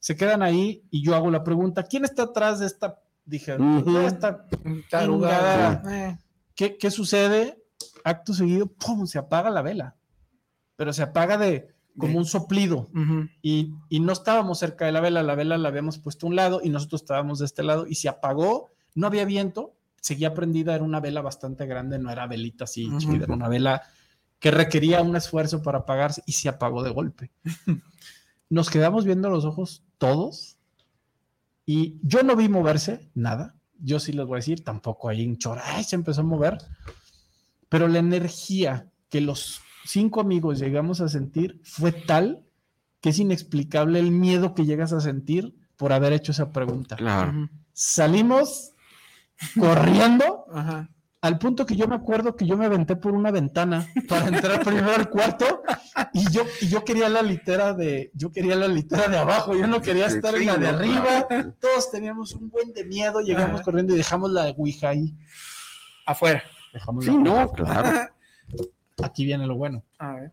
[0.00, 2.98] se quedan ahí y yo hago la pregunta, ¿quién está atrás de esta?
[3.24, 3.92] Dije, Ujú.
[3.92, 4.46] "De esta,
[4.90, 5.82] Tarugada.
[5.90, 6.18] Eh,
[6.54, 7.62] ¿qué, qué sucede?
[8.04, 9.06] Acto seguido, ¡pum!
[9.06, 9.96] se apaga la vela,
[10.76, 12.88] pero se apaga de como un soplido.
[13.42, 16.36] Y, y no estábamos cerca de la vela, la vela la habíamos puesto a un
[16.36, 20.74] lado y nosotros estábamos de este lado y se apagó, no había viento, seguía prendida,
[20.74, 23.82] era una vela bastante grande, no era velita así chiquita, era una vela
[24.38, 27.32] que requería un esfuerzo para apagarse y se apagó de golpe.
[28.48, 30.56] Nos quedamos viendo los ojos todos
[31.64, 35.36] y yo no vi moverse nada, yo sí les voy a decir, tampoco ahí en
[35.36, 36.58] chora, se empezó a mover,
[37.68, 42.42] pero la energía que los cinco amigos llegamos a sentir fue tal
[43.00, 46.96] que es inexplicable el miedo que llegas a sentir por haber hecho esa pregunta.
[46.96, 47.48] Claro.
[47.72, 48.72] Salimos
[49.58, 50.88] corriendo Ajá.
[51.20, 54.64] al punto que yo me acuerdo que yo me aventé por una ventana para entrar
[54.64, 55.62] primero al cuarto
[56.14, 59.66] y yo, y yo quería la litera de, yo quería la litera de abajo, yo
[59.66, 61.54] no quería Sí, estar sí, en la de no, arriba, claro.
[61.60, 63.62] todos teníamos un buen de miedo, llegamos Ajá.
[63.64, 65.14] corriendo y dejamos la Ouija ahí.
[66.06, 66.42] Afuera.
[66.72, 68.08] Dejamos Sí, la- no, claro.
[69.02, 69.82] Aquí viene lo bueno.
[69.98, 70.32] A ver.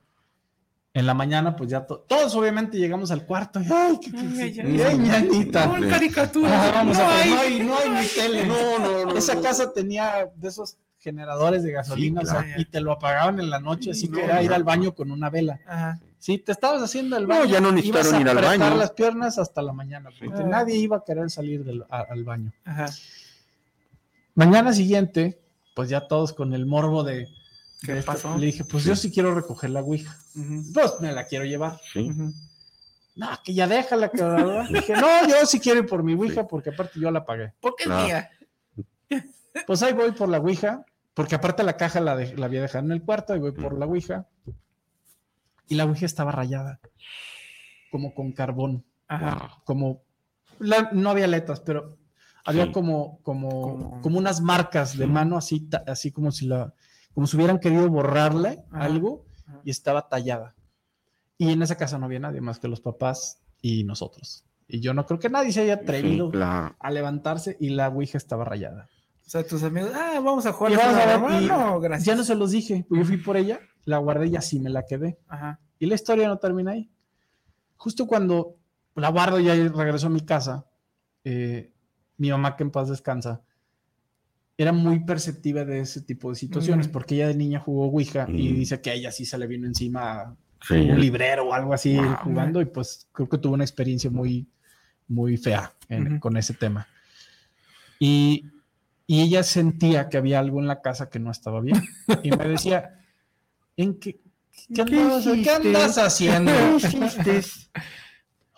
[0.95, 3.59] En la mañana, pues ya to- todos obviamente llegamos al cuarto.
[3.59, 4.97] y, Ay, qué, qué- Ay, qué- ay.
[5.51, 6.51] No, en caricaturas.
[6.53, 7.29] Ah, vamos no a hay.
[7.31, 8.45] no hay, no hay ni tele.
[8.45, 9.41] No, no, no, Esa no.
[9.41, 12.61] casa tenía de esos generadores de gasolina Sí, o sea, claro.
[12.61, 14.55] y te lo apagaban en la noche, así No, que era ir no.
[14.55, 15.59] al baño con una vela.
[15.65, 15.99] Ajá.
[16.19, 18.77] Si te estabas haciendo el No, baño, ya no necesitaron ibas a ir al baño.
[18.77, 20.47] las piernas hasta la mañana, porque Ah.
[20.47, 22.53] nadie iba a querer salir del- a- al baño.
[22.63, 22.85] Ajá.
[24.35, 25.41] Mañana siguiente,
[25.75, 27.27] pues ya todos con el morbo de,
[27.81, 28.37] ¿Qué pasó?
[28.37, 30.17] le dije, pues yo sí quiero recoger la ouija.
[30.35, 31.79] Ujú, Pues me la quiero llevar.
[31.91, 32.09] Sí.
[33.15, 34.23] No, que ya déjala, que
[34.69, 37.53] dije, no, yo sí quiero ir por mi ouija, porque aparte yo la pagué.
[37.59, 38.29] ¿Por qué es mía?
[39.67, 40.83] Pues ahí voy por la ouija,
[41.13, 43.77] porque aparte la caja la, de- la había dejado en el cuarto, ahí voy por
[43.77, 44.27] la ouija.
[45.67, 46.79] Y la ouija estaba rayada,
[47.91, 49.57] como con carbón, Ajá.
[49.65, 50.01] como
[50.59, 51.97] la- no había letras, pero
[52.45, 52.71] había Sí.
[52.71, 56.73] como, como, Como- como unas marcas de mano, así, ta- así como si la,
[57.13, 58.83] como si hubieran querido borrarle Ajá.
[58.85, 59.61] algo Ajá.
[59.63, 60.55] y estaba tallada.
[61.37, 64.45] Y en esa casa no había nadie más que los papás y nosotros.
[64.67, 66.75] Y yo no creo que nadie se haya atrevido Sí, claro.
[66.79, 68.87] a levantarse y la ouija estaba rayada.
[69.25, 70.73] O sea, tus amigos, ah, vamos a jugar.
[70.73, 72.05] Y vamos a ver, y no, gracias.
[72.05, 74.69] Ya no se los dije, pues yo fui por ella, la guardé y así me
[74.69, 75.17] la quedé.
[75.27, 75.59] Ajá.
[75.79, 76.89] Y la historia no termina ahí.
[77.77, 78.55] Justo cuando
[78.95, 80.65] la guardo y ya regresó a mi casa,
[81.23, 81.73] eh,
[82.17, 83.41] mi mamá, que en paz descansa,
[84.57, 86.91] era muy perceptiva de ese tipo de situaciones, Mm.
[86.91, 88.55] porque ella de niña jugó Ouija y Mm.
[88.55, 90.35] dice que a ella sí se le vino encima
[90.67, 90.75] Sí.
[90.75, 92.15] un librero o algo así Wow.
[92.23, 94.47] jugando y pues creo que tuvo una experiencia muy,
[95.07, 96.87] muy fea en- con ese tema.
[97.99, 98.45] Y,
[99.07, 101.81] y ella sentía que había algo en la casa que no estaba bien
[102.23, 102.99] y me decía,
[103.75, 104.19] ¿en qué,
[104.73, 106.51] qué, andas, ¿qué andas haciendo?
[106.79, 107.41] ¿Qué hiciste?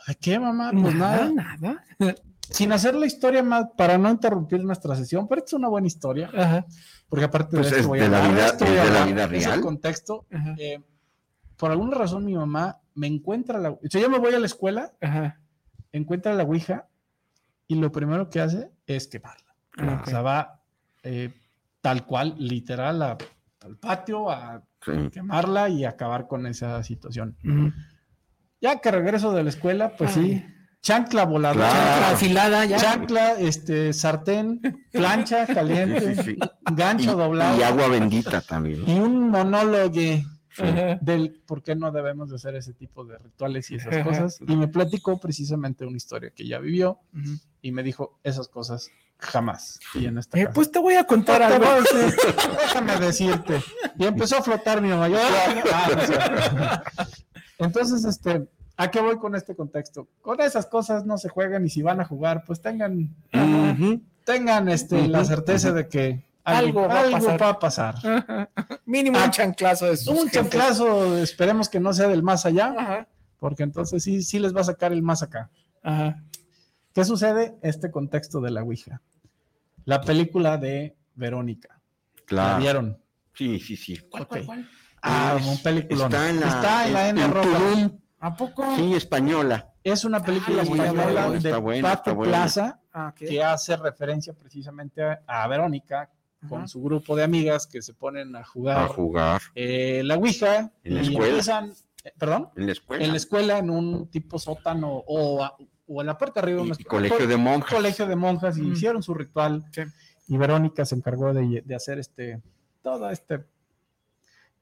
[0.07, 0.71] ¿De qué, mamá?
[0.71, 1.83] Pues nada, nada.
[1.99, 2.15] nada.
[2.49, 5.87] Sin hacer la historia más, para no interrumpir nuestra sesión, pero esta es una buena
[5.87, 6.65] historia, Ajá.
[7.09, 8.89] porque aparte Pues de esto es voy de a la hablar, vida- esto voy de
[8.91, 9.61] la vida es el real.
[9.61, 10.25] contexto.
[10.57, 10.81] Eh,
[11.57, 13.71] por alguna razón mi mamá me encuentra la...
[13.71, 15.39] O sea, yo me voy a la escuela, Ajá.
[15.91, 16.87] encuentra la Ouija
[17.67, 19.55] y lo primero que hace es quemarla.
[19.77, 20.61] Ah, O sea, va
[21.03, 21.33] eh,
[21.81, 23.17] tal cual, literal, a-
[23.61, 25.09] al patio a Sí.
[25.11, 27.35] quemarla y acabar con esa situación.
[28.61, 30.23] Ya que regreso de la escuela, pues Ay.
[30.23, 30.45] sí,
[30.85, 31.83] chancla voladora, Claro.
[31.87, 32.77] Chancla afilada ya.
[32.77, 36.37] chancla, este, sartén, plancha caliente, Sí, sí, sí.
[36.73, 38.83] gancho Y, doblado y agua bendita también.
[38.87, 39.89] y un monólogo
[41.01, 44.37] del por qué no debemos de hacer ese tipo de rituales y esas cosas.
[44.47, 47.31] Y me platicó precisamente una historia que ella vivió Ujú.
[47.61, 49.79] y me dijo esas cosas jamás.
[49.95, 50.53] Y en esta Eh, casa.
[50.53, 51.65] pues te voy a contar algo.
[52.61, 53.61] déjame decirte.
[53.97, 55.09] Y empezó a flotar mi mamá.
[55.09, 55.17] Yo,
[55.73, 56.83] "Ah, no es cierto".
[57.57, 60.07] Entonces, este, ¿a qué voy con este contexto?
[60.21, 63.15] Con esas cosas no se juegan y si van a jugar, pues tengan,
[64.23, 67.41] tengan este, la certeza de que algo, Algo va a algo pasar.
[67.41, 67.95] va a pasar.
[68.85, 70.31] Mínimo Ah, un chanclazo de sus Un jefes.
[70.33, 73.07] chanclazo, esperemos que no sea del más allá, Ajá.
[73.39, 75.49] porque entonces sí, sí les va a sacar el más acá.
[75.81, 76.21] Ajá.
[76.93, 77.55] ¿Qué sucede?
[77.61, 79.01] Este contexto de la Ouija.
[79.85, 81.69] La película de Verónica.
[82.15, 82.59] ¿La Claro.
[82.59, 82.97] vieron?
[83.33, 83.97] Sí, sí, sí.
[84.09, 84.69] ¿Cuál, cuál, cuál?
[85.01, 86.11] Ah, Es- un peliculón.
[86.13, 87.91] Está en la, Está en la N en roja.
[88.19, 88.63] ¿A poco?
[88.75, 89.73] Sí, española.
[89.83, 92.31] Es una película Ay, española está buena, de está buena, Pato está buena.
[92.33, 96.09] Plaza Ah, que hace referencia precisamente a, a Verónica
[96.47, 96.67] con Ajá.
[96.67, 100.95] su grupo de amigas que se ponen a A jugar jugar eh, la Ouija En
[100.95, 101.27] la y escuela.
[101.27, 101.73] empiezan,
[102.03, 103.03] eh, perdón, en la escuela.
[103.03, 105.55] en la escuela en un tipo sótano o, a-
[105.87, 107.73] o en la parte de arriba de Y- un y colegio de monjas.
[107.73, 108.73] colegio de monjas y Mm.
[108.73, 109.81] hicieron su ritual Sí.
[110.29, 112.41] y Verónica se encargó de, de hacer este
[112.81, 113.43] todo este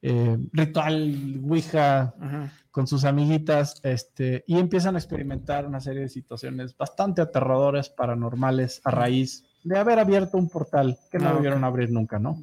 [0.06, 2.52] eh, ritual Ouija Ajá.
[2.72, 8.82] con sus amiguitas este, y empiezan a experimentar una serie de situaciones bastante aterradoras, paranormales,
[8.84, 12.38] a raíz de haber abierto un portal que no Ah, debieron abrir nunca, ¿no?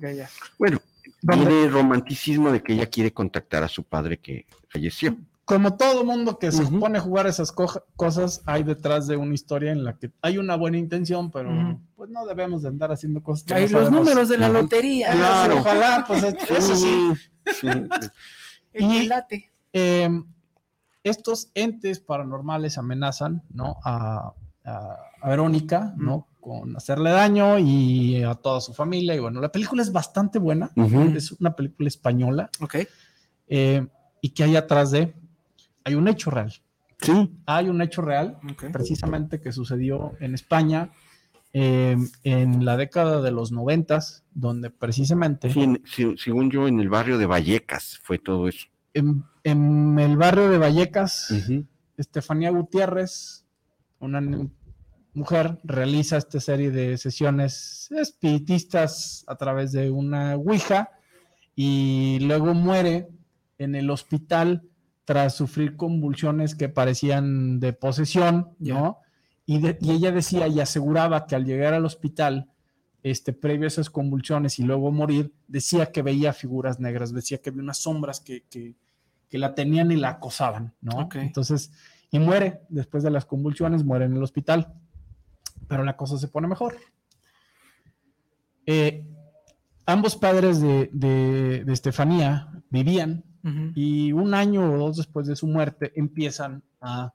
[0.59, 0.79] Bueno,
[1.21, 1.47] ¿Dónde?
[1.47, 5.17] tiene el romanticismo de que ella quiere contactar a su padre que falleció.
[5.45, 9.73] Como todo mundo que se pone a jugar esas cosas, hay detrás de una historia
[9.73, 11.51] en la que hay una buena intención, pero
[12.11, 14.01] no debemos de andar haciendo cosas que Ahí no los sabemos.
[14.07, 15.13] números de la lotería.
[15.13, 15.59] Claro.
[15.59, 17.13] Ojalá, pues eso sí.
[17.61, 17.69] Sí.
[18.73, 19.51] El Y- quilate.
[19.73, 20.09] Eh,
[21.03, 23.77] estos entes paranormales amenazan, ¿no?
[23.85, 24.33] A,
[24.65, 26.27] a- a Verónica, ¿no?
[26.41, 29.15] Con hacerle daño y a toda su familia.
[29.15, 30.71] Y bueno, la película es bastante buena.
[31.15, 32.77] Es una película española Ok.
[33.49, 33.87] eh,
[34.23, 35.15] y que hay atrás de,
[35.85, 36.53] hay un hecho real.
[37.01, 37.35] Sí.
[37.47, 38.39] Hay un hecho real,
[38.73, 40.91] precisamente que sucedió en España
[41.53, 46.79] eh, en la década de los noventas, donde precisamente Sí, en- sí, según yo, en
[46.81, 48.67] el barrio de Vallecas fue todo eso.
[48.95, 51.33] en, en el barrio de Vallecas,
[51.97, 53.45] Estefanía Gutiérrez,
[53.99, 54.21] una
[55.13, 60.91] mujer, realiza esta serie de sesiones espiritistas a través de una Ouija
[61.57, 63.09] y luego muere
[63.59, 64.63] en el hospital
[65.05, 68.99] tras sufrir convulsiones que parecían de posesión, ¿no?
[69.51, 72.51] Y, de- y ella decía y aseguraba que al llegar al hospital,
[73.03, 77.51] este, previo a esas convulsiones y luego morir, decía que veía figuras negras, decía que
[77.51, 78.75] veía unas sombras que, que-
[79.29, 81.01] que la tenían y la acosaban, ¿no?
[81.21, 81.73] Entonces,
[82.11, 84.73] y muere después de las convulsiones, muere en el hospital,
[85.69, 86.77] pero la cosa se pone mejor.
[88.67, 89.05] Eh,
[89.87, 93.25] ambos padres de, de- de Estefanía vivían
[93.75, 97.15] y un año o dos después de su muerte empiezan a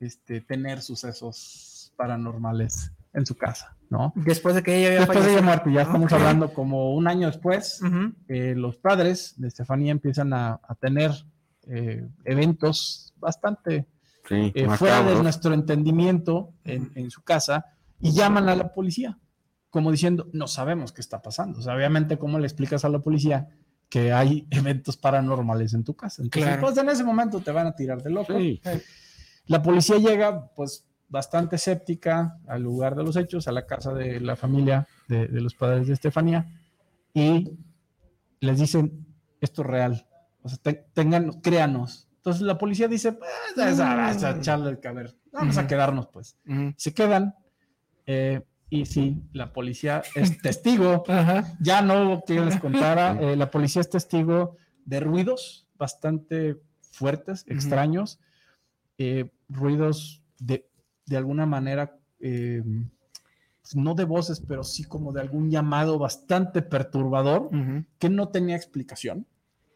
[0.00, 4.12] este, tener sucesos paranormales en su casa, ¿no?
[4.16, 5.44] Después de que ella había Después de ella fallecido.
[5.44, 7.80] muerte, ya estamos hablando como un año después,
[8.28, 11.12] eh, los padres de Estefanía empiezan a, a tener
[11.68, 13.86] eh, eventos bastante
[14.28, 17.66] Sí, eh, fuera de nuestro entendimiento en, en su casa
[18.00, 19.18] y llaman a la policía,
[19.68, 21.58] como diciendo, no sabemos qué está pasando.
[21.58, 23.48] O sea, obviamente, ¿cómo le explicas a la policía
[23.90, 26.22] que hay eventos paranormales en tu casa?
[26.22, 26.62] Entonces, Claro.
[26.62, 28.32] pues en ese momento te van a tirar de loco.
[28.38, 28.60] Sí.
[29.46, 34.20] La policía llega, pues, bastante escéptica al lugar de los hechos, a la casa de
[34.20, 36.46] la familia de, de los padres de Estefanía,
[37.12, 37.52] y
[38.40, 39.06] les dicen,
[39.40, 40.06] esto es real,
[40.42, 42.08] o sea, te- tengan, créanos.
[42.16, 46.06] Entonces la policía dice, pues, es a, es a echarle el caber, vamos a quedarnos,
[46.08, 46.36] pues.
[46.48, 46.72] Ujú.
[46.76, 47.34] Se quedan,
[48.06, 51.44] eh, y sí, la policía es testigo, Ajá.
[51.60, 56.56] ya no que les contara, eh, la policía es testigo de ruidos bastante
[56.90, 58.18] fuertes, extraños,
[58.98, 60.68] eh, ruidos de,
[61.06, 62.62] de alguna manera, eh,
[63.74, 67.50] no de voces, pero sí como de algún llamado bastante perturbador
[67.98, 69.26] que no tenía explicación.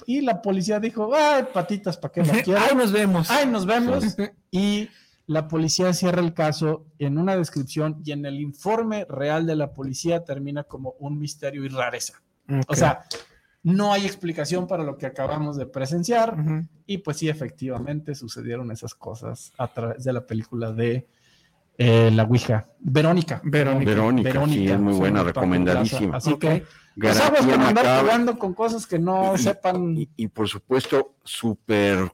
[0.07, 2.61] Y la policía dijo, ay, patitas, ¿para qué la quiero?
[2.61, 3.31] Ahí nos vemos.
[3.31, 4.17] Ay, nos vemos.
[4.51, 4.89] Y
[5.27, 9.73] la policía cierra el caso en una descripción y en el informe real de la
[9.75, 12.23] policía termina como un misterio y rareza.
[12.67, 13.05] O sea,
[13.63, 16.37] no hay explicación para lo que acabamos de presenciar
[16.87, 21.07] y pues sí, efectivamente sucedieron esas cosas a través de la película de
[21.77, 22.67] eh, La Ouija.
[22.81, 23.41] Verónica.
[23.45, 23.91] Verónica.
[23.91, 26.17] Verónica, sí, es muy buena, recomendadísima.
[26.17, 26.65] Así que
[27.01, 29.97] pues aguas Garantía con andar jugando con cosas que no Y- sepan.
[29.97, 32.11] Y, y por supuesto, súper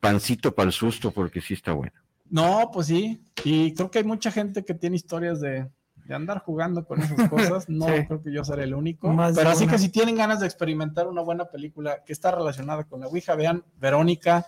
[0.00, 2.02] pancito para el susto, porque sí está buena.
[2.28, 3.22] No, pues sí.
[3.44, 5.68] Y creo que hay mucha gente que tiene historias de,
[6.10, 7.68] de andar jugando con esas cosas.
[7.68, 8.04] No Sí.
[8.08, 9.08] creo que yo seré el único.
[9.12, 9.72] Más Pero así una.
[9.74, 13.36] que si tienen ganas de experimentar una buena película que está relacionada con la Ouija,
[13.36, 14.44] vean Verónica.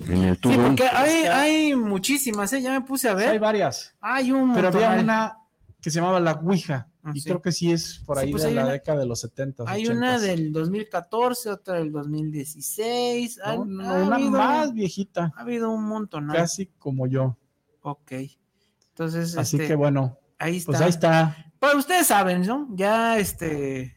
[0.00, 2.60] En el Sí, porque hay, hay muchísimas, ¿eh?
[2.60, 3.38] Ya me puse a Hay ver.
[3.38, 3.94] varias.
[4.00, 5.38] Hay un Pero había una
[5.80, 6.88] que se llamaba la Ouija.
[7.04, 7.28] Ah, y sí.
[7.28, 9.20] creo que sí es por Sí, ahí pues de hay la una- década de los
[9.20, 9.62] 70.
[9.68, 13.38] Hay una del 2014, otra del 2016.
[13.46, 16.26] No, no, ha, una habido, más viejita, ha habido un montón.
[16.32, 17.36] casi como yo.
[17.82, 18.12] Ok.
[18.88, 20.66] Entonces, Así este, que bueno, ahí está.
[20.72, 21.36] pues ahí está.
[21.58, 22.68] Pues ustedes saben, ¿no?
[22.72, 23.96] Ya, este,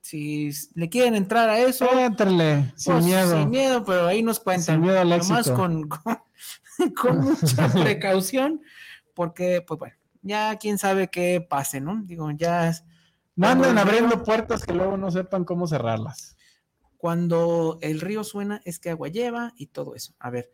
[0.00, 3.38] si le quieren entrar a eso, Éntrale, sin pues, miedo.
[3.38, 4.76] sin miedo, pero ahí nos cuentan.
[4.76, 6.18] Sin miedo al Nomás con, con,
[7.00, 8.60] con mucha precaución,
[9.14, 12.02] porque, pues bueno, ya quién sabe qué pase, ¿no?
[12.04, 12.84] Digo, ya es-
[13.36, 16.36] No anden abriendo río- puertas que luego no sepan cómo cerrarlas.
[16.96, 20.14] cuando el río suena es que agua lleva y todo eso.
[20.20, 20.50] A ver,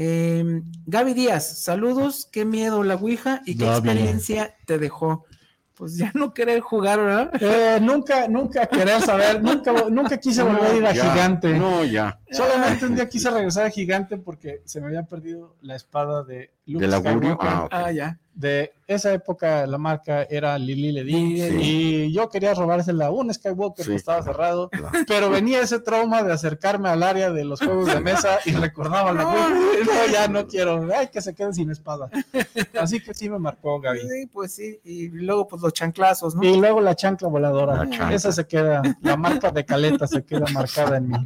[0.00, 3.88] eh, Gaby Díaz, saludos, qué miedo la Ouija y qué Gaby.
[3.88, 5.24] experiencia te dejó.
[5.74, 7.32] Pues ya no querer jugar, ¿verdad?
[7.40, 11.58] Eh, nunca, nunca querer saber, nunca, nunca quise volver a ir a Ya, Gigante.
[11.58, 12.20] No, ya.
[12.30, 16.52] Solamente un día quise regresar a Gigante porque se me había perdido la espada de
[16.66, 17.34] Luke ¿Del augurio?
[17.34, 17.48] Skywalker.
[17.48, 17.70] Ah, ok.
[17.72, 18.18] Ah, ya.
[18.38, 21.60] De esa época la marca era Lili Ledi Ledi.
[21.60, 23.90] y yo quería robársela a un Skywalker Sí.
[23.90, 24.90] que estaba cerrado, Claro.
[25.08, 29.12] pero venía ese trauma de acercarme al área de los juegos de mesa y recordaba
[29.12, 29.48] la No.
[29.50, 32.10] no, ya no quiero, ay que se quede sin espada.
[32.80, 34.02] Así que sí me marcó Gaby.
[34.02, 34.78] Sí, pues sí.
[34.84, 36.44] Y luego, pues los chanclazos, ¿no?
[36.44, 37.74] Y luego la chancla voladora.
[37.84, 38.14] La chancla.
[38.14, 41.16] Esa se queda, la marca de caleta se queda marcada en mí.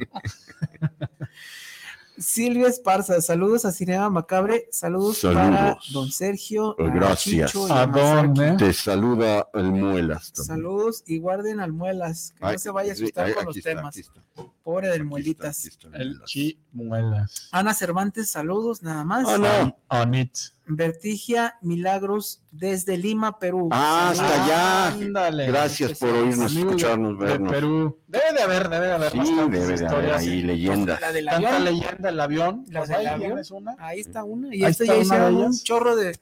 [2.18, 5.44] Silvia Esparza, saludos a Cinema Macabre, saludos, Saludos.
[5.50, 7.54] para don Sergio, a Gracias.
[7.70, 8.52] ¿A dónde?
[8.58, 10.32] Te saluda el Muelas.
[10.32, 10.46] también.
[10.46, 13.56] Saludos y guarden al Muelas, que Ay, no se vaya a asustar con aquí los
[13.56, 13.86] está, temas.
[13.96, 15.64] aquí está, aquí Pobre del Muelitas.
[15.66, 16.30] el El Muelas.
[16.30, 17.48] chimuelas.
[17.52, 19.24] Ana Cervantes, saludos nada más.
[19.28, 19.76] Ah, no.
[19.88, 20.32] On, it.
[20.66, 23.68] Vertigia Milagros desde Lima, Perú.
[23.72, 24.88] Ah, hasta allá.
[24.94, 25.46] Ándale.
[25.48, 27.52] Gracias por oírnos, de- escucharnos, de vernos.
[27.52, 27.98] Perú.
[28.06, 30.20] Debe de haber, debe de haber Sí, bastantes debe de haber historias.
[30.22, 31.00] ahí leyendas.
[31.00, 31.64] La del Tanta avión.
[31.64, 32.64] leyenda, el avión.
[32.68, 33.28] La Pues del avión.
[33.30, 33.76] tienes una.
[33.78, 34.54] Ahí está una.
[34.54, 36.16] Y Ahí esta está ya de hicieron un chorro de,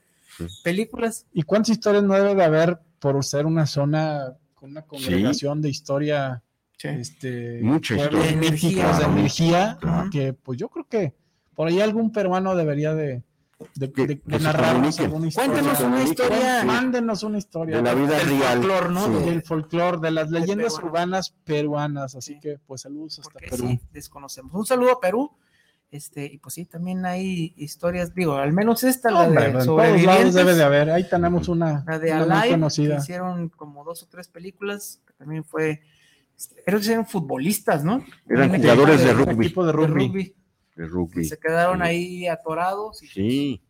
[0.64, 1.26] películas.
[1.32, 5.68] ¿Y cuántas historias no debe de haber por ser una zona con una congregación de
[5.68, 6.42] historia?
[6.88, 8.36] Este, Mucha historia.
[8.36, 10.08] míticos de energía, Ajá.
[10.10, 11.14] que pues yo creo que
[11.54, 13.22] por ahí algún peruano debería de,
[13.74, 15.50] de, Que- de- de narrarnos alguna historia.
[15.52, 17.76] Cuéntenos una historia Mándenos una historia.
[17.76, 18.58] De la vida del real.
[18.58, 19.06] folclor, ¿no?
[19.06, 19.12] Sí.
[19.12, 20.86] De- del folclore, de las leyendas peruano.
[20.90, 22.14] urbanas peruanas.
[22.14, 22.40] Así Sí.
[22.40, 23.68] que, pues, saludos hasta porque Perú.
[23.68, 24.54] sí, desconocemos.
[24.54, 25.30] Un saludo a Perú.
[25.90, 29.52] Este, y pues sí, también hay historias, digo, al menos esta, la Hombre, de en
[29.54, 30.90] todos lados sobrevivientes, debe de haber.
[30.92, 32.96] Ahí tenemos una, la de una muy que conocida.
[32.98, 35.82] hicieron como dos o tres películas, que también fue,
[36.64, 38.04] creo que eran futbolistas, ¿no?
[38.28, 39.46] Eran jugadores de rugby.
[39.46, 40.34] Equipo de de rugby.
[40.76, 41.24] De rugby.
[41.24, 41.82] se quedaron Sí.
[41.84, 43.02] ahí atorados.
[43.02, 43.62] Y, Sí,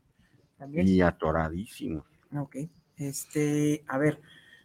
[0.58, 0.86] también.
[0.88, 2.04] y atoradísimos.
[2.36, 2.56] Ok.
[2.96, 4.20] Este, a ver,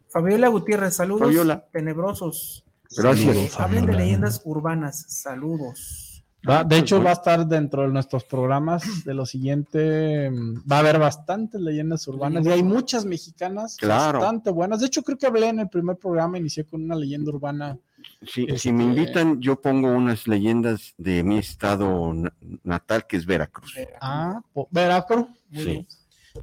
[0.09, 1.27] Fabiola Gutiérrez, saludos.
[1.27, 1.65] Fabiola.
[1.71, 2.63] Tenebrosos.
[2.95, 3.35] Gracias.
[3.35, 6.23] Eh, hablen de leyendas urbanas, saludos.
[6.47, 10.29] Va- de hecho, Pues, va a estar dentro de nuestros programas de lo siguiente.
[10.29, 14.19] mm, Va a haber bastantes leyendas urbanas y hay muchas mexicanas Claro.
[14.19, 14.79] bastante buenas.
[14.79, 17.77] De hecho, creo que hablé en el primer programa, inicié con una leyenda urbana.
[18.21, 22.33] Sí, Este- Si me invitan, yo pongo unas leyendas de mi estado na-
[22.63, 23.75] natal, que es Veracruz.
[24.01, 25.27] Ah, po- Veracruz.
[25.49, 25.69] Muy Sí.
[25.69, 25.87] bien.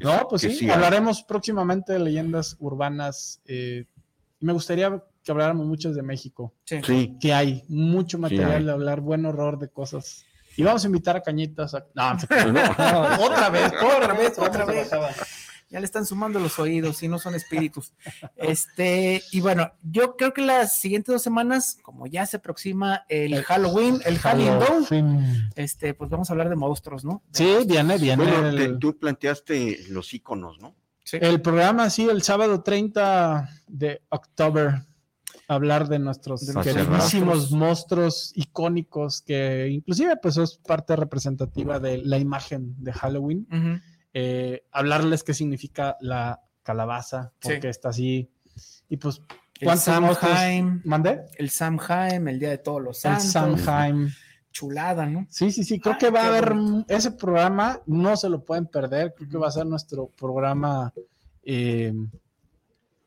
[0.01, 3.41] No, pues Que sí, hablaremos próximamente de leyendas urbanas.
[3.47, 3.87] eh,
[4.41, 6.81] me gustaría que habláramos muchas de México, Sí.
[6.85, 8.65] Sí, que hay mucho material hay.
[8.65, 10.25] de hablar, buen horror de cosas.
[10.57, 11.75] Y vamos a invitar a Cañitas.
[11.75, 11.87] A...
[11.95, 12.19] No, no,
[13.23, 14.91] otra vez, otra vez, otra vez.
[15.73, 17.95] Ya le están sumando los oídos y no son espíritus.
[18.37, 23.43] Este, y bueno, yo creo que las siguientes dos semanas, como ya se aproxima el
[23.43, 27.23] Halloween, el Halloween, este, pues vamos a hablar de monstruos, ¿no?
[27.33, 28.23] Sí, viene, viene.
[28.23, 30.75] Bueno, el, te- tú planteaste los iconos, ¿no?
[31.13, 34.83] el programa, sí, el sábado 30 de octubre.
[35.49, 37.51] Hablar de nuestros queridísimos monstruos.
[37.51, 43.47] monstruos icónicos que inclusive pues es parte representativa de la imagen de Halloween.
[43.51, 43.81] Ujú.
[44.15, 47.49] Eh, hablarles qué significa la calabaza, Sí.
[47.51, 48.31] porque está así.
[48.89, 49.21] Y pues,
[49.61, 50.19] El ¿cuántos monstruos?
[50.35, 51.23] Samhain, ¿Mandé?
[51.39, 53.61] el Samhain, el Día de Todos los El Santos.
[53.63, 54.09] Samhain.
[54.51, 55.27] Chulada, ¿no?
[55.31, 56.95] Sí, sí, sí, creo Ay, que va a haber bonito.
[56.95, 60.93] ese programa, no se lo pueden perder, creo que va a ser nuestro programa
[61.43, 61.95] eh,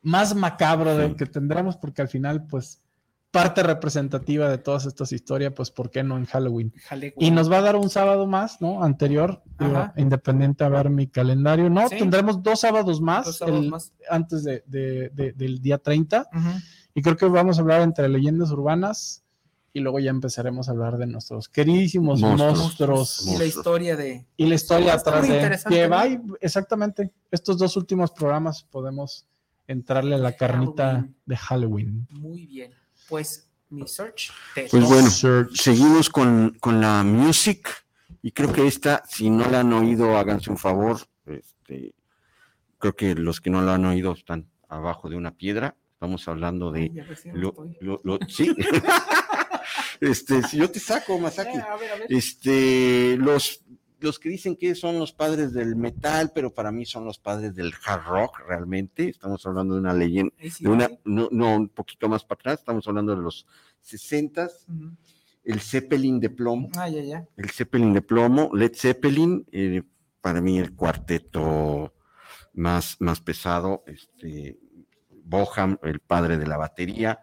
[0.02, 2.82] más macabro del que tendremos, porque al final, pues,
[3.30, 6.72] parte representativa de todas estas historias, pues, ¿por qué no en Halloween?
[6.88, 7.12] Halloween.
[7.18, 8.82] Y nos va a dar un sábado más, ¿no?
[8.82, 11.68] Anterior, digo, independiente a ver mi calendario.
[11.68, 11.96] No, Sí.
[11.98, 13.92] tendremos dos sábados más, Dos sábados el- más.
[14.08, 16.28] antes de- de- de- del día 30.
[16.32, 16.48] Ujú.
[16.94, 19.22] Y creo que vamos a hablar entre leyendas urbanas
[19.74, 22.58] y luego ya empezaremos a hablar de nuestros queridísimos Monstruos.
[22.58, 24.26] monstruos, Y la historia de.
[24.38, 28.62] y la historia atrás muy de interesante, que va y- exactamente estos dos últimos programas
[28.62, 29.26] podemos
[29.66, 31.16] entrarle a la carnita Halloween.
[31.26, 32.06] de Halloween.
[32.12, 32.70] Muy bien.
[33.08, 34.30] Pues mi search.
[34.54, 35.08] te Pues bueno,
[35.54, 37.68] seguimos con, con la music
[38.22, 40.98] y creo que esta, si no la han oído, háganse un favor.
[41.26, 41.94] Este,
[42.78, 45.76] creo que los que no la han oído están abajo de una piedra.
[45.92, 46.80] Estamos hablando de...
[46.82, 46.90] Ay,
[47.32, 47.76] Lo, estoy.
[47.80, 48.54] lo- lo- sí.
[50.00, 51.56] este, si yo te saco, Masaki.
[51.56, 52.06] Eh, a ver, a ver.
[52.12, 53.62] Este, los,
[54.00, 57.54] los que dicen que son los padres del metal, pero para mí son los padres
[57.54, 59.08] del hard rock, realmente.
[59.08, 62.86] Estamos hablando de una leyenda, de una, no, no, un poquito más para atrás, estamos
[62.88, 63.46] hablando de los
[63.80, 64.90] 60 Ujú.
[65.44, 67.26] el Zeppelin de plomo, Ah, ya, ya.
[67.36, 69.82] el Zeppelin de plomo, Led Zeppelin, eh,
[70.20, 71.94] para mí el cuarteto
[72.54, 74.58] más, más pesado, este,
[75.28, 77.20] Boham, el padre de la batería,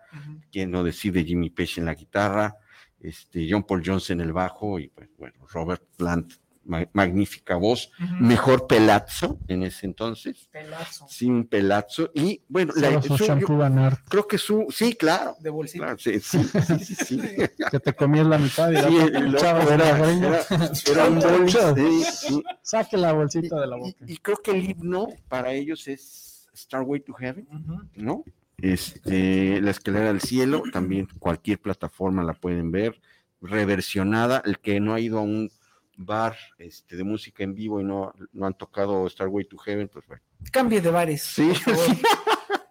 [0.52, 2.56] quien no decide Jimmy Page en la guitarra,
[3.00, 6.34] este, John Paul Jones en el bajo y pues bueno, Robert Plant,
[6.66, 8.16] ma- magnífica voz, Ujú.
[8.24, 11.06] mejor pelazo en ese entonces, Pelazo.
[11.10, 13.48] sin pelazo y bueno, la- su su- yo
[14.10, 15.84] creo que su, sí, claro, De bolsita.
[15.86, 17.18] claro, sí, sí, sí, sí, sí.
[17.72, 20.46] que te comías la mitad y la era, era-
[20.92, 22.44] era un sí.
[22.62, 24.06] Saque la bolsita de la Y, boca.
[24.08, 27.82] y creo que el himno para ellos es Starway to Heaven, Ujú.
[27.96, 28.24] ¿no?
[28.58, 33.02] Este, la escalera del cielo, también cualquier plataforma la pueden ver,
[33.42, 34.42] reversionada.
[34.46, 35.52] El que no ha ido a un
[35.98, 40.06] bar este, de música en vivo y no, no han tocado Starway to Heaven, pues
[40.08, 40.24] bueno.
[40.52, 41.22] Cambie de bares.
[41.24, 41.52] Sí.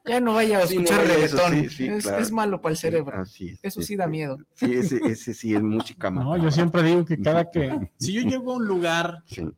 [0.05, 1.70] Ya no vaya a Sí, no escuchar vaya a eso, reggaetón.
[1.70, 2.23] sí, sí, es, claro.
[2.23, 3.20] es malo para el cerebro.
[3.20, 3.61] Así es.
[3.62, 4.36] Eso sí da miedo.
[4.55, 6.43] Sí, ese, ese sí es música No, macabra.
[6.43, 9.49] yo siempre digo que cada que si yo llego a un lugar Sí.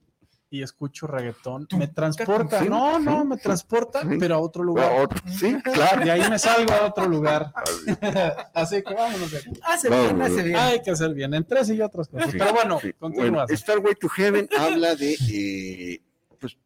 [0.54, 2.60] Y escucho reggaetón, me transporta.
[2.62, 4.16] Sí, No, no, sí, me transporta, sí.
[4.20, 4.92] pero a otro lugar.
[5.00, 6.06] otro- Sí, claro.
[6.06, 7.52] Y ahí me salgo a otro lugar.
[8.54, 9.50] Así que vámonos de aquí.
[9.64, 10.56] Hace Vamos, bien, hace bien.
[10.56, 12.30] Hay que hacer bien, entre ese y otras cosas.
[12.30, 12.92] Sí, Pero bueno, sí.
[12.92, 13.46] continúas.
[13.46, 16.00] Bueno, Starway to Heaven habla de, eh,
[16.38, 16.56] pues,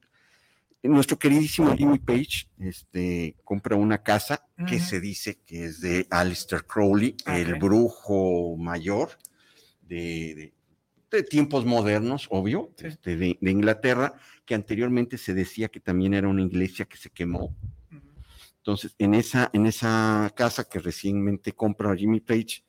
[0.82, 6.64] nuestro queridísimo Jimmy Page, este, compra una casa que se dice que es de Aleister
[6.66, 9.10] Crowley, el brujo mayor
[9.80, 10.57] de, de-
[11.10, 14.14] de tiempos modernos, obvio, este, de, de Inglaterra,
[14.44, 17.54] que anteriormente se decía que también era una iglesia que se quemó.
[18.58, 22.62] Entonces, en esa, en esa casa que recientemente compra Jimmy Page,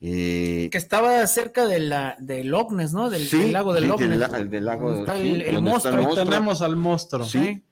[0.00, 3.10] eh, Que estaba cerca de la, del Loch Ness, ¿no?
[3.10, 4.18] Del, sí, del lago del sí, Loch del Ness.
[4.30, 5.98] la- del lago está sí, el, está monstruo.
[5.98, 7.24] el Ahí tenemos al monstruo.
[7.24, 7.62] Sí.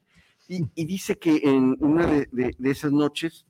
[0.48, 3.46] Y, y dice que en una de, de- de esas noches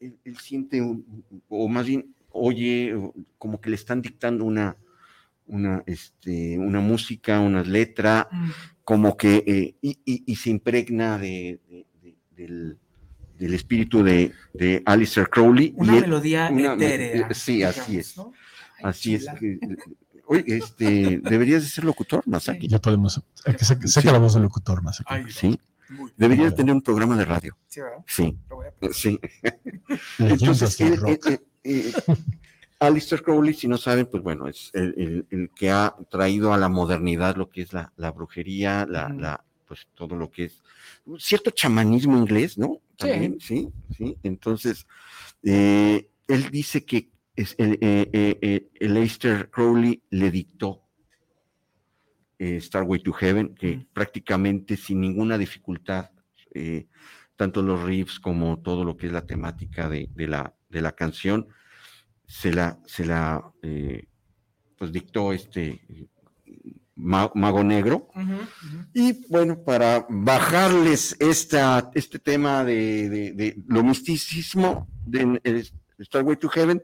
[0.00, 2.94] él, él siente, un- o más bien oye,
[3.38, 4.76] como que le están dictando una,
[5.46, 8.50] una, este, una música, una letra, Mm.
[8.84, 12.78] como que, eh, y, y- y se impregna de, de- de- del,
[13.38, 15.72] del espíritu de, de Alistair Crowley.
[15.76, 17.32] Una y él- melodía una- etérea.
[17.34, 18.16] sí, así es.
[18.16, 18.32] ¿no?
[18.78, 19.22] Ay, Así es.
[19.26, 19.34] chula.
[19.38, 19.58] que-
[20.26, 22.66] oye, este, deberías de ser locutor, Masaki.
[22.68, 23.22] Ya podemos.
[23.44, 24.12] que saca, saca Sí.
[24.12, 25.00] la voz del locutor más.
[25.00, 25.06] aquí.
[25.08, 25.58] Ay, Sí,
[26.16, 27.56] deberías tener un programa de radio.
[27.68, 28.04] sí, ¿verdad?
[28.06, 29.20] Sí, Lo voy a- sí.
[30.18, 31.92] Entonces, él- él- él- eh,
[32.78, 36.58] Alistair Crowley, si no saben, pues bueno, es el, el- el que ha traído a
[36.58, 40.62] la modernidad lo que es la, la brujería, la, la, pues todo lo que es
[41.18, 42.80] cierto chamanismo inglés, ¿no?
[42.98, 43.08] Sí.
[43.08, 44.16] También, sí, sí.
[44.22, 44.86] Entonces,
[45.42, 50.82] eh, él dice que es el, eh, eh, eh, el Aleister Crowley le dictó
[52.38, 56.10] Starway to Heaven, que prácticamente sin ninguna dificultad,
[57.36, 60.92] tanto los riffs como todo lo que es la temática de, de la, de la
[60.92, 61.48] canción,
[62.26, 64.04] se la, se la eh,
[64.76, 65.80] pues dictó este
[66.94, 68.08] ma- mago negro.
[68.94, 75.70] Y bueno, para bajarles esta, este tema de, de- de lo misticismo de el
[76.04, 76.82] Starway to Heaven,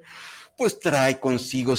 [0.56, 1.74] pues trae consigo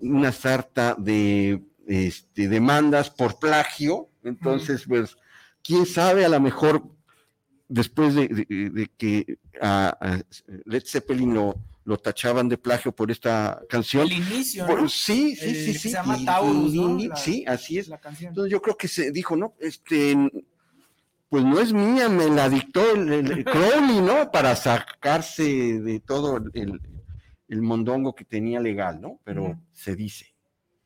[0.00, 4.08] una sarta de este, demandas por plagio.
[4.24, 5.16] Entonces, pues,
[5.62, 6.82] quién sabe, a lo mejor
[7.68, 10.20] después de, de- de que a, a
[10.64, 14.06] Led Zeppelin lo, lo tachaban de plagio por esta canción.
[14.06, 14.88] El inicio, ¿no?
[14.88, 15.78] sí, sí, El sí, sí.
[15.78, 16.98] se llama y- Taurus, ¿no?
[16.98, 17.88] y- La- sí, así es.
[17.88, 18.28] La canción.
[18.28, 20.16] Entonces yo creo que se dijo, no, este,
[21.28, 24.30] pues no es mía, me la dictó el, el Crowley, ¿no?
[24.30, 26.80] Para sacarse de todo el,
[27.48, 29.18] el mondongo que tenía legal, ¿no?
[29.24, 30.34] Pero se dice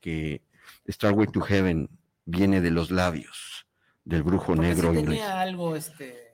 [0.00, 0.42] que
[0.88, 1.88] Starway to Heaven
[2.24, 3.66] viene de los labios
[4.04, 5.18] del brujo Porque sí negro inglés.
[5.18, 6.25] tenía algo, este,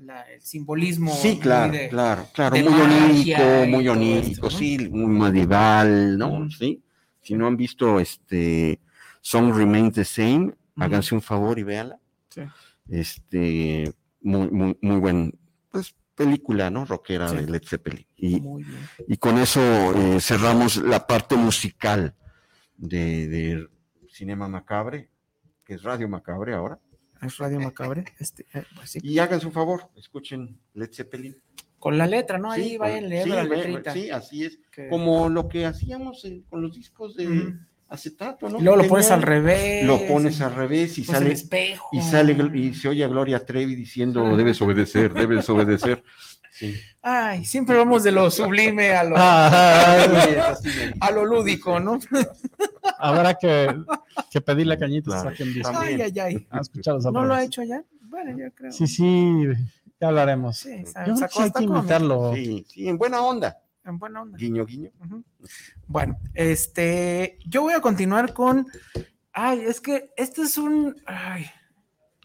[0.00, 1.14] la- el simbolismo.
[1.14, 4.50] Sí, claro, de- claro, claro, de muy onírico, muy onírico, esto, ¿no?
[4.50, 6.50] sí, muy medieval, ¿no?
[6.50, 6.82] Sí.
[7.22, 8.80] Si no han visto este
[9.20, 11.98] Song Remains the Same, háganse un favor y véanla.
[12.30, 12.42] Sí.
[12.88, 13.92] Este,
[14.22, 15.38] muy, muy, muy buen,
[15.70, 16.84] pues, película, ¿no?
[16.84, 17.36] Rockera Sí.
[17.36, 18.06] de Led Zeppelin.
[18.16, 18.42] Y,
[19.06, 19.60] y con eso
[19.94, 22.14] eh, cerramos la parte musical
[22.76, 23.68] de, de
[24.10, 25.10] Cinema Macabre,
[25.64, 26.78] que es Radio Macabre ahora.
[27.22, 28.04] Es Radio Macabre.
[28.18, 28.98] Este, eh, pues sí.
[29.02, 31.36] Y háganse un favor, escuchen Led Zeppelin.
[31.78, 32.50] Con la letra, ¿no?
[32.50, 33.92] Ahí vayan leyendo sí, la letrita.
[33.92, 34.58] Sí, así es.
[34.72, 37.54] que- Como lo que hacíamos en- con los discos de
[37.88, 38.58] acetato, ¿no?
[38.58, 39.84] Y luego lo pones al revés.
[39.86, 41.88] Lo pones al revés y pues, el sale espejo.
[41.92, 46.02] y sale y se oye a Gloria Trevi diciendo debes obedecer, debes obedecer.
[46.58, 46.74] Sí.
[47.02, 50.36] Ay, siempre vamos de lo sublime a lo, Ay,
[51.00, 52.00] a lo lúdico, ¿no?
[52.98, 53.74] habrá que,
[54.30, 55.30] que pedirle a Claro.
[55.30, 55.70] saquen disco.
[55.72, 56.00] También.
[56.00, 56.46] Ay, ay, ay.
[56.50, 57.82] ¿Has escuchado esa ¿No lo ha hecho ya?
[58.02, 58.72] Bueno, yo creo.
[58.72, 59.44] Sí, sí,
[60.00, 60.58] ya hablaremos.
[60.58, 62.34] Sí, Yo creo que hay que invitarlo.
[62.34, 63.58] Sí, sí, en buena onda.
[63.84, 64.36] En buena onda.
[64.36, 64.90] Guiño, guiño.
[65.86, 68.66] Bueno, este, yo voy a continuar con,
[69.32, 71.46] ay, es que este es un, ay,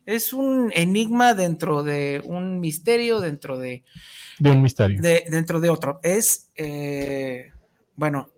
[0.05, 3.83] es un enigma dentro de un misterio, dentro de,
[4.39, 5.01] De un misterio.
[5.01, 5.99] de- dentro de otro.
[6.03, 7.51] Es, eh,
[7.95, 8.29] bueno,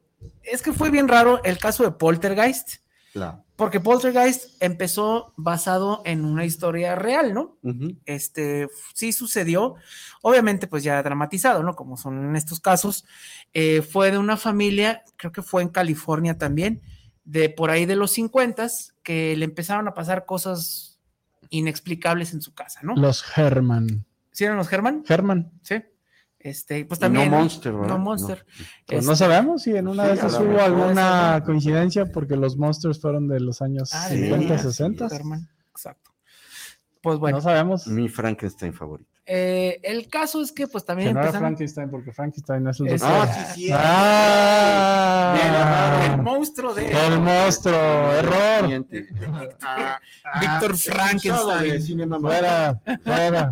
[0.43, 2.77] es que fue bien raro el caso de Poltergeist,
[3.13, 3.43] Claro.
[3.55, 7.57] porque Poltergeist empezó basado en una historia real, ¿no?
[8.05, 9.75] Este, sí sucedió,
[10.21, 11.75] obviamente pues ya dramatizado, ¿no?
[11.75, 13.05] Como son en estos casos,
[13.53, 16.81] eh, fue de una familia, creo que fue en California también,
[17.23, 18.67] de por ahí de los 50
[19.01, 20.94] que le empezaron a pasar cosas
[21.49, 22.95] inexplicables en su casa, ¿no?
[22.95, 24.05] Los Herman.
[24.31, 25.03] ¿Sí eran los Herman?
[25.07, 25.51] Herman.
[25.61, 25.83] Sí.
[26.39, 27.31] Este, pues también.
[27.31, 27.87] no Monster, ¿verdad?
[27.87, 28.45] No Monster.
[28.85, 32.55] Pues Este, no sabemos si en una Sí, de esas hubo alguna coincidencia porque los
[32.55, 35.07] Monsters fueron de los años ah, de 50, veras, 60.
[35.11, 36.11] Herman, Exacto.
[37.05, 37.85] Pues bueno, No sabemos.
[37.85, 39.07] Mi Frankenstein favorito.
[39.27, 42.79] eh, el caso es que pues también Que no era empezaron- Frankenstein porque Frankenstein es
[42.79, 43.09] el doctor.
[43.11, 43.71] Ah, sí, sí.
[43.73, 45.35] Ah,
[46.15, 47.75] el monstruo de el monstruo,
[48.13, 48.61] error.
[48.61, 49.07] Siguiente.
[50.41, 52.19] Víctor Frankenstein.
[52.21, 53.51] Fuera, fuera.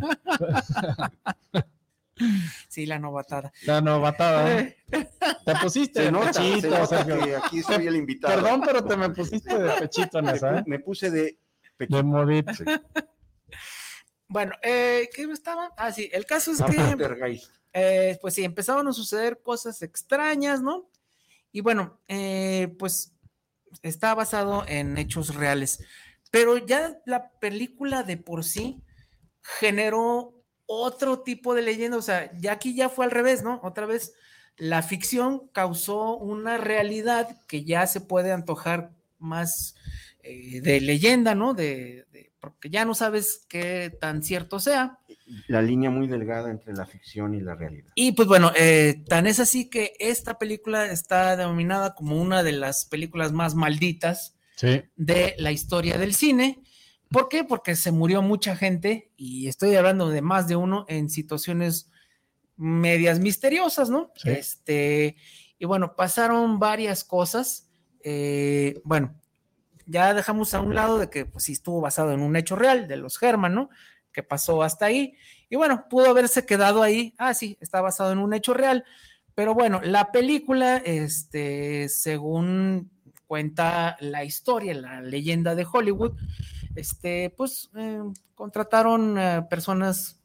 [2.70, 3.52] Sí, la novatada.
[3.66, 4.60] La novatada.
[4.60, 4.78] ¿eh?
[4.90, 7.24] Te pusiste Se de nota, se pechito, nota Sergio.
[7.24, 8.34] que aquí soy el invitado.
[8.36, 10.64] Perdón, pero te me pusiste de pechito esa, ¿eh?
[10.66, 11.38] me puse de De
[11.78, 12.04] pechito.
[12.04, 12.52] modito.
[14.28, 15.72] Bueno, eh, ¿qué estaba?
[15.78, 16.96] Ah, sí, el caso es Ah, que,
[17.74, 20.90] eh, pues sí, empezaron a suceder cosas extrañas, ¿no?
[21.52, 23.14] Y bueno, eh, pues
[23.84, 25.84] está basado en hechos reales.
[26.32, 28.82] Pero ya la película de por sí
[29.42, 31.98] generó otro tipo de leyenda.
[31.98, 33.60] O sea, ya aquí ya fue al revés, ¿no?
[33.64, 34.14] Otra vez,
[34.58, 39.76] la ficción causó una realidad que ya se puede antojar más
[40.24, 41.54] eh, de leyenda, ¿no?
[41.54, 45.00] De, de- porque ya no sabes qué tan cierto sea.
[45.48, 47.90] La línea muy delgada entre la ficción y la realidad.
[47.96, 52.52] Y pues bueno, eh, tan es así que esta película está denominada como una de
[52.52, 54.84] las películas más malditas Sí.
[54.98, 56.62] de la historia del cine.
[57.10, 57.46] ¿Por qué?
[57.46, 61.90] Porque se murió mucha gente y estoy hablando de más de uno en situaciones
[62.58, 64.12] medias misteriosas, ¿no?
[64.18, 64.32] Sí.
[64.32, 65.16] Este,
[65.58, 67.70] y bueno, pasaron varias cosas.
[68.04, 69.16] Eh, bueno,
[69.86, 72.88] ya dejamos a un lado de que pues sí estuvo basado en un hecho real
[72.88, 73.70] de los Herman, ¿no?
[74.12, 75.16] Que pasó hasta ahí.
[75.50, 77.14] Y bueno, pudo haberse quedado ahí.
[77.18, 78.86] Ah, sí, está basado en un hecho real.
[79.36, 82.92] Pero bueno, la película, este, según
[83.28, 86.14] cuenta la historia, la leyenda de Hollywood,
[86.76, 88.02] este, pues eh,
[88.36, 90.20] contrataron eh, personas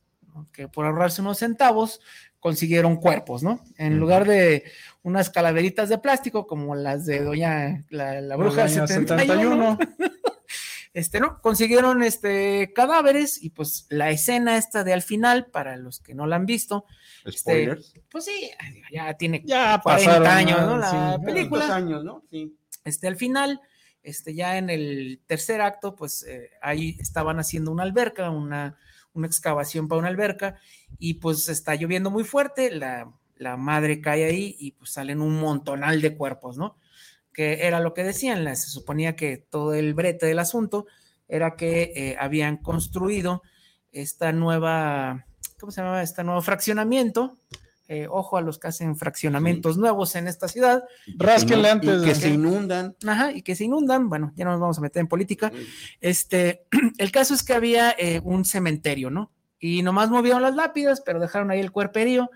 [0.52, 2.00] que por ahorrarse unos centavos
[2.40, 3.60] consiguieron cuerpos, ¿no?
[3.76, 4.64] En lugar de
[5.02, 9.78] unas calaveritas de plástico como las de Doña la, la bruja del Doña 71,
[10.92, 11.40] este, ¿no?
[11.40, 16.26] Consiguieron este cadáveres y pues la escena esta de al final, para los que no
[16.26, 16.84] la han visto,
[17.30, 17.94] Spoilers.
[18.10, 18.50] pues sí,
[18.92, 20.78] ya tiene Ya 40 pasaron años, ¿no?
[20.78, 21.24] La sí.
[21.24, 21.66] película.
[21.66, 22.24] ¿Cuántos años, no?
[22.30, 22.56] Sí.
[22.84, 23.60] Este, al final,
[24.02, 28.78] este, ya en el tercer acto, pues eh, ahí estaban haciendo una alberca, una,
[29.12, 30.58] una excavación para una alberca,
[30.98, 35.38] y pues está lloviendo muy fuerte, la, la madre cae ahí y pues salen un
[35.40, 36.76] montonal de cuerpos, ¿no?
[37.32, 40.86] Que era lo que decían, se suponía que todo el brete del asunto
[41.28, 43.42] era que eh, habían construido
[43.92, 45.24] esta nueva,
[45.60, 46.02] ¿cómo se llama?
[46.02, 47.36] Este nuevo fraccionamiento.
[47.90, 52.02] eh, ojo a los que hacen fraccionamientos nuevos en esta ciudad, Y que Rásquenle antes
[52.02, 52.94] y que- se inundan.
[53.06, 54.10] Ajá, y que se inundan.
[54.10, 55.50] Bueno, ya no nos vamos a meter en política.
[56.02, 56.66] Este,
[56.98, 59.32] el caso es que había eh, un cementerio, ¿no?
[59.58, 62.30] Y nomás movieron las lápidas, pero dejaron ahí el cuerperío.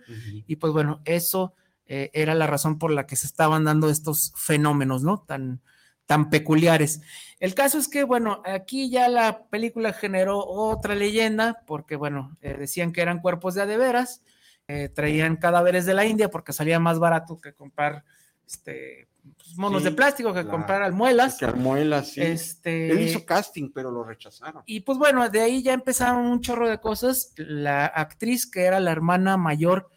[0.47, 1.55] Y pues bueno, eso
[1.87, 5.21] eh, era la razón por la que se estaban dando estos fenómenos, ¿no?
[5.21, 5.61] Tan,
[6.07, 7.01] tan peculiares.
[7.39, 12.57] El caso es que, bueno, aquí ya la película generó otra leyenda, porque, bueno, eh,
[12.59, 14.23] decían que eran cuerpos de a de veras,
[14.69, 18.05] eh, traían cadáveres de la India porque salía más barato que comprar
[18.47, 21.39] este, pues, monos Sí, de plástico, que la- comprar almuelas.
[21.39, 22.21] Que Almuela, sí.
[22.21, 24.63] Este, Él hizo casting, pero lo rechazaron.
[24.67, 27.33] y pues bueno, de ahí ya empezaron un chorro de cosas.
[27.37, 29.89] La actriz que era la hermana mayor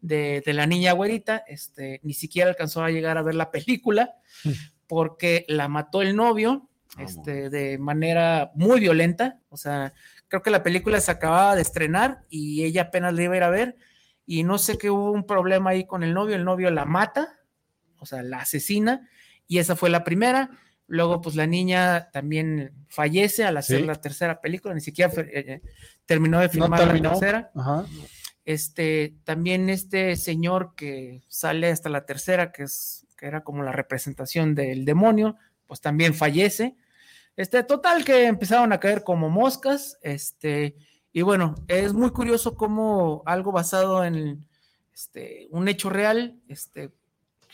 [0.00, 4.14] de, de la niña güerita, este, ni siquiera alcanzó a llegar a ver la película
[4.86, 9.40] porque la mató el novio este, de manera muy violenta.
[9.48, 9.92] O sea,
[10.28, 13.42] creo que la película se acababa de estrenar y ella apenas la iba a ir
[13.44, 13.76] a ver
[14.26, 16.36] y no sé qué hubo un problema ahí con el novio.
[16.36, 17.38] El novio la mata,
[18.04, 19.08] o sea, la asesina
[19.48, 20.50] y esa fue la primera.
[20.86, 23.86] Luego, pues la niña también fallece al hacer Sí.
[23.86, 25.62] la tercera película, ni siquiera eh, eh,
[26.06, 27.50] terminó de No filmar la tercera.
[27.54, 27.86] Ajá.
[28.44, 33.72] Este, también este señor que sale hasta la tercera, que es, que era como la
[33.72, 35.36] representación del demonio,
[35.66, 36.76] pues también fallece.
[37.36, 40.76] Este, total que empezaron a caer como moscas, este,
[41.12, 44.46] y bueno, es muy curioso cómo algo basado en
[44.92, 46.90] este, un hecho real, este,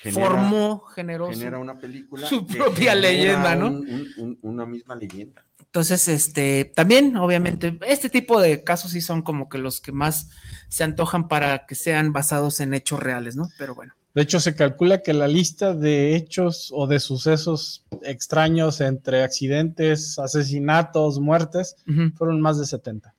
[0.03, 2.27] Genera- formó, generó su- genera una película.
[2.27, 3.67] su propia leyenda, ¿no?
[3.69, 5.45] un- un- un- una misma leyenda.
[5.59, 10.31] Entonces, este, también, obviamente, este tipo de casos sí son como que los que más
[10.69, 13.49] se antojan para que sean basados en hechos reales, ¿no?
[13.59, 13.95] Pero bueno.
[14.13, 20.19] De hecho, se calcula que la lista de hechos o de sucesos extraños entre accidentes,
[20.19, 21.77] asesinatos, muertes,
[22.17, 23.15] fueron más de 70.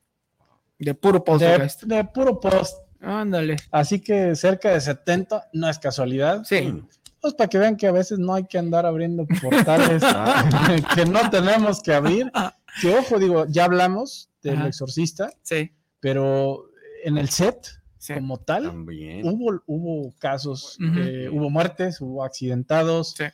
[0.80, 1.84] De puro De, podcast.
[1.84, 2.78] de puro post.
[3.02, 3.58] Ándale.
[3.72, 6.44] Así que cerca de 70 no es casualidad.
[6.46, 6.82] Sí.
[7.20, 10.02] Pues para que vean que a veces no hay que andar abriendo portales
[10.96, 12.32] que no tenemos que abrir.
[12.82, 14.68] Que ojo, digo, ya hablamos del Ajá.
[14.70, 15.74] exorcista, Sí.
[16.00, 16.70] pero
[17.04, 17.68] en el set
[17.98, 18.14] Sí.
[18.14, 19.28] como tal También.
[19.28, 23.16] hubo, hubo casos, eh, hubo muertes, hubo accidentados.
[23.18, 23.26] Sí.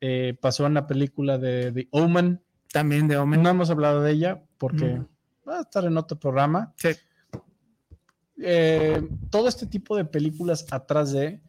[0.00, 2.40] eh, pasó en la película de The Omen.
[2.72, 3.42] También de Omen.
[3.42, 5.02] No hemos hablado de ella porque
[5.48, 6.72] va a estar en otro programa.
[6.76, 6.90] Sí.
[8.38, 11.40] Eh, todo este tipo de películas atrás de,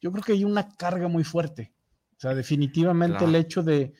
[0.00, 1.72] yo creo que hay una carga muy fuerte.
[2.16, 3.28] O sea, definitivamente Claro.
[3.28, 3.92] el hecho de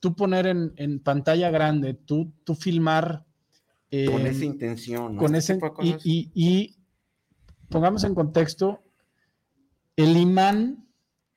[0.00, 3.24] tú poner en, en pantalla grande, tú, tú filmar
[3.90, 5.14] eh, Con esa intención.
[5.14, 5.20] ¿no?
[5.20, 6.76] con Este ese y- y
[7.68, 8.82] pongamos en contexto
[9.96, 10.88] el imán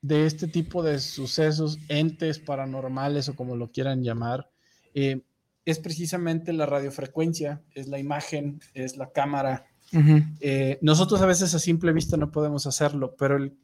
[0.02, 4.50] de este tipo de sucesos, entes paranormales o como lo quieran llamar,
[4.94, 5.22] eh,
[5.64, 9.66] es precisamente la radiofrecuencia, es la imagen, es la cámara.
[9.92, 10.22] Ujú.
[10.40, 13.54] Eh, nosotros a veces a simple vista no podemos hacerlo, pero el,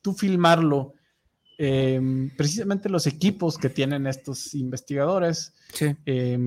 [0.00, 0.94] tú filmarlo
[1.58, 2.00] eh,
[2.36, 5.94] precisamente los equipos que tienen estos investigadores, Sí.
[6.06, 6.38] eh,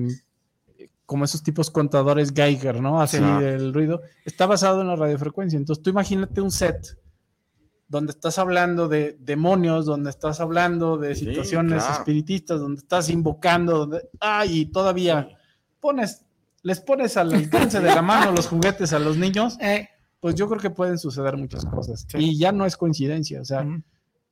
[1.06, 3.00] como esos tipos contadores Geiger, ¿no?
[3.00, 3.22] Así Sí.
[3.22, 5.56] del ruido, está basado en la radiofrecuencia.
[5.56, 6.98] Entonces tú imagínate un set
[7.88, 11.98] donde estás hablando de demonios, donde estás hablando de Sí, situaciones claro.
[12.00, 15.28] espiritistas, donde estás invocando, donde, ay, y todavía
[15.80, 16.25] pones,
[16.66, 19.88] les pones al alcance de la mano los juguetes a los niños, Eh,
[20.18, 22.04] pues yo creo que pueden suceder muchas cosas.
[22.08, 22.18] Sí.
[22.18, 23.64] Y ya no es coincidencia, o sea.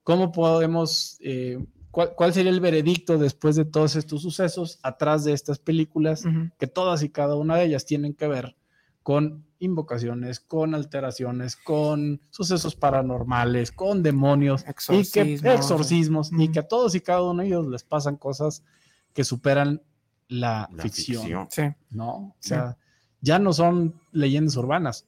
[0.02, 5.32] ¿cómo podemos, eh, cuál, cuál sería el veredicto después de todos estos sucesos atrás de
[5.32, 6.24] estas películas,
[6.58, 8.56] que todas y cada una de ellas tienen que ver
[9.02, 16.58] con invocaciones, con alteraciones, con sucesos paranormales, con demonios, y que, Exorcismos, exorcismos, y que
[16.58, 18.64] a todos y cada uno de ellos les pasan cosas
[19.12, 19.80] que superan
[20.28, 21.48] la, La ficción, ficción.
[21.50, 21.62] Sí.
[21.90, 22.10] ¿no?
[22.16, 22.50] O Sí.
[22.50, 22.76] sea,
[23.20, 25.06] ya no son leyendas urbanas,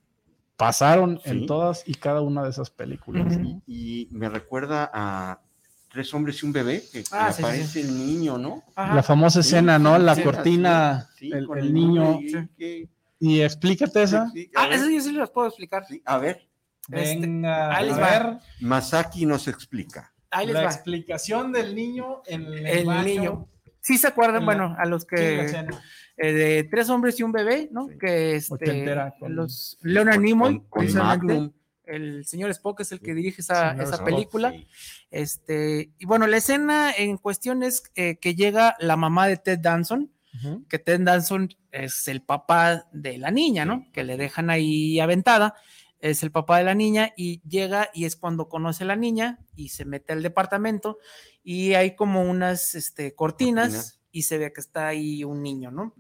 [0.56, 3.38] pasaron en todas y cada una de esas películas.
[3.66, 5.40] Y me recuerda a
[5.88, 8.62] Tres hombres y un bebé, que, Ah, sí, sí, aparece el niño, ¿no?
[8.74, 8.94] Ajá.
[8.96, 9.96] La famosa Sí, escena, ¿no?
[9.96, 12.20] La cortina, sí, el, con el niño.
[12.20, 12.36] y- Sí.
[12.58, 12.88] que-
[13.18, 14.30] Y explícate esa.
[14.56, 15.86] Ah, ver, eso yo sí los puedo explicar.
[15.88, 16.46] sí, a ver,
[16.90, 18.10] Este, Venga, ahí les a va.
[18.10, 20.12] ver Masaki nos explica.
[20.30, 20.66] Ahí les la va.
[20.70, 23.04] explicación del niño en el, El baño.
[23.04, 23.48] niño.
[23.86, 25.82] Sí se acuerdan, la- bueno, a los Sí, la que escena.
[26.16, 27.88] eh, de tres hombres y un bebé, ¿no?
[27.88, 27.94] Sí.
[28.00, 28.84] Que este,
[29.20, 31.52] con- los Leonard Nimoy, Con-
[31.84, 34.50] el señor Spock es el que dirige esa, esa Spock, película.
[34.50, 34.66] Sí.
[35.12, 39.60] Este, y bueno, la escena en cuestión es eh, que llega la mamá de Ted
[39.60, 40.10] Danson,
[40.68, 43.82] que Ted Danson es el papá de la niña, ¿no?
[43.86, 43.90] Sí.
[43.92, 45.54] Que le dejan ahí aventada,
[46.00, 49.38] es el papá de la niña y llega y es cuando conoce a la niña
[49.54, 50.98] y se mete al departamento
[51.42, 55.94] y hay como unas este, cortinas, y se ve que está ahí un niño, ¿no?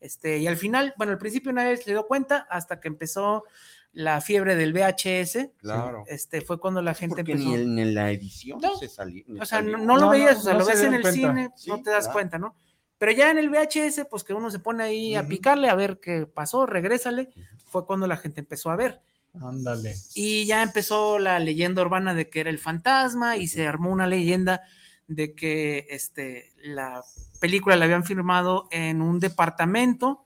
[0.00, 3.44] Este, y al final, bueno, al principio nadie se dio cuenta hasta que empezó
[3.92, 5.50] la fiebre del VHS.
[5.58, 6.04] Claro.
[6.08, 7.50] Este, fue cuando la gente Porque empezó.
[7.50, 8.74] ni en, en la edición No.
[8.78, 9.22] se salió.
[9.34, 9.76] O sea, salió.
[9.76, 11.20] no, no lo No, veías, no, o sea, no lo se ves en el cuenta.
[11.20, 12.12] cine, Sí, no te das claro.
[12.14, 12.56] cuenta, ¿no?
[12.98, 16.00] Pero ya en el VHS, pues que uno se pone ahí a picarle a ver
[16.00, 17.28] qué pasó, regrésale,
[17.66, 19.02] fue cuando la gente empezó a ver.
[19.40, 19.94] Ándale.
[20.14, 24.06] Y ya empezó la leyenda urbana de que era el fantasma y se armó una
[24.06, 24.62] leyenda
[25.08, 27.02] de que este, la
[27.40, 30.24] película la habían firmado en un departamento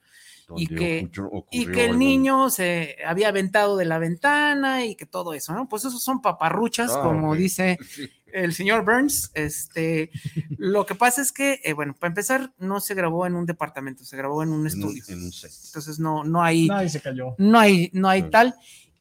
[0.56, 5.06] y que- ocurrió- y que el niño se había aventado de la ventana y que
[5.06, 5.68] todo eso, ¿no?
[5.68, 7.78] Pues esos son paparruchas, Ah, como dice
[8.32, 9.32] el señor Burns.
[9.34, 10.10] Este,
[10.56, 14.04] lo que pasa es que, eh, bueno, para empezar, no se grabó en un departamento,
[14.04, 15.02] se grabó en un En un- estudio.
[15.08, 15.50] en un set.
[15.66, 17.34] Entonces no, no hay, Nadie se cayó.
[17.38, 18.30] no hay, no hay Sí.
[18.30, 18.54] tal.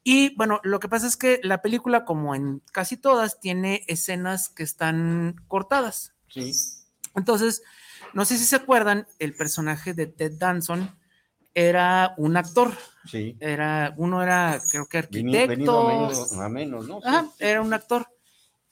[0.08, 4.48] Y bueno, lo que pasa es que la película, como en casi todas, tiene escenas
[4.48, 6.14] que están cortadas.
[6.28, 6.52] Sí.
[7.16, 7.64] Entonces,
[8.14, 10.96] no sé si se acuerdan, el personaje de Ted Danson
[11.54, 12.72] era un actor.
[13.04, 13.36] Sí.
[13.40, 15.48] Era, uno era, creo que arquitecto.
[15.48, 17.00] Venido a menos, a menos, ¿no?
[17.02, 18.06] Ajá, era un actor.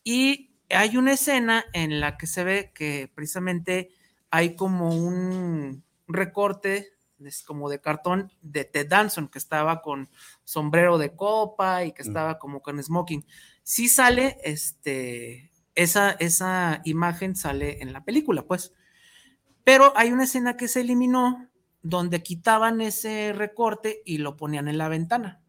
[0.05, 3.91] Y hay una escena en la que se ve que precisamente
[4.31, 6.94] hay como un recorte
[7.27, 10.09] es como de cartón de Ted Danson, que estaba con
[10.45, 12.07] sombrero de copa y que Mm.
[12.07, 13.25] estaba como con smoking.
[13.63, 18.73] Sí sale, este, esa, esa imagen sale en la película, pues.
[19.65, 21.49] Pero hay una escena que se eliminó
[21.83, 25.41] donde quitaban ese recorte y lo ponían en la ventana.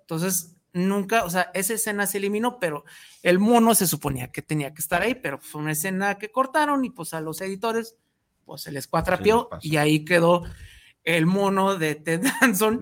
[0.00, 2.84] Entonces, nunca, o sea, esa escena se eliminó, pero
[3.22, 6.84] el mono se suponía que tenía que estar ahí, pero fue una escena que cortaron
[6.84, 7.96] y pues a los editores,
[8.44, 10.44] pues se les cuatrapió y ahí quedó
[11.16, 12.80] el mono de Ted Danson,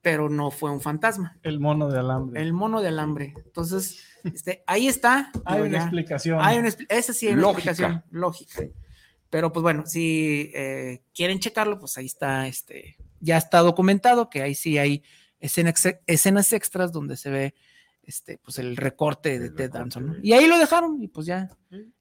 [0.00, 2.42] pero no fue un fantasma, El mono de alambre.
[2.42, 3.34] el mono de alambre.
[3.44, 5.30] Entonces, este, ahí está.
[5.44, 5.78] Hay una ya.
[5.82, 6.38] explicación.
[6.40, 7.70] Hay una, esa sí hay una Lógica.
[7.70, 8.62] explicación lógica.
[9.30, 14.42] Pero pues bueno, si eh, quieren checarlo, pues ahí está, este, ya está documentado que
[14.42, 15.02] ahí sí hay
[15.40, 17.54] escenas, escenas extras donde se ve
[18.02, 20.06] este, pues el recorte de El Ted recorte Danson.
[20.06, 20.14] ¿no?
[20.14, 21.48] de- Y ahí lo dejaron y pues ya.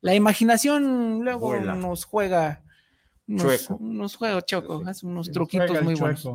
[0.02, 1.76] La imaginación luego Vuela.
[1.76, 2.64] nos juega.
[3.32, 3.78] Nos, Chueco.
[3.82, 4.86] nos juega choco, Sí.
[4.90, 6.28] hace unos Sí, truquitos muy buenos.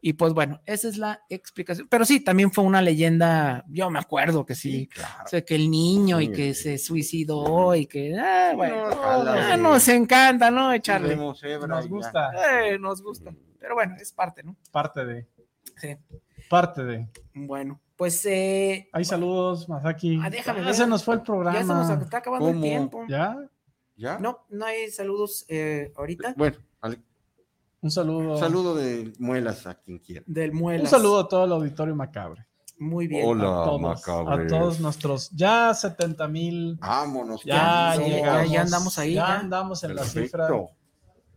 [0.00, 1.88] Y pues bueno, esa es la explicación.
[1.90, 5.24] Pero sí, también fue una leyenda, yo me acuerdo que sí, claro.
[5.24, 6.62] o sea, que el niño y Sí, que sí.
[6.62, 9.60] se suicidó y que, ah, Sí, bueno, no, ojalá ah, sí.
[9.60, 10.72] nos encanta, ¿no?
[10.72, 11.16] Echarle.
[11.16, 12.30] Nos gusta.
[12.64, 13.32] Eh, nos gusta.
[13.58, 14.54] Pero bueno, es parte, ¿no?
[14.70, 15.26] Parte de.
[15.76, 15.96] Sí.
[16.48, 17.08] Parte de.
[17.34, 20.20] Bueno, pues eh, Hay saludos, Masaki.
[20.22, 20.74] Ah, déjame Ya ver.
[20.76, 21.58] se nos fue el programa.
[21.58, 23.04] ya se nos está acabando el tiempo.
[23.08, 23.36] ¿Ya?
[23.98, 24.18] ¿Ya?
[24.18, 26.56] No, no hay saludos eh, ahorita Bueno,
[27.80, 28.32] Un saludo.
[28.34, 30.24] un saludo de muelas a quien quiera.
[30.26, 30.84] del Muelas.
[30.84, 32.46] Un saludo a todo el auditorio macabre.
[32.78, 33.24] Muy bien.
[33.26, 34.52] Hola, a todos, macabres.
[34.52, 36.76] a todos nuestros ya 70 mil.
[36.80, 37.42] Vámonos.
[37.44, 38.50] Ya ya- llegamos.
[38.52, 39.38] ya andamos ahí, Ya, ya.
[39.40, 40.48] andamos en la cifra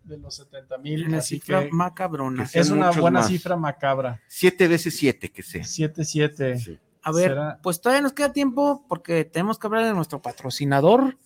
[0.03, 1.07] de los 70 mil.
[1.07, 2.47] Una cifra que macabrona.
[2.51, 3.27] que es una buena más.
[3.27, 4.21] cifra macabra.
[4.27, 5.63] Siete veces siete que sea.
[5.63, 6.59] 7-7.
[6.59, 6.77] Sí.
[7.03, 11.17] A ver, Será- pues todavía nos queda tiempo porque tenemos que hablar de nuestro patrocinador.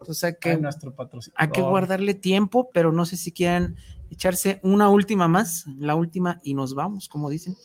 [0.00, 1.40] Entonces hay que, nuestro patrocinador.
[1.42, 3.76] hay que guardarle tiempo, pero no sé si quieran
[4.10, 7.56] echarse una última más, la última y nos vamos, como dicen.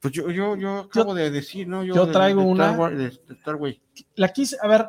[0.00, 1.82] Pues yo, yo, yo acabo de decir, ¿no?
[1.84, 2.78] yo de- traigo de Star una.
[2.78, 3.76] Wars- de- de Star Wars.
[4.14, 4.86] La quise, a ver,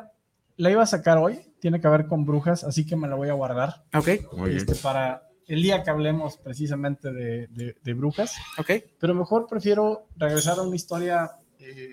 [0.56, 1.40] la iba a sacar hoy.
[1.60, 4.08] Tiene que ver con brujas, así que me la voy a guardar Ok,
[4.48, 8.34] este, para el día que hablemos precisamente de, de- de brujas.
[8.56, 8.70] ok.
[8.98, 11.90] Pero mejor prefiero regresar a una historia eh,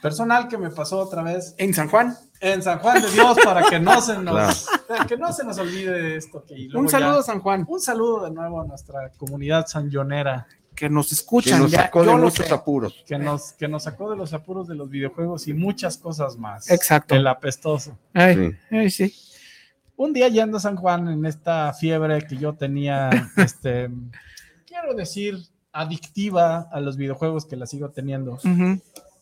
[0.00, 2.16] personal que me pasó otra vez En San Juan.
[2.42, 5.56] En San Juan de Dios para que no se nos, para que no se nos
[5.58, 6.44] olvide esto.
[6.44, 10.88] Que Un saludo, ya- San Juan, un saludo de nuevo a nuestra comunidad sanjonera que
[10.90, 11.60] nos Que escuchan.
[11.60, 12.52] nos ya, sacó de muchos sé.
[12.54, 13.04] apuros.
[13.06, 16.68] que nos, que nos sacó de los apuros de los videojuegos y muchas cosas más.
[16.70, 17.14] Exacto.
[17.14, 17.96] El apestoso.
[18.12, 18.76] Ay, Sí.
[18.76, 19.14] ay, sí.
[19.96, 23.88] Un día yendo a San Juan en esta fiebre que yo tenía, este,
[24.66, 25.38] quiero decir,
[25.72, 28.38] adictiva a los videojuegos que la sigo teniendo.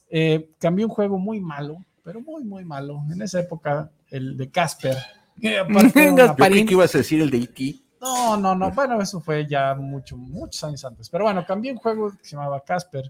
[0.09, 3.03] Eh, cambié un juego muy malo, pero muy, muy malo.
[3.13, 4.97] En esa época, el de Casper.
[5.41, 7.77] creí que ibas a decir el de E E.T.
[8.01, 8.71] No, no, no.
[8.71, 11.09] Bueno, eso fue ya mucho, muchos años antes.
[11.11, 13.05] Pero bueno, cambié un juego que se llamaba Casper.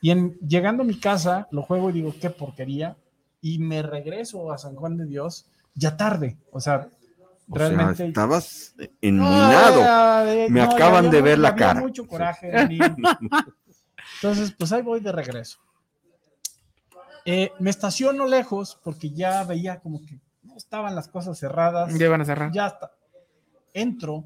[0.00, 2.96] Y en, llegando a mi casa, lo juego y digo, qué porquería.
[3.40, 6.36] Y me regreso a San Juan de Dios ya tarde.
[6.50, 6.88] O sea,
[7.48, 8.06] O sea, realmente.
[8.08, 10.24] estabas No, enminado.
[10.24, 11.80] de- Me no, ya acaban había de mu- ver la cara.
[11.80, 12.78] mucho coraje mí.
[14.16, 15.58] Entonces, pues ahí voy de regreso.
[17.26, 21.92] Eh, me estaciono lejos porque ya veía como que no estaban las cosas cerradas.
[21.98, 22.52] Ya van a cerrar.
[22.52, 22.92] Ya está.
[23.74, 24.24] Entro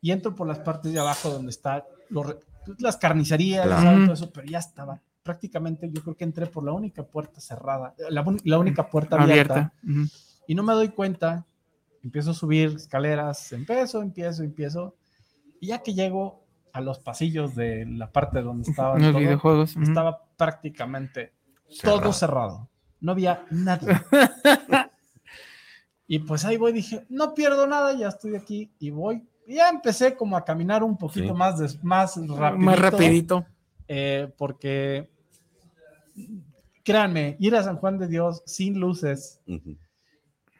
[0.00, 3.82] y entro por las partes de abajo donde está los re- pues, las carnicerías, Claro.
[3.82, 4.04] ¿sabes?
[4.04, 5.00] todo eso, pero ya estaba.
[5.22, 9.72] Prácticamente yo creo que entré por la única puerta cerrada, la, única puerta abierta,
[10.46, 11.46] y no me doy cuenta.
[12.02, 14.94] Empiezo a subir escaleras, empiezo, empiezo, empiezo,
[15.60, 16.44] y ya que llego
[16.74, 19.76] a los pasillos de la parte donde estaban Los todo, videojuegos.
[19.76, 21.32] estaba prácticamente
[21.74, 22.00] Cerrado.
[22.00, 22.68] todo cerrado.
[23.00, 23.88] No había nadie.
[26.06, 29.22] y pues ahí voy, dije, no pierdo nada, ya estoy aquí y voy.
[29.46, 31.32] Y ya empecé como a caminar un poquito Sí.
[31.34, 32.64] más, des- más rapidito.
[32.64, 33.46] Más rapidito.
[33.88, 35.10] eh, porque,
[36.82, 39.40] créanme, ir a San Juan de Dios sin luces,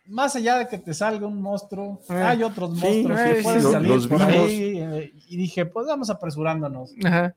[0.06, 3.42] más allá de que te salga un monstruo, Eh, hay otros sí, monstruos eh, que
[3.42, 4.78] pueden sí, salir los por ahí.
[4.78, 6.92] eh, y dije, pues vamos apresurándonos.
[7.04, 7.34] Ajá.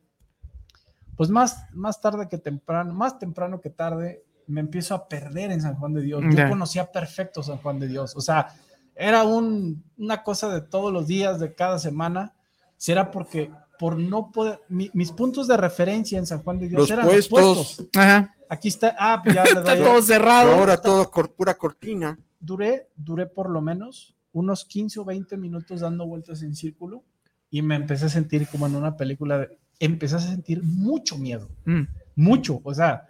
[1.18, 5.62] Pues más, más tarde que temprano, más temprano que tarde, me empiezo a perder en
[5.62, 6.22] San Juan de Dios.
[6.24, 6.50] Yo Ya.
[6.50, 8.16] conocía perfecto San Juan de Dios.
[8.16, 8.48] O sea,
[8.96, 12.34] era un, una cosa de todos los días, de cada semana.
[12.78, 16.80] Será porque por no poder, mi- mis puntos de referencia en San Juan de Dios
[16.82, 17.32] Los eran puestos.
[17.42, 17.90] los puestos.
[17.96, 18.36] Ajá.
[18.50, 19.84] Aquí está, ah, ya le Está doy.
[19.86, 20.52] todo cerrado.
[20.56, 22.18] Ahora todo cor- pura cortina.
[22.40, 27.04] Duré, duré por lo menos unos 15 o 20 minutos dando vueltas en círculo
[27.50, 31.48] y me empecé a sentir como en una película, de- empecé a sentir mucho miedo,
[31.66, 31.84] Mm,
[32.16, 33.08] mucho, o sea,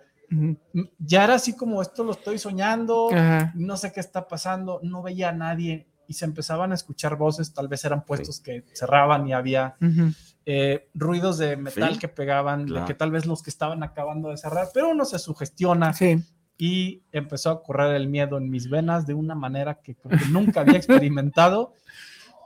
[0.99, 3.53] ya era así como esto lo estoy soñando, Ajá.
[3.55, 7.53] no sé qué está pasando, no veía a nadie y se empezaban a escuchar voces,
[7.53, 9.75] tal vez eran puestos que cerraban y había
[10.45, 12.85] eh, ruidos de metal Sí, que pegaban, de claro.
[12.87, 16.21] que tal vez los que estaban acabando de cerrar, pero uno se sugestiona Sí.
[16.57, 20.25] y empezó a correr el miedo en mis venas de una manera que creo que
[20.29, 21.73] nunca había experimentado.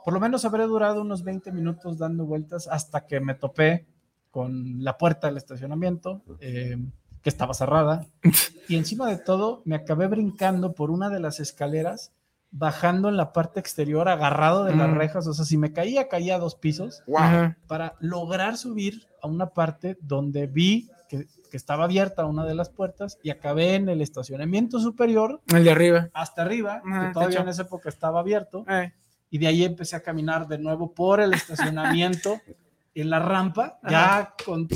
[0.04, 3.86] Por lo menos habré durado unos 20 minutos dando vueltas hasta que me topé
[4.32, 6.76] con la puerta del estacionamiento, eh,
[7.22, 8.06] que estaba cerrada,
[8.68, 12.10] y encima de todo me acabé brincando por una de las escaleras,
[12.50, 14.94] bajando en la parte exterior, agarrado de las Mm.
[14.96, 17.02] rejas, o sea, si me caía, caía a dos pisos
[17.68, 22.68] para lograr subir a una parte donde vi que, que estaba abierta una de las
[22.70, 26.08] puertas y acabé en el estacionamiento superior El de arriba.
[26.14, 28.92] hasta arriba, Ah, que todavía en esa época estaba abierto, Eh,
[29.30, 32.38] y de ahí empecé a caminar de nuevo por el estacionamiento
[32.94, 34.68] en la rampa, ya con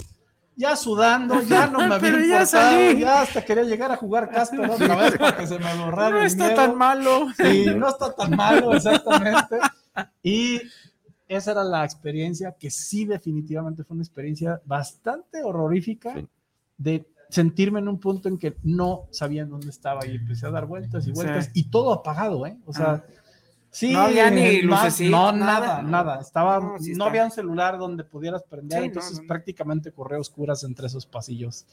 [0.59, 2.99] ya sudando, ya no me había Pero ya salí.
[3.01, 6.21] ya hasta quería llegar a jugar Casper otra vez para que se me borrara no
[6.21, 6.57] el está miedo.
[6.57, 7.27] tan malo.
[7.37, 9.59] Sí, no está tan malo, exactamente.
[10.23, 10.61] Y
[11.29, 16.27] esa era la experiencia que sí definitivamente fue una experiencia bastante horrorífica Sí.
[16.79, 20.65] de sentirme en un punto en que no sabía dónde estaba y empecé a dar
[20.67, 21.51] vueltas y vueltas Sí.
[21.55, 22.57] y todo apagado, ¿eh?
[22.65, 23.05] O sea, Ah.
[23.77, 23.93] Sí.
[23.93, 25.33] No había ni No, nada.
[25.33, 26.21] nada, nada.
[26.21, 29.29] Estaba, No, sí había un celular donde pudieras prender, Sí, entonces no, no.
[29.29, 31.67] prácticamente corría a oscuras entre esos pasillos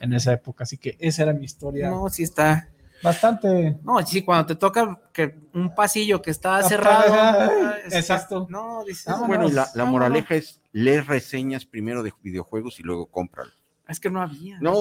[0.00, 0.64] en esa época.
[0.64, 1.90] Así que esa era mi historia.
[1.90, 2.68] No, sí está.
[3.02, 7.14] Bastante No, sí, cuando te toca que un pasillo que está cerrado.
[7.14, 8.46] ajá, es- exacto.
[8.50, 9.52] No, dices, Vámonos.
[9.52, 13.50] Bueno, la, moraleja es leer reseñas primero de videojuegos y luego cómpralo.
[13.88, 14.58] Es que no había.
[14.60, 14.74] No.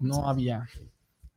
[0.00, 0.68] No había.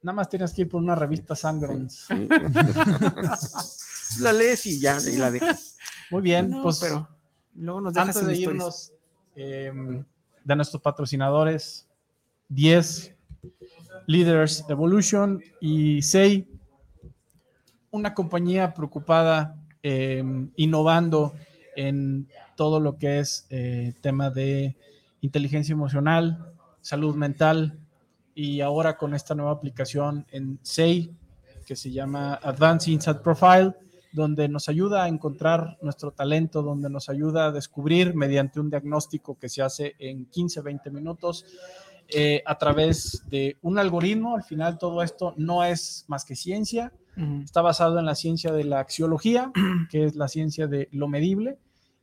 [0.01, 2.07] Nada más tienes que ir por una revista Sangrons.
[2.07, 2.27] Sí.
[4.19, 5.77] la lees y ya, y la dejas.
[6.11, 7.07] Muy bien, No, pues pero
[7.56, 8.91] luego nos dejas antes de irnos
[9.35, 9.72] eh,
[10.44, 11.88] de nuestros patrocinadores,
[12.49, 13.15] 10
[14.07, 16.48] Leaders Evolution y SEI,
[17.91, 20.23] una compañía preocupada, eh,
[20.56, 21.34] innovando
[21.76, 24.76] en todo lo que es eh, tema de
[25.22, 27.80] inteligencia emocional, salud mental
[28.35, 31.15] y ahora con esta nueva aplicación en SEI
[31.65, 33.73] que se llama Advanced Insight Profile,
[34.14, 39.38] donde nos ayuda a encontrar nuestro talento, donde nos ayuda a descubrir mediante un diagnóstico
[39.38, 41.45] que se hace en 15, 20 minutos
[42.07, 44.35] eh, a través de un algoritmo.
[44.35, 46.94] Al final todo esto no es más que ciencia,
[47.44, 49.52] está basado en la ciencia de la axiología,
[49.90, 51.57] que es la ciencia de lo medible,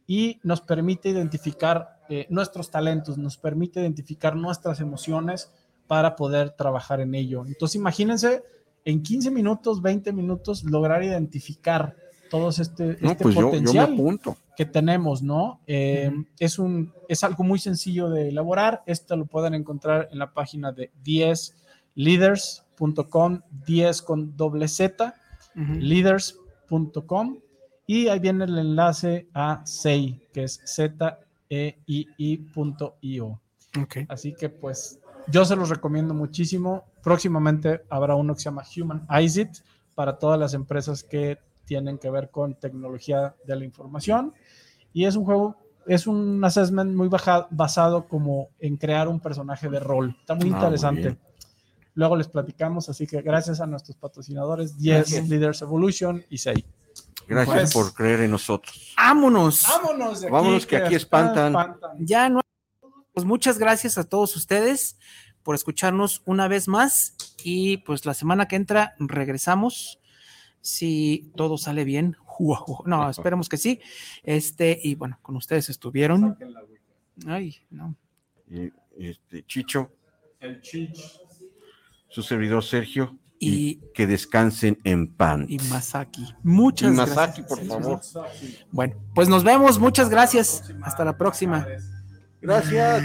[0.07, 5.53] y nos permite identificar eh, nuestros talentos, nos permite identificar nuestras emociones
[5.87, 7.45] para poder trabajar en ello.
[7.47, 8.43] Entonces imagínense
[8.85, 11.94] en 15 minutos, 20 minutos, lograr identificar
[12.31, 14.36] todos este, No, este pues yo, yo me potencial apunto.
[14.57, 15.61] que tenemos, ¿no?
[15.66, 18.82] Eh, es, un, es algo muy sencillo de elaborar.
[18.86, 25.15] Esto lo pueden encontrar en la página de 10leaders.com, 10 con doble Z,
[25.55, 27.39] leaders.com,
[27.86, 31.20] y ahí viene el enlace a SEI, que es Z-E-I-I.io.
[33.82, 33.97] Ok.
[34.09, 34.99] Así que pues
[35.31, 36.85] yo se los recomiendo muchísimo.
[37.02, 39.51] Próximamente habrá uno que se llama Human It
[39.94, 44.35] para todas las empresas que tienen que ver con tecnología de la información.
[44.93, 49.69] Y es un juego, es un assessment muy baja- basado como en crear un personaje
[49.69, 50.16] de rol.
[50.20, 51.01] Está muy Ah, muy interesante.
[51.02, 51.19] bien.
[51.94, 55.28] Luego les platicamos, así que gracias a nuestros patrocinadores, 10 Gracias.
[55.28, 56.65] Leaders Evolution y 6.
[57.28, 58.94] Gracias Pues- por creer en nosotros.
[58.97, 59.65] ¡Vámonos!
[59.69, 60.32] Vámonos de aquí.
[60.32, 61.55] Vámonos, que aquí espantan.
[62.01, 62.39] Ya no.
[63.20, 64.97] Pues muchas gracias a todos ustedes
[65.42, 70.01] por escucharnos una vez más y pues la semana que entra regresamos
[70.62, 72.16] si todo sale bien.
[72.86, 73.78] No, esperemos que sí.
[74.22, 76.38] Este y bueno, con ustedes estuvieron.
[77.26, 77.94] Ay, no.
[78.48, 79.92] Y, este, Chicho,
[80.38, 80.98] El Chich.
[82.09, 85.44] su servidor Sergio, y, Y, que descansen en pan.
[85.47, 86.24] y Masaki.
[86.42, 87.47] Muchas Y Masaki, gracias.
[87.47, 88.01] por favor.
[88.70, 89.78] Bueno, pues nos vemos.
[89.78, 90.72] Muchas gracias.
[90.82, 91.66] Hasta la próxima.
[92.42, 93.02] Gracias.